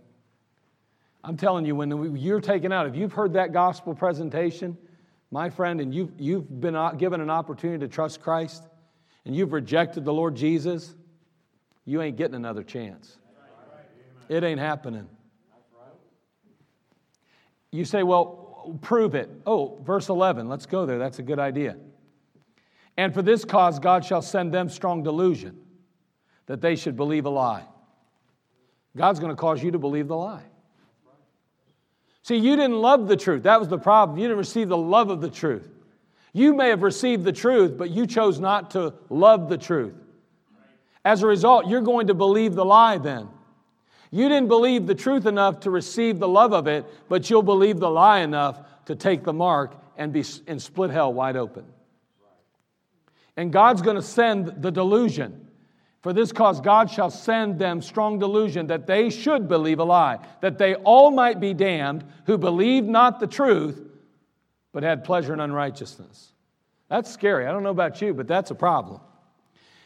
I'm 1.24 1.38
telling 1.38 1.66
you, 1.66 1.76
when 1.76 2.16
you're 2.16 2.40
taken 2.40 2.72
out, 2.72 2.88
if 2.88 2.96
you've 2.96 3.14
heard 3.14 3.34
that 3.34 3.52
gospel 3.52 3.94
presentation, 3.94 4.78
my 5.32 5.50
friend, 5.50 5.82
and 5.82 5.94
you've, 5.94 6.12
you've 6.18 6.62
been 6.62 6.76
uh, 6.76 6.92
given 6.92 7.22
an 7.22 7.30
opportunity 7.30 7.80
to 7.80 7.88
trust 7.88 8.22
Christ, 8.22 8.64
and 9.26 9.36
you've 9.36 9.52
rejected 9.54 10.06
the 10.06 10.14
Lord 10.14 10.36
Jesus, 10.36 10.96
you 11.86 12.02
ain't 12.02 12.18
getting 12.18 12.36
another 12.36 12.64
chance. 12.64 13.18
It 14.30 14.44
ain't 14.44 14.60
happening. 14.60 15.08
You 17.72 17.86
say, 17.86 18.04
well, 18.04 18.78
prove 18.82 19.16
it. 19.16 19.30
Oh, 19.46 19.80
verse 19.84 20.10
11, 20.10 20.48
let's 20.48 20.66
go 20.66 20.86
there. 20.86 20.98
That's 20.98 21.20
a 21.20 21.24
good 21.24 21.40
idea. 21.40 21.78
And 22.98 23.14
for 23.14 23.22
this 23.22 23.46
cause, 23.46 23.80
God 23.80 24.04
shall 24.04 24.22
send 24.22 24.54
them 24.54 24.70
strong 24.70 25.04
delusion 25.04 25.60
that 26.48 26.62
they 26.62 26.76
should 26.76 26.96
believe 26.96 27.26
a 27.26 27.30
lie. 27.30 27.64
God's 28.98 29.20
going 29.20 29.32
to 29.32 29.36
cause 29.36 29.64
you 29.64 29.72
to 29.72 29.80
believe 29.80 30.08
the 30.08 30.18
lie. 30.18 30.49
See, 32.24 32.36
you 32.36 32.56
didn't 32.56 32.82
love 32.82 33.08
the 33.08 33.18
truth. 33.18 33.44
That 33.44 33.60
was 33.60 33.70
the 33.70 33.78
problem. 33.78 34.18
You 34.18 34.26
didn't 34.26 34.38
receive 34.38 34.70
the 34.70 34.78
love 34.78 35.10
of 35.10 35.22
the 35.22 35.30
truth. 35.30 35.68
You 36.34 36.54
may 36.54 36.70
have 36.70 36.84
received 36.84 37.24
the 37.24 37.32
truth, 37.32 37.78
but 37.78 37.90
you 37.90 38.06
chose 38.06 38.40
not 38.40 38.72
to 38.72 38.94
love 39.10 39.50
the 39.50 39.58
truth. 39.58 39.96
As 41.04 41.24
a 41.24 41.28
result, 41.28 41.68
you're 41.68 41.82
going 41.82 42.08
to 42.08 42.14
believe 42.14 42.56
the 42.56 42.66
lie 42.66 42.98
then. 42.98 43.30
You 44.12 44.28
didn't 44.28 44.48
believe 44.48 44.86
the 44.86 44.96
truth 44.96 45.26
enough 45.26 45.62
to 45.62 45.72
receive 45.72 46.20
the 46.20 46.28
love 46.28 46.54
of 46.54 46.68
it, 46.68 46.86
but 47.08 47.30
you'll 47.30 47.44
believe 47.44 47.80
the 47.80 47.90
lie 47.90 48.20
enough 48.20 48.60
to 48.86 48.96
take 48.96 49.24
the 49.24 49.34
mark 49.34 49.76
and 49.98 50.12
be 50.12 50.24
and 50.48 50.62
split 50.62 50.90
hell 50.90 51.14
wide 51.14 51.36
open. 51.36 51.66
And 53.38 53.54
God's 53.54 53.82
going 53.82 53.96
to 53.96 54.02
send 54.02 54.62
the 54.62 54.72
delusion. 54.72 55.48
For 56.02 56.14
this 56.14 56.32
cause, 56.32 56.62
God 56.62 56.90
shall 56.90 57.10
send 57.10 57.60
them 57.60 57.82
strong 57.82 58.20
delusion 58.20 58.68
that 58.68 58.88
they 58.88 59.10
should 59.10 59.50
believe 59.50 59.80
a 59.80 59.84
lie, 59.84 60.20
that 60.42 60.58
they 60.58 60.76
all 60.76 61.12
might 61.12 61.40
be 61.40 61.54
damned 61.54 62.06
who 62.26 62.38
believed 62.38 62.88
not 62.88 63.20
the 63.20 63.28
truth, 63.28 63.82
but 64.72 64.84
had 64.84 65.04
pleasure 65.04 65.34
in 65.34 65.42
unrighteousness. 65.42 66.32
That's 66.88 67.12
scary. 67.12 67.46
I 67.46 67.52
don't 67.52 67.64
know 67.64 67.70
about 67.70 68.02
you, 68.02 68.14
but 68.14 68.28
that's 68.28 68.50
a 68.50 68.56
problem. 68.56 69.02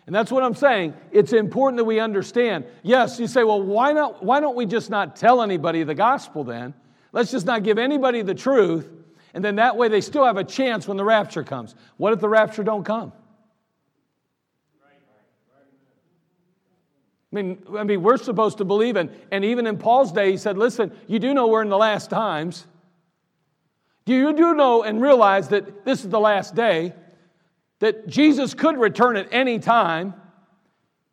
And 0.06 0.14
that's 0.14 0.32
what 0.32 0.44
I'm 0.44 0.54
saying. 0.54 0.94
It's 1.12 1.34
important 1.34 1.78
that 1.78 1.86
we 1.86 2.00
understand. 2.00 2.66
Yes, 2.84 3.20
you 3.20 3.28
say, 3.28 3.44
well, 3.44 3.62
why, 3.62 3.94
not, 3.94 4.24
why 4.24 4.40
don't 4.40 4.56
we 4.56 4.66
just 4.66 4.90
not 4.90 5.16
tell 5.16 5.42
anybody 5.42 5.84
the 5.84 5.96
gospel 5.96 6.44
then? 6.44 6.74
Let's 7.12 7.32
just 7.32 7.46
not 7.46 7.64
give 7.64 7.78
anybody 7.78 8.22
the 8.22 8.36
truth, 8.36 8.90
and 9.34 9.44
then 9.44 9.56
that 9.56 9.78
way 9.78 9.88
they 9.88 10.02
still 10.02 10.26
have 10.26 10.38
a 10.38 10.44
chance 10.44 10.88
when 10.88 10.98
the 10.98 11.04
rapture 11.04 11.44
comes. 11.44 11.74
What 11.98 12.14
if 12.14 12.20
the 12.20 12.30
rapture 12.30 12.64
don't 12.64 12.84
come? 12.84 13.14
I 17.34 17.36
mean, 17.36 17.64
I 17.76 17.84
mean, 17.84 18.04
we're 18.04 18.18
supposed 18.18 18.60
to 18.60 18.66
believe 18.66 18.96
in, 18.96 19.10
and 19.32 19.44
even 19.44 19.66
in 19.66 19.78
Paul's 19.78 20.12
day, 20.12 20.30
he 20.32 20.38
said, 20.38 20.56
listen, 20.56 20.92
you 21.08 21.18
do 21.18 21.34
know 21.34 21.48
we're 21.48 21.64
in 21.64 21.70
the 21.70 21.78
last 21.78 22.12
times. 22.12 22.68
Do 24.06 24.14
you 24.14 24.34
do 24.34 24.54
know 24.54 24.84
and 24.84 25.02
realize 25.02 25.48
that 25.50 25.84
this 25.84 26.04
is 26.04 26.10
the 26.10 26.20
last 26.20 26.54
day 26.54 26.94
that 27.84 28.08
Jesus 28.08 28.54
could 28.54 28.78
return 28.78 29.18
at 29.18 29.28
any 29.34 29.60
time. 29.60 30.14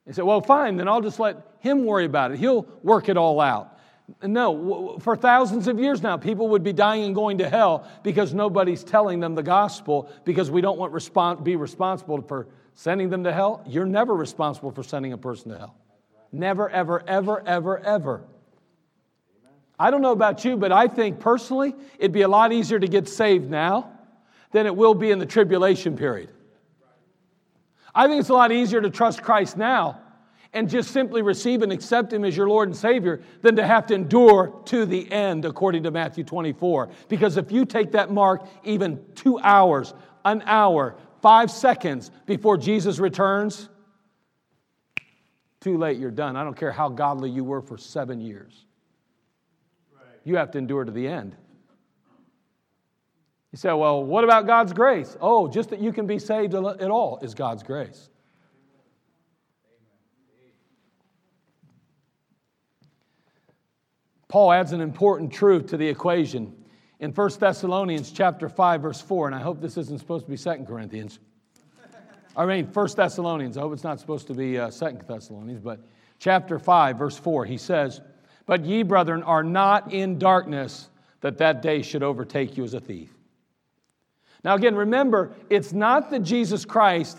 He 0.06 0.12
said, 0.12 0.24
Well, 0.24 0.40
fine, 0.40 0.76
then 0.76 0.86
I'll 0.86 1.00
just 1.00 1.18
let 1.18 1.36
him 1.58 1.84
worry 1.84 2.04
about 2.04 2.30
it. 2.30 2.38
He'll 2.38 2.64
work 2.84 3.08
it 3.08 3.16
all 3.16 3.40
out. 3.40 3.76
No, 4.22 4.96
for 5.00 5.16
thousands 5.16 5.66
of 5.66 5.80
years 5.80 6.00
now, 6.00 6.16
people 6.16 6.46
would 6.50 6.62
be 6.62 6.72
dying 6.72 7.02
and 7.02 7.14
going 7.14 7.38
to 7.38 7.48
hell 7.48 7.88
because 8.04 8.34
nobody's 8.34 8.84
telling 8.84 9.18
them 9.18 9.34
the 9.34 9.42
gospel 9.42 10.08
because 10.24 10.48
we 10.48 10.60
don't 10.60 10.78
want 10.78 10.92
to 10.92 11.42
be 11.42 11.56
responsible 11.56 12.22
for 12.22 12.46
sending 12.76 13.10
them 13.10 13.24
to 13.24 13.32
hell. 13.32 13.64
You're 13.66 13.84
never 13.84 14.14
responsible 14.14 14.70
for 14.70 14.84
sending 14.84 15.12
a 15.12 15.18
person 15.18 15.50
to 15.50 15.58
hell. 15.58 15.76
Never, 16.32 16.68
ever, 16.70 17.02
ever, 17.06 17.42
ever, 17.46 17.78
ever. 17.78 18.22
I 19.78 19.90
don't 19.90 20.02
know 20.02 20.12
about 20.12 20.44
you, 20.44 20.56
but 20.56 20.72
I 20.72 20.88
think 20.88 21.20
personally 21.20 21.74
it'd 21.98 22.12
be 22.12 22.22
a 22.22 22.28
lot 22.28 22.52
easier 22.52 22.78
to 22.78 22.86
get 22.86 23.08
saved 23.08 23.50
now 23.50 23.90
than 24.52 24.66
it 24.66 24.76
will 24.76 24.94
be 24.94 25.10
in 25.10 25.18
the 25.18 25.26
tribulation 25.26 25.96
period. 25.96 26.30
I 27.94 28.06
think 28.06 28.20
it's 28.20 28.28
a 28.28 28.34
lot 28.34 28.52
easier 28.52 28.80
to 28.80 28.90
trust 28.90 29.22
Christ 29.22 29.56
now 29.56 30.00
and 30.52 30.68
just 30.68 30.90
simply 30.90 31.22
receive 31.22 31.62
and 31.62 31.72
accept 31.72 32.12
Him 32.12 32.24
as 32.24 32.36
your 32.36 32.48
Lord 32.48 32.68
and 32.68 32.76
Savior 32.76 33.22
than 33.40 33.56
to 33.56 33.66
have 33.66 33.86
to 33.86 33.94
endure 33.94 34.60
to 34.66 34.84
the 34.84 35.10
end, 35.10 35.44
according 35.44 35.84
to 35.84 35.90
Matthew 35.90 36.24
24. 36.24 36.90
Because 37.08 37.36
if 37.36 37.52
you 37.52 37.64
take 37.64 37.92
that 37.92 38.10
mark 38.10 38.46
even 38.64 39.02
two 39.14 39.38
hours, 39.38 39.94
an 40.24 40.42
hour, 40.46 40.96
five 41.22 41.50
seconds 41.50 42.10
before 42.26 42.56
Jesus 42.56 42.98
returns, 42.98 43.68
too 45.60 45.76
late, 45.76 45.98
you're 45.98 46.10
done. 46.10 46.36
I 46.36 46.44
don't 46.44 46.56
care 46.56 46.72
how 46.72 46.88
godly 46.88 47.30
you 47.30 47.44
were 47.44 47.60
for 47.60 47.76
seven 47.76 48.20
years. 48.20 48.64
You 50.24 50.36
have 50.36 50.50
to 50.52 50.58
endure 50.58 50.84
to 50.84 50.92
the 50.92 51.06
end. 51.06 51.36
You 53.52 53.58
say, 53.58 53.72
well, 53.72 54.02
what 54.04 54.22
about 54.24 54.46
God's 54.46 54.72
grace? 54.72 55.16
Oh, 55.20 55.48
just 55.48 55.70
that 55.70 55.80
you 55.80 55.92
can 55.92 56.06
be 56.06 56.18
saved 56.18 56.54
at 56.54 56.90
all 56.90 57.18
is 57.20 57.34
God's 57.34 57.62
grace. 57.62 58.08
Paul 64.28 64.52
adds 64.52 64.70
an 64.70 64.80
important 64.80 65.32
truth 65.32 65.66
to 65.68 65.76
the 65.76 65.88
equation 65.88 66.54
in 67.00 67.10
1 67.10 67.30
Thessalonians 67.40 68.12
chapter 68.12 68.48
5 68.48 68.82
verse 68.82 69.00
4 69.00 69.26
and 69.26 69.34
I 69.34 69.40
hope 69.40 69.60
this 69.60 69.76
isn't 69.76 69.98
supposed 69.98 70.26
to 70.26 70.30
be 70.30 70.36
2 70.36 70.64
Corinthians. 70.68 71.18
I 72.40 72.46
mean 72.46 72.66
1 72.72 72.88
Thessalonians. 72.96 73.58
I 73.58 73.60
hope 73.60 73.74
it's 73.74 73.84
not 73.84 74.00
supposed 74.00 74.26
to 74.28 74.34
be 74.34 74.58
uh, 74.58 74.70
2 74.70 75.00
Thessalonians, 75.06 75.60
but 75.60 75.80
chapter 76.18 76.58
5 76.58 76.96
verse 76.96 77.18
4 77.18 77.44
he 77.44 77.58
says, 77.58 78.00
"But 78.46 78.64
ye 78.64 78.82
brethren 78.82 79.22
are 79.22 79.42
not 79.42 79.92
in 79.92 80.18
darkness 80.18 80.88
that 81.20 81.36
that 81.38 81.60
day 81.60 81.82
should 81.82 82.02
overtake 82.02 82.56
you 82.56 82.64
as 82.64 82.72
a 82.72 82.80
thief." 82.80 83.14
Now, 84.42 84.54
again, 84.54 84.74
remember, 84.74 85.32
it's 85.50 85.74
not 85.74 86.08
that 86.10 86.20
Jesus 86.20 86.64
Christ 86.64 87.18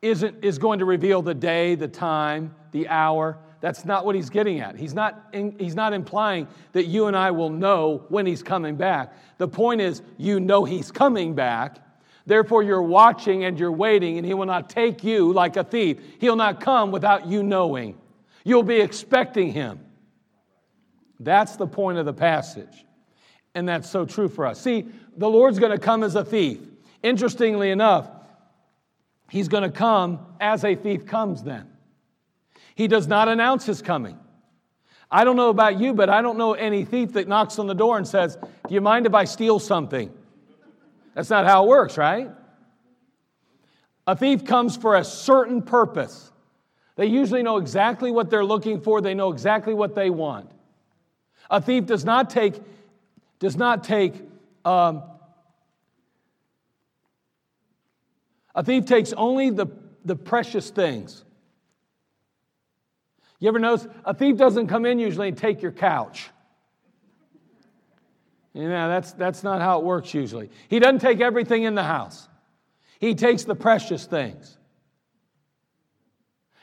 isn't, 0.00 0.42
is 0.42 0.56
going 0.56 0.78
to 0.78 0.86
reveal 0.86 1.20
the 1.20 1.34
day, 1.34 1.74
the 1.74 1.86
time, 1.86 2.54
the 2.70 2.88
hour. 2.88 3.36
That's 3.60 3.84
not 3.84 4.06
what 4.06 4.14
he's 4.14 4.30
getting 4.30 4.60
at. 4.60 4.76
He's 4.76 4.94
not, 4.94 5.28
in, 5.34 5.54
he's 5.58 5.74
not 5.74 5.92
implying 5.92 6.48
that 6.72 6.86
you 6.86 7.08
and 7.08 7.16
I 7.16 7.30
will 7.30 7.50
know 7.50 8.06
when 8.08 8.24
he's 8.24 8.42
coming 8.42 8.76
back. 8.76 9.12
The 9.36 9.48
point 9.48 9.82
is, 9.82 10.00
you 10.16 10.40
know 10.40 10.64
he's 10.64 10.90
coming 10.90 11.34
back. 11.34 11.78
Therefore, 12.26 12.62
you're 12.62 12.82
watching 12.82 13.44
and 13.44 13.58
you're 13.58 13.72
waiting, 13.72 14.18
and 14.18 14.26
he 14.26 14.34
will 14.34 14.46
not 14.46 14.70
take 14.70 15.02
you 15.02 15.32
like 15.32 15.56
a 15.56 15.64
thief. 15.64 15.98
He'll 16.20 16.36
not 16.36 16.60
come 16.60 16.90
without 16.90 17.26
you 17.26 17.42
knowing. 17.42 17.98
You'll 18.44 18.62
be 18.62 18.80
expecting 18.80 19.52
him. 19.52 19.80
That's 21.18 21.56
the 21.56 21.66
point 21.66 21.98
of 21.98 22.06
the 22.06 22.12
passage. 22.12 22.84
And 23.54 23.68
that's 23.68 23.88
so 23.88 24.04
true 24.04 24.28
for 24.28 24.46
us. 24.46 24.60
See, 24.60 24.86
the 25.16 25.28
Lord's 25.28 25.58
going 25.58 25.72
to 25.72 25.78
come 25.78 26.02
as 26.02 26.14
a 26.14 26.24
thief. 26.24 26.58
Interestingly 27.02 27.70
enough, 27.70 28.08
he's 29.28 29.48
going 29.48 29.64
to 29.64 29.70
come 29.70 30.20
as 30.40 30.64
a 30.64 30.74
thief 30.74 31.06
comes 31.06 31.42
then. 31.42 31.68
He 32.74 32.88
does 32.88 33.06
not 33.06 33.28
announce 33.28 33.66
his 33.66 33.82
coming. 33.82 34.18
I 35.10 35.24
don't 35.24 35.36
know 35.36 35.50
about 35.50 35.78
you, 35.78 35.92
but 35.92 36.08
I 36.08 36.22
don't 36.22 36.38
know 36.38 36.54
any 36.54 36.84
thief 36.84 37.12
that 37.12 37.28
knocks 37.28 37.58
on 37.58 37.66
the 37.66 37.74
door 37.74 37.98
and 37.98 38.08
says, 38.08 38.36
Do 38.36 38.74
you 38.74 38.80
mind 38.80 39.04
if 39.04 39.14
I 39.14 39.24
steal 39.24 39.58
something? 39.58 40.10
That's 41.14 41.30
not 41.30 41.44
how 41.44 41.64
it 41.64 41.68
works, 41.68 41.98
right? 41.98 42.30
A 44.06 44.16
thief 44.16 44.44
comes 44.44 44.76
for 44.76 44.96
a 44.96 45.04
certain 45.04 45.62
purpose. 45.62 46.32
They 46.96 47.06
usually 47.06 47.42
know 47.42 47.58
exactly 47.58 48.10
what 48.10 48.30
they're 48.30 48.44
looking 48.44 48.80
for, 48.80 49.00
they 49.00 49.14
know 49.14 49.32
exactly 49.32 49.74
what 49.74 49.94
they 49.94 50.10
want. 50.10 50.50
A 51.50 51.60
thief 51.60 51.86
does 51.86 52.04
not 52.04 52.30
take 52.30 52.60
does 53.42 53.56
not 53.56 53.82
take, 53.82 54.14
um, 54.64 55.02
a 58.54 58.62
thief 58.62 58.84
takes 58.84 59.12
only 59.14 59.50
the, 59.50 59.66
the 60.04 60.14
precious 60.14 60.70
things. 60.70 61.24
You 63.40 63.48
ever 63.48 63.58
notice 63.58 63.88
a 64.04 64.14
thief 64.14 64.36
doesn't 64.36 64.68
come 64.68 64.86
in 64.86 65.00
usually 65.00 65.26
and 65.26 65.36
take 65.36 65.60
your 65.60 65.72
couch? 65.72 66.30
You 68.54 68.68
know, 68.68 68.88
that's, 68.88 69.12
that's 69.12 69.42
not 69.42 69.62
how 69.62 69.78
it 69.78 69.84
works 69.84 70.12
usually. 70.12 70.50
He 70.68 70.78
doesn't 70.78 71.00
take 71.00 71.20
everything 71.20 71.62
in 71.62 71.74
the 71.74 71.82
house, 71.82 72.28
he 73.00 73.14
takes 73.14 73.44
the 73.44 73.54
precious 73.54 74.06
things. 74.06 74.58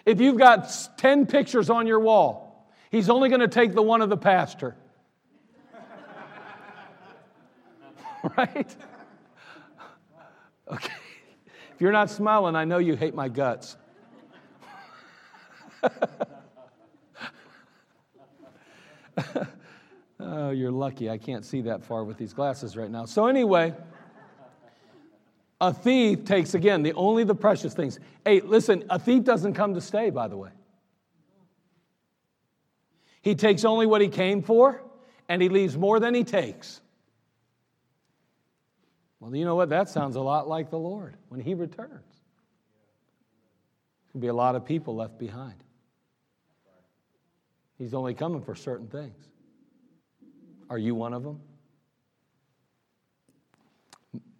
If 0.05 0.21
you've 0.21 0.37
got 0.37 0.71
10 0.97 1.27
pictures 1.27 1.69
on 1.69 1.85
your 1.85 1.99
wall, 1.99 2.67
he's 2.89 3.09
only 3.09 3.29
going 3.29 3.41
to 3.41 3.47
take 3.47 3.73
the 3.73 3.81
one 3.81 4.01
of 4.01 4.09
the 4.09 4.17
pastor. 4.17 4.75
right? 8.37 8.75
Okay. 10.71 10.93
If 11.75 11.81
you're 11.81 11.91
not 11.91 12.09
smiling, 12.09 12.55
I 12.55 12.65
know 12.65 12.79
you 12.79 12.95
hate 12.95 13.13
my 13.13 13.29
guts. 13.29 13.77
oh, 20.19 20.51
you're 20.51 20.71
lucky. 20.71 21.09
I 21.09 21.17
can't 21.17 21.45
see 21.45 21.61
that 21.61 21.83
far 21.83 22.03
with 22.03 22.17
these 22.17 22.33
glasses 22.33 22.75
right 22.77 22.89
now. 22.89 23.05
So, 23.05 23.27
anyway, 23.27 23.73
a 25.61 25.73
thief 25.73 26.25
takes, 26.25 26.53
again, 26.53 26.83
the 26.83 26.93
only 26.93 27.23
the 27.23 27.35
precious 27.35 27.73
things. 27.73 27.99
Hey, 28.25 28.41
listen, 28.41 28.85
a 28.89 28.99
thief 28.99 29.23
doesn't 29.23 29.53
come 29.53 29.73
to 29.73 29.81
stay, 29.81 30.09
by 30.09 30.27
the 30.27 30.37
way. 30.37 30.51
He 33.21 33.35
takes 33.35 33.65
only 33.65 33.85
what 33.85 34.01
he 34.01 34.07
came 34.07 34.41
for, 34.41 34.81
and 35.27 35.41
he 35.41 35.49
leaves 35.49 35.77
more 35.77 35.99
than 35.99 36.13
he 36.13 36.23
takes. 36.23 36.81
Well, 39.19 39.35
you 39.35 39.45
know 39.45 39.55
what? 39.55 39.69
That 39.69 39.89
sounds 39.89 40.15
a 40.15 40.21
lot 40.21 40.47
like 40.47 40.69
the 40.69 40.79
Lord 40.79 41.15
when 41.27 41.41
He 41.41 41.53
returns. 41.53 42.21
There'll 44.13 44.21
be 44.21 44.27
a 44.27 44.33
lot 44.33 44.55
of 44.55 44.65
people 44.65 44.95
left 44.95 45.19
behind. 45.19 45.55
He's 47.77 47.93
only 47.93 48.13
coming 48.13 48.41
for 48.41 48.55
certain 48.55 48.87
things. 48.87 49.15
Are 50.69 50.77
you 50.77 50.95
one 50.95 51.13
of 51.13 51.23
them? 51.23 51.39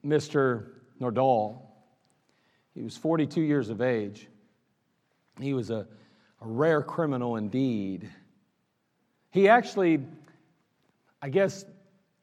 Mr. 0.06 0.68
Nordahl, 1.02 1.62
he 2.74 2.82
was 2.82 2.96
42 2.96 3.42
years 3.42 3.70
of 3.70 3.82
age. 3.82 4.28
He 5.40 5.54
was 5.54 5.70
a, 5.70 5.88
a 6.42 6.48
rare 6.48 6.82
criminal 6.82 7.36
indeed. 7.36 8.10
He 9.32 9.50
actually, 9.50 10.02
I 11.22 11.30
guess, 11.30 11.66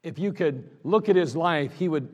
if 0.02 0.18
you 0.18 0.32
could 0.32 0.70
look 0.84 1.08
at 1.08 1.16
his 1.16 1.34
life, 1.34 1.72
he 1.74 1.88
would 1.88 2.08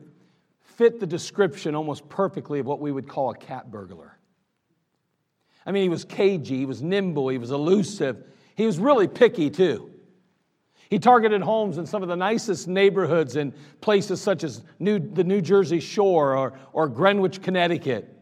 fit 0.61 0.99
the 0.99 1.07
description 1.07 1.75
almost 1.75 2.09
perfectly 2.09 2.59
of 2.59 2.65
what 2.65 2.79
we 2.79 2.91
would 2.91 3.07
call 3.07 3.29
a 3.29 3.35
cat 3.35 3.69
burglar. 3.69 4.17
I 5.65 5.71
mean, 5.71 5.83
he 5.83 5.89
was 5.89 6.03
cagey, 6.03 6.57
he 6.57 6.65
was 6.65 6.81
nimble, 6.81 7.29
he 7.29 7.37
was 7.37 7.51
elusive. 7.51 8.23
He 8.55 8.65
was 8.65 8.77
really 8.77 9.07
picky, 9.07 9.49
too. 9.49 9.92
He 10.93 10.99
targeted 10.99 11.41
homes 11.41 11.79
in 11.79 11.87
some 11.87 12.03
of 12.03 12.07
the 12.07 12.15
nicest 12.15 12.67
neighborhoods 12.67 13.35
in 13.35 13.51
places 13.81 14.21
such 14.21 14.43
as 14.43 14.61
New, 14.77 14.99
the 14.99 15.23
New 15.23 15.41
Jersey 15.41 15.79
Shore 15.79 16.37
or, 16.37 16.53
or 16.71 16.87
Greenwich, 16.87 17.41
Connecticut. 17.41 18.15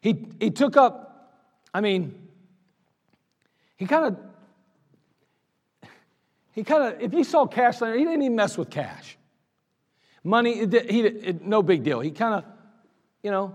He, 0.00 0.26
he 0.40 0.50
took 0.50 0.78
up, 0.78 1.44
I 1.74 1.82
mean, 1.82 2.14
he 3.76 3.84
kind 3.84 4.06
of, 4.06 5.90
he 6.52 6.64
kind 6.64 6.84
of, 6.84 7.02
if 7.02 7.12
he 7.12 7.22
saw 7.22 7.44
cash, 7.44 7.80
he 7.80 7.84
didn't 7.84 8.22
even 8.22 8.34
mess 8.34 8.56
with 8.56 8.70
cash. 8.70 9.18
Money, 10.24 10.60
it, 10.60 10.90
he, 10.90 11.00
it, 11.00 11.42
no 11.42 11.62
big 11.62 11.82
deal. 11.82 12.00
He 12.00 12.12
kind 12.12 12.36
of, 12.36 12.44
you 13.22 13.30
know, 13.30 13.54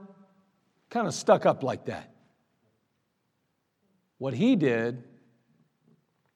kind 0.91 1.07
of 1.07 1.15
stuck 1.15 1.47
up 1.47 1.63
like 1.63 1.85
that. 1.85 2.13
What 4.19 4.35
he 4.35 4.55
did, 4.55 5.03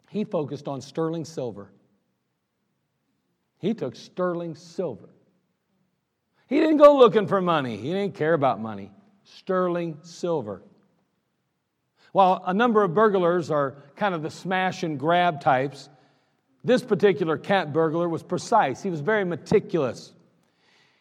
he 0.09 0.23
focused 0.23 0.67
on 0.67 0.81
sterling 0.81 1.23
silver. 1.23 1.69
He 3.65 3.73
took 3.73 3.95
sterling 3.95 4.53
silver. 4.53 5.09
He 6.45 6.59
didn't 6.59 6.77
go 6.77 6.97
looking 6.97 7.25
for 7.25 7.41
money, 7.41 7.77
he 7.77 7.91
didn't 7.91 8.13
care 8.13 8.35
about 8.35 8.61
money. 8.61 8.91
Sterling 9.23 9.97
silver. 10.03 10.61
While 12.11 12.43
a 12.45 12.53
number 12.53 12.83
of 12.83 12.93
burglars 12.93 13.49
are 13.49 13.77
kind 13.95 14.13
of 14.13 14.21
the 14.21 14.29
smash 14.29 14.83
and 14.83 14.99
grab 14.99 15.41
types, 15.41 15.89
this 16.63 16.83
particular 16.83 17.39
cat 17.39 17.73
burglar 17.73 18.07
was 18.07 18.21
precise. 18.21 18.83
He 18.83 18.91
was 18.91 18.99
very 18.99 19.25
meticulous. 19.25 20.13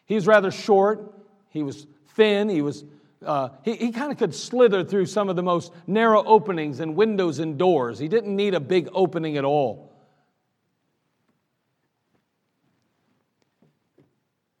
He 0.07 0.15
was 0.15 0.25
rather 0.25 0.49
short, 0.49 1.13
he 1.49 1.61
was 1.61 1.85
thin, 2.15 2.49
he 2.49 2.63
was 2.63 2.83
uh, 3.23 3.49
he, 3.63 3.75
he 3.75 3.91
kind 3.91 4.11
of 4.11 4.17
could 4.17 4.33
slither 4.33 4.83
through 4.83 5.05
some 5.05 5.29
of 5.29 5.35
the 5.35 5.43
most 5.43 5.71
narrow 5.85 6.23
openings 6.23 6.79
and 6.79 6.95
windows 6.95 7.37
and 7.37 7.59
doors. 7.59 7.99
He 7.99 8.07
didn't 8.07 8.35
need 8.35 8.55
a 8.55 8.59
big 8.59 8.89
opening 8.91 9.37
at 9.37 9.45
all. 9.45 9.94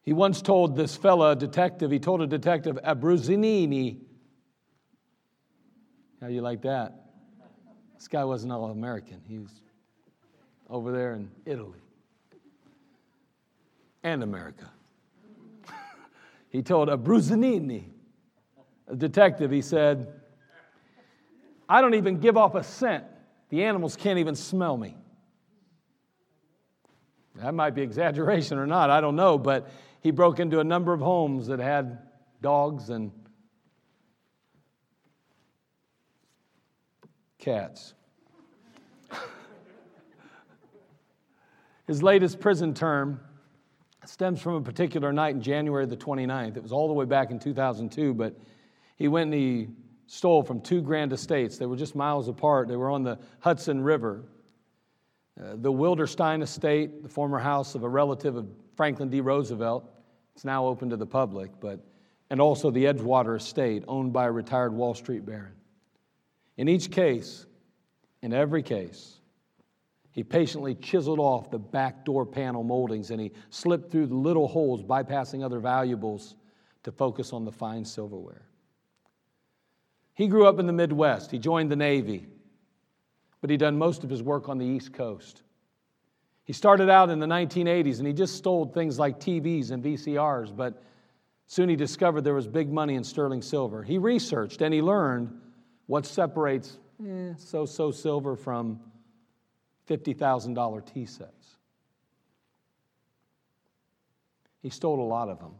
He 0.05 0.13
once 0.13 0.41
told 0.41 0.75
this 0.75 0.95
fella, 0.95 1.35
detective, 1.35 1.89
he 1.89 1.97
told 1.97 2.21
a 2.21 2.27
detective, 2.27 2.77
Abruzzinini. 2.85 3.97
How 6.21 6.27
you 6.27 6.41
like 6.41 6.61
that? 6.61 7.05
This 7.95 8.07
guy 8.07 8.23
wasn't 8.23 8.53
all 8.53 8.65
American. 8.65 9.21
He 9.27 9.39
was 9.39 9.51
over 10.69 10.91
there 10.91 11.13
in 11.13 11.31
Italy 11.45 11.79
and 14.03 14.21
America. 14.21 14.69
he 16.49 16.61
told 16.61 16.89
Abruzzinini, 16.89 17.85
a 18.87 18.95
detective, 18.95 19.49
he 19.49 19.63
said, 19.63 20.07
I 21.67 21.81
don't 21.81 21.95
even 21.95 22.19
give 22.19 22.37
off 22.37 22.53
a 22.53 22.63
scent. 22.63 23.05
The 23.49 23.63
animals 23.63 23.95
can't 23.95 24.19
even 24.19 24.35
smell 24.35 24.77
me. 24.77 24.95
That 27.37 27.55
might 27.55 27.71
be 27.71 27.81
exaggeration 27.81 28.59
or 28.59 28.67
not, 28.67 28.91
I 28.91 29.01
don't 29.01 29.15
know, 29.15 29.37
but 29.39 29.67
he 30.05 30.11
broke 30.11 30.39
into 30.39 30.59
a 30.59 30.63
number 30.63 30.93
of 30.93 30.99
homes 30.99 31.47
that 31.47 31.57
had 31.57 31.97
dogs 32.39 32.91
and 32.91 33.11
cats. 37.39 37.95
His 41.87 42.03
latest 42.03 42.39
prison 42.39 42.75
term 42.75 43.19
stems 44.05 44.39
from 44.39 44.53
a 44.53 44.61
particular 44.61 45.11
night 45.11 45.33
in 45.33 45.41
January 45.41 45.87
the 45.87 45.97
29th. 45.97 46.55
It 46.55 46.61
was 46.61 46.71
all 46.71 46.87
the 46.87 46.93
way 46.93 47.05
back 47.05 47.31
in 47.31 47.39
2002, 47.39 48.13
but 48.13 48.37
he 48.97 49.07
went 49.07 49.33
and 49.33 49.41
he 49.41 49.69
stole 50.05 50.43
from 50.43 50.61
two 50.61 50.83
grand 50.83 51.13
estates. 51.13 51.57
They 51.57 51.65
were 51.65 51.77
just 51.77 51.95
miles 51.95 52.27
apart, 52.27 52.67
they 52.67 52.75
were 52.75 52.91
on 52.91 53.01
the 53.01 53.17
Hudson 53.39 53.81
River. 53.81 54.23
Uh, 55.41 55.55
the 55.55 55.73
Wilderstein 55.73 56.43
estate, 56.43 57.01
the 57.01 57.09
former 57.09 57.39
house 57.39 57.73
of 57.73 57.81
a 57.81 57.89
relative 57.89 58.35
of 58.35 58.47
Franklin 58.75 59.09
D. 59.09 59.19
Roosevelt, 59.19 59.93
it's 60.35 60.45
now 60.45 60.65
open 60.67 60.89
to 60.89 60.97
the 60.97 61.05
public, 61.05 61.51
but 61.59 61.79
and 62.29 62.41
also 62.41 62.71
the 62.71 62.85
Edgewater 62.85 63.37
estate 63.37 63.83
owned 63.87 64.11
by 64.11 64.25
a 64.25 64.31
retired 64.31 64.73
Wall 64.73 64.93
Street 64.93 65.25
baron. 65.25 65.53
In 66.57 66.67
each 66.67 66.91
case, 66.91 67.45
in 68.21 68.33
every 68.33 68.63
case, 68.63 69.19
he 70.11 70.23
patiently 70.23 70.75
chiseled 70.75 71.19
off 71.19 71.51
the 71.51 71.59
back 71.59 72.05
door 72.05 72.25
panel 72.25 72.63
moldings 72.63 73.11
and 73.11 73.19
he 73.19 73.31
slipped 73.49 73.91
through 73.91 74.07
the 74.07 74.15
little 74.15 74.47
holes, 74.47 74.81
bypassing 74.81 75.43
other 75.43 75.59
valuables 75.59 76.35
to 76.83 76.91
focus 76.91 77.33
on 77.33 77.45
the 77.45 77.51
fine 77.51 77.85
silverware. 77.85 78.45
He 80.13 80.27
grew 80.27 80.47
up 80.47 80.59
in 80.59 80.67
the 80.67 80.73
Midwest. 80.73 81.31
He 81.31 81.37
joined 81.37 81.69
the 81.69 81.75
Navy, 81.75 82.27
but 83.41 83.49
he'd 83.49 83.59
done 83.59 83.77
most 83.77 84.03
of 84.03 84.09
his 84.09 84.23
work 84.23 84.47
on 84.47 84.57
the 84.57 84.65
East 84.65 84.93
Coast. 84.93 85.43
He 86.45 86.53
started 86.53 86.89
out 86.89 87.09
in 87.09 87.19
the 87.19 87.25
1980s 87.25 87.97
and 87.97 88.07
he 88.07 88.13
just 88.13 88.35
stole 88.35 88.67
things 88.67 88.99
like 88.99 89.19
TVs 89.19 89.71
and 89.71 89.83
VCRs, 89.83 90.55
but 90.55 90.81
soon 91.47 91.69
he 91.69 91.75
discovered 91.75 92.21
there 92.21 92.35
was 92.35 92.47
big 92.47 92.71
money 92.71 92.93
in 92.93 93.03
sterling 93.03 93.41
silver. 93.41 93.81
He 93.81 93.97
researched 93.97 94.61
and 94.61 94.71
he 94.73 94.81
learned 94.81 95.35
what 95.87 96.05
separates 96.05 96.77
eh, 97.03 97.33
so 97.37 97.65
so 97.65 97.89
silver 97.89 98.35
from 98.35 98.79
$50,000 99.89 100.93
tea 100.93 101.05
sets. 101.05 101.57
He 104.61 104.69
stole 104.69 104.99
a 104.99 105.07
lot 105.07 105.29
of 105.29 105.39
them. 105.39 105.53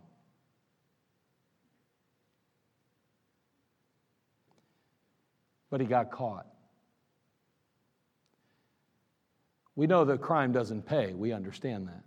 But 5.71 5.81
he 5.81 5.87
got 5.87 6.11
caught. 6.11 6.45
We 9.75 9.87
know 9.87 10.05
that 10.05 10.21
crime 10.21 10.51
doesn't 10.51 10.85
pay. 10.85 11.13
We 11.13 11.33
understand 11.33 11.87
that. 11.87 12.03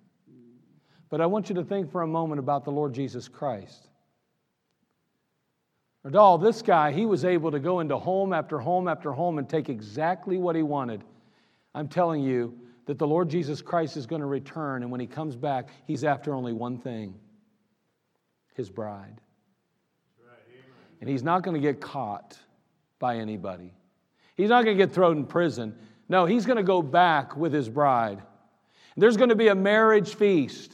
But 1.10 1.20
I 1.20 1.26
want 1.26 1.48
you 1.48 1.54
to 1.56 1.64
think 1.64 1.90
for 1.90 2.02
a 2.02 2.06
moment 2.06 2.38
about 2.38 2.64
the 2.64 2.70
Lord 2.70 2.94
Jesus 2.94 3.28
Christ. 3.28 3.88
Nordahl, 6.04 6.40
this 6.40 6.62
guy, 6.62 6.92
he 6.92 7.06
was 7.06 7.24
able 7.24 7.50
to 7.50 7.58
go 7.58 7.80
into 7.80 7.98
home 7.98 8.32
after 8.32 8.58
home 8.58 8.88
after 8.88 9.12
home 9.12 9.38
and 9.38 9.48
take 9.48 9.68
exactly 9.68 10.38
what 10.38 10.54
he 10.56 10.62
wanted. 10.62 11.02
I'm 11.74 11.88
telling 11.88 12.22
you 12.22 12.58
that 12.86 12.98
the 12.98 13.06
Lord 13.06 13.28
Jesus 13.28 13.60
Christ 13.60 13.96
is 13.96 14.06
going 14.06 14.20
to 14.20 14.26
return, 14.26 14.82
and 14.82 14.90
when 14.90 15.00
he 15.00 15.06
comes 15.06 15.36
back, 15.36 15.68
he's 15.86 16.04
after 16.04 16.34
only 16.34 16.52
one 16.52 16.78
thing 16.78 17.14
his 18.54 18.70
bride. 18.70 19.20
And 21.00 21.08
he's 21.08 21.22
not 21.22 21.42
going 21.42 21.54
to 21.54 21.60
get 21.60 21.80
caught 21.80 22.36
by 22.98 23.18
anybody, 23.18 23.72
he's 24.36 24.48
not 24.48 24.64
going 24.64 24.76
to 24.76 24.84
get 24.84 24.94
thrown 24.94 25.18
in 25.18 25.26
prison. 25.26 25.76
No, 26.08 26.24
he's 26.24 26.46
going 26.46 26.56
to 26.56 26.62
go 26.62 26.80
back 26.82 27.36
with 27.36 27.52
his 27.52 27.68
bride. 27.68 28.22
There's 28.96 29.16
going 29.16 29.28
to 29.28 29.36
be 29.36 29.48
a 29.48 29.54
marriage 29.54 30.14
feast. 30.14 30.72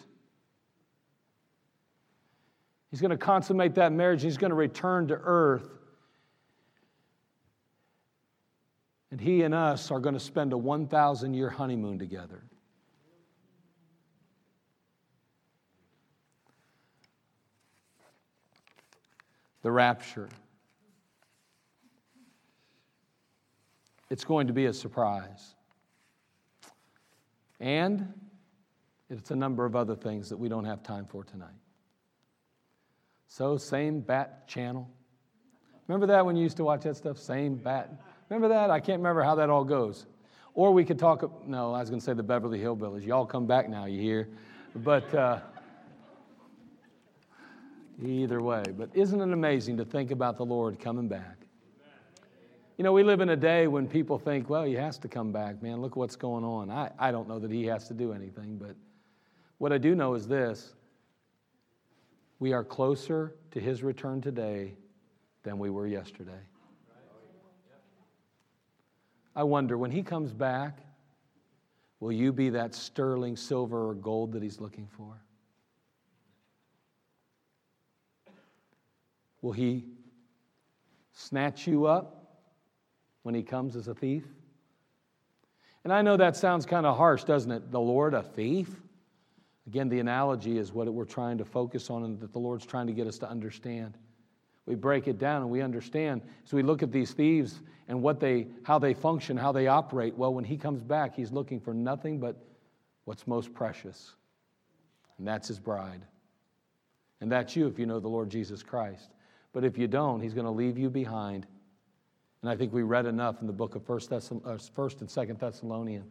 He's 2.90 3.00
going 3.00 3.10
to 3.10 3.16
consummate 3.16 3.74
that 3.74 3.92
marriage. 3.92 4.22
He's 4.22 4.38
going 4.38 4.50
to 4.50 4.56
return 4.56 5.08
to 5.08 5.14
earth. 5.14 5.68
And 9.10 9.20
he 9.20 9.42
and 9.42 9.54
us 9.54 9.90
are 9.90 10.00
going 10.00 10.14
to 10.14 10.20
spend 10.20 10.52
a 10.52 10.58
1,000 10.58 11.34
year 11.34 11.50
honeymoon 11.50 11.98
together. 11.98 12.42
The 19.62 19.70
rapture. 19.70 20.28
It's 24.10 24.24
going 24.24 24.46
to 24.46 24.52
be 24.52 24.66
a 24.66 24.72
surprise. 24.72 25.54
And 27.60 28.12
it's 29.10 29.30
a 29.30 29.36
number 29.36 29.64
of 29.64 29.76
other 29.76 29.94
things 29.94 30.28
that 30.28 30.36
we 30.36 30.48
don't 30.48 30.64
have 30.64 30.82
time 30.82 31.06
for 31.06 31.24
tonight. 31.24 31.48
So, 33.28 33.56
same 33.56 34.00
bat 34.00 34.46
channel. 34.46 34.88
Remember 35.88 36.06
that 36.06 36.24
when 36.24 36.36
you 36.36 36.42
used 36.42 36.56
to 36.58 36.64
watch 36.64 36.82
that 36.82 36.96
stuff? 36.96 37.18
Same 37.18 37.56
bat. 37.56 37.90
Remember 38.28 38.48
that? 38.48 38.70
I 38.70 38.80
can't 38.80 38.98
remember 38.98 39.22
how 39.22 39.34
that 39.34 39.50
all 39.50 39.64
goes. 39.64 40.06
Or 40.54 40.72
we 40.72 40.84
could 40.84 40.98
talk, 40.98 41.46
no, 41.46 41.74
I 41.74 41.80
was 41.80 41.90
going 41.90 42.00
to 42.00 42.04
say 42.04 42.14
the 42.14 42.22
Beverly 42.22 42.60
Hillbillies. 42.60 43.04
Y'all 43.04 43.26
come 43.26 43.46
back 43.46 43.68
now, 43.68 43.86
you 43.86 44.00
hear? 44.00 44.28
But 44.76 45.12
uh, 45.14 45.40
either 48.02 48.40
way. 48.40 48.62
But 48.76 48.90
isn't 48.94 49.20
it 49.20 49.32
amazing 49.32 49.76
to 49.78 49.84
think 49.84 50.10
about 50.10 50.36
the 50.36 50.44
Lord 50.44 50.78
coming 50.78 51.08
back? 51.08 51.43
You 52.76 52.82
know, 52.82 52.92
we 52.92 53.04
live 53.04 53.20
in 53.20 53.28
a 53.28 53.36
day 53.36 53.68
when 53.68 53.86
people 53.86 54.18
think, 54.18 54.50
well, 54.50 54.64
he 54.64 54.72
has 54.74 54.98
to 54.98 55.08
come 55.08 55.30
back, 55.30 55.62
man. 55.62 55.80
Look 55.80 55.94
what's 55.94 56.16
going 56.16 56.42
on. 56.42 56.70
I, 56.70 56.90
I 56.98 57.12
don't 57.12 57.28
know 57.28 57.38
that 57.38 57.50
he 57.50 57.66
has 57.66 57.86
to 57.86 57.94
do 57.94 58.12
anything, 58.12 58.56
but 58.56 58.74
what 59.58 59.72
I 59.72 59.78
do 59.78 59.94
know 59.94 60.14
is 60.14 60.26
this 60.26 60.74
we 62.40 62.52
are 62.52 62.64
closer 62.64 63.36
to 63.52 63.60
his 63.60 63.84
return 63.84 64.20
today 64.20 64.74
than 65.44 65.58
we 65.58 65.70
were 65.70 65.86
yesterday. 65.86 66.32
I 69.36 69.44
wonder, 69.44 69.78
when 69.78 69.92
he 69.92 70.02
comes 70.02 70.32
back, 70.32 70.78
will 72.00 72.12
you 72.12 72.32
be 72.32 72.50
that 72.50 72.74
sterling 72.74 73.36
silver 73.36 73.88
or 73.88 73.94
gold 73.94 74.32
that 74.32 74.42
he's 74.42 74.60
looking 74.60 74.88
for? 74.96 75.20
Will 79.42 79.52
he 79.52 79.84
snatch 81.12 81.68
you 81.68 81.86
up 81.86 82.23
when 83.24 83.34
he 83.34 83.42
comes 83.42 83.74
as 83.74 83.88
a 83.88 83.94
thief? 83.94 84.22
And 85.82 85.92
I 85.92 86.00
know 86.00 86.16
that 86.16 86.36
sounds 86.36 86.64
kind 86.64 86.86
of 86.86 86.96
harsh, 86.96 87.24
doesn't 87.24 87.50
it? 87.50 87.70
The 87.70 87.80
Lord, 87.80 88.14
a 88.14 88.22
thief? 88.22 88.70
Again, 89.66 89.88
the 89.88 89.98
analogy 89.98 90.56
is 90.56 90.72
what 90.72 90.86
we're 90.92 91.04
trying 91.04 91.38
to 91.38 91.44
focus 91.44 91.90
on 91.90 92.04
and 92.04 92.20
that 92.20 92.32
the 92.32 92.38
Lord's 92.38 92.64
trying 92.64 92.86
to 92.86 92.92
get 92.92 93.06
us 93.06 93.18
to 93.18 93.28
understand. 93.28 93.98
We 94.66 94.76
break 94.76 95.08
it 95.08 95.18
down 95.18 95.42
and 95.42 95.50
we 95.50 95.60
understand. 95.60 96.22
So 96.44 96.56
we 96.56 96.62
look 96.62 96.82
at 96.82 96.92
these 96.92 97.12
thieves 97.12 97.60
and 97.88 98.00
what 98.00 98.20
they, 98.20 98.46
how 98.62 98.78
they 98.78 98.94
function, 98.94 99.36
how 99.36 99.52
they 99.52 99.66
operate. 99.66 100.16
Well, 100.16 100.32
when 100.32 100.44
he 100.44 100.56
comes 100.56 100.82
back, 100.82 101.14
he's 101.14 101.32
looking 101.32 101.60
for 101.60 101.74
nothing 101.74 102.18
but 102.18 102.42
what's 103.04 103.26
most 103.26 103.52
precious, 103.52 104.14
and 105.18 105.28
that's 105.28 105.48
his 105.48 105.58
bride. 105.58 106.00
And 107.20 107.30
that's 107.30 107.54
you 107.56 107.66
if 107.66 107.78
you 107.78 107.86
know 107.86 108.00
the 108.00 108.08
Lord 108.08 108.30
Jesus 108.30 108.62
Christ. 108.62 109.10
But 109.52 109.64
if 109.64 109.78
you 109.78 109.86
don't, 109.86 110.20
he's 110.20 110.34
going 110.34 110.46
to 110.46 110.50
leave 110.50 110.78
you 110.78 110.90
behind. 110.90 111.46
And 112.44 112.50
I 112.50 112.56
think 112.56 112.74
we 112.74 112.82
read 112.82 113.06
enough 113.06 113.40
in 113.40 113.46
the 113.46 113.54
book 113.54 113.74
of 113.74 113.86
1st, 113.86 114.08
Thess- 114.10 114.28
1st 114.28 114.36
uh, 114.44 114.98
and 115.00 115.08
2nd 115.08 115.38
Thessalonian 115.38 116.04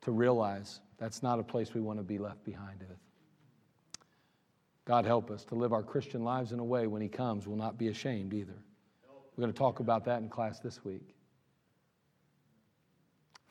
to 0.00 0.10
realize 0.10 0.80
that's 0.96 1.22
not 1.22 1.38
a 1.38 1.42
place 1.42 1.74
we 1.74 1.82
want 1.82 1.98
to 1.98 2.02
be 2.02 2.16
left 2.16 2.42
behind 2.42 2.80
with. 2.88 2.96
God 4.86 5.04
help 5.04 5.30
us 5.30 5.44
to 5.44 5.54
live 5.54 5.74
our 5.74 5.82
Christian 5.82 6.24
lives 6.24 6.52
in 6.52 6.58
a 6.58 6.64
way 6.64 6.86
when 6.86 7.02
He 7.02 7.08
comes, 7.08 7.46
we'll 7.46 7.58
not 7.58 7.76
be 7.76 7.88
ashamed 7.88 8.32
either. 8.32 8.56
We're 9.36 9.42
going 9.42 9.52
to 9.52 9.58
talk 9.58 9.80
about 9.80 10.06
that 10.06 10.22
in 10.22 10.30
class 10.30 10.58
this 10.58 10.86
week. 10.86 11.14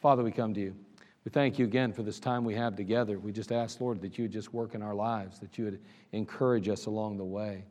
Father, 0.02 0.24
we 0.24 0.32
come 0.32 0.56
to 0.56 0.60
you. 0.60 0.76
We 1.24 1.30
thank 1.30 1.60
you 1.60 1.66
again 1.66 1.94
for 1.94 2.02
this 2.02 2.20
time 2.20 2.44
we 2.44 2.56
have 2.56 2.76
together. 2.76 3.20
We 3.20 3.32
just 3.32 3.52
ask, 3.52 3.80
Lord, 3.80 4.02
that 4.02 4.18
you 4.18 4.24
would 4.24 4.34
just 4.34 4.56
work 4.56 4.74
in 4.74 4.82
our 4.82 4.96
lives, 4.96 5.38
that 5.38 5.60
you 5.60 5.66
would 5.66 5.82
encourage 6.14 6.68
us 6.68 6.88
along 6.88 7.18
the 7.18 7.26
way. 7.26 7.66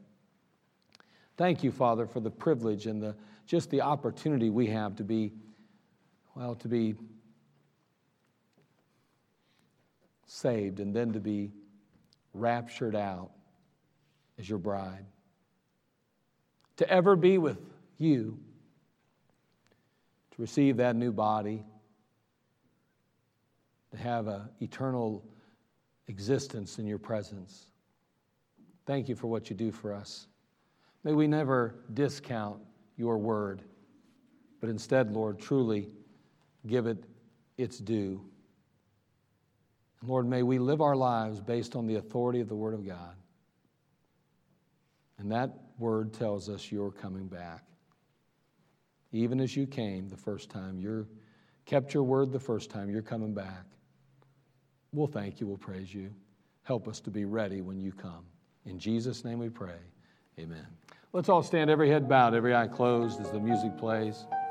Thank 1.36 1.64
you, 1.64 1.72
Father, 1.72 2.06
for 2.06 2.20
the 2.20 2.30
privilege 2.30 2.86
and 2.86 3.02
the, 3.02 3.16
just 3.46 3.70
the 3.70 3.80
opportunity 3.80 4.50
we 4.50 4.66
have 4.66 4.96
to 4.96 5.04
be, 5.04 5.32
well, 6.34 6.54
to 6.56 6.68
be 6.68 6.94
saved 10.26 10.80
and 10.80 10.94
then 10.94 11.12
to 11.12 11.20
be 11.20 11.52
raptured 12.34 12.94
out 12.94 13.30
as 14.38 14.48
your 14.48 14.58
bride. 14.58 15.06
To 16.78 16.90
ever 16.90 17.16
be 17.16 17.38
with 17.38 17.58
you, 17.96 18.38
to 20.32 20.42
receive 20.42 20.76
that 20.76 20.96
new 20.96 21.12
body, 21.12 21.64
to 23.92 23.96
have 23.96 24.26
an 24.26 24.42
eternal 24.60 25.24
existence 26.08 26.78
in 26.78 26.86
your 26.86 26.98
presence. 26.98 27.66
Thank 28.84 29.08
you 29.08 29.16
for 29.16 29.28
what 29.28 29.48
you 29.48 29.56
do 29.56 29.72
for 29.72 29.94
us. 29.94 30.26
May 31.02 31.12
we 31.12 31.26
never 31.26 31.76
discount 31.94 32.60
your 32.96 33.18
word, 33.18 33.62
but 34.60 34.70
instead, 34.70 35.12
Lord, 35.12 35.38
truly 35.38 35.90
give 36.66 36.86
it 36.86 37.04
its 37.58 37.78
due. 37.78 38.22
Lord, 40.02 40.26
may 40.28 40.42
we 40.42 40.58
live 40.58 40.80
our 40.80 40.96
lives 40.96 41.40
based 41.40 41.76
on 41.76 41.86
the 41.86 41.96
authority 41.96 42.40
of 42.40 42.48
the 42.48 42.54
Word 42.54 42.74
of 42.74 42.86
God. 42.86 43.16
And 45.18 45.30
that 45.32 45.50
word 45.78 46.12
tells 46.12 46.48
us 46.48 46.70
you're 46.70 46.90
coming 46.90 47.26
back. 47.26 47.64
Even 49.12 49.40
as 49.40 49.56
you 49.56 49.66
came 49.66 50.08
the 50.08 50.16
first 50.16 50.50
time, 50.50 50.78
you 50.78 51.06
kept 51.64 51.94
your 51.94 52.02
word 52.02 52.32
the 52.32 52.40
first 52.40 52.70
time, 52.70 52.90
you're 52.90 53.02
coming 53.02 53.34
back. 53.34 53.64
We'll 54.92 55.06
thank 55.06 55.40
you, 55.40 55.46
we'll 55.46 55.56
praise 55.56 55.92
you. 55.92 56.10
Help 56.62 56.88
us 56.88 57.00
to 57.00 57.10
be 57.10 57.24
ready 57.24 57.60
when 57.60 57.80
you 57.80 57.92
come. 57.92 58.24
In 58.64 58.78
Jesus' 58.78 59.24
name 59.24 59.38
we 59.38 59.48
pray. 59.48 59.78
Amen. 60.38 60.66
Let's 61.16 61.30
all 61.30 61.42
stand, 61.42 61.70
every 61.70 61.88
head 61.88 62.10
bowed, 62.10 62.34
every 62.34 62.54
eye 62.54 62.68
closed 62.68 63.22
as 63.22 63.30
the 63.30 63.40
music 63.40 63.74
plays. 63.78 64.26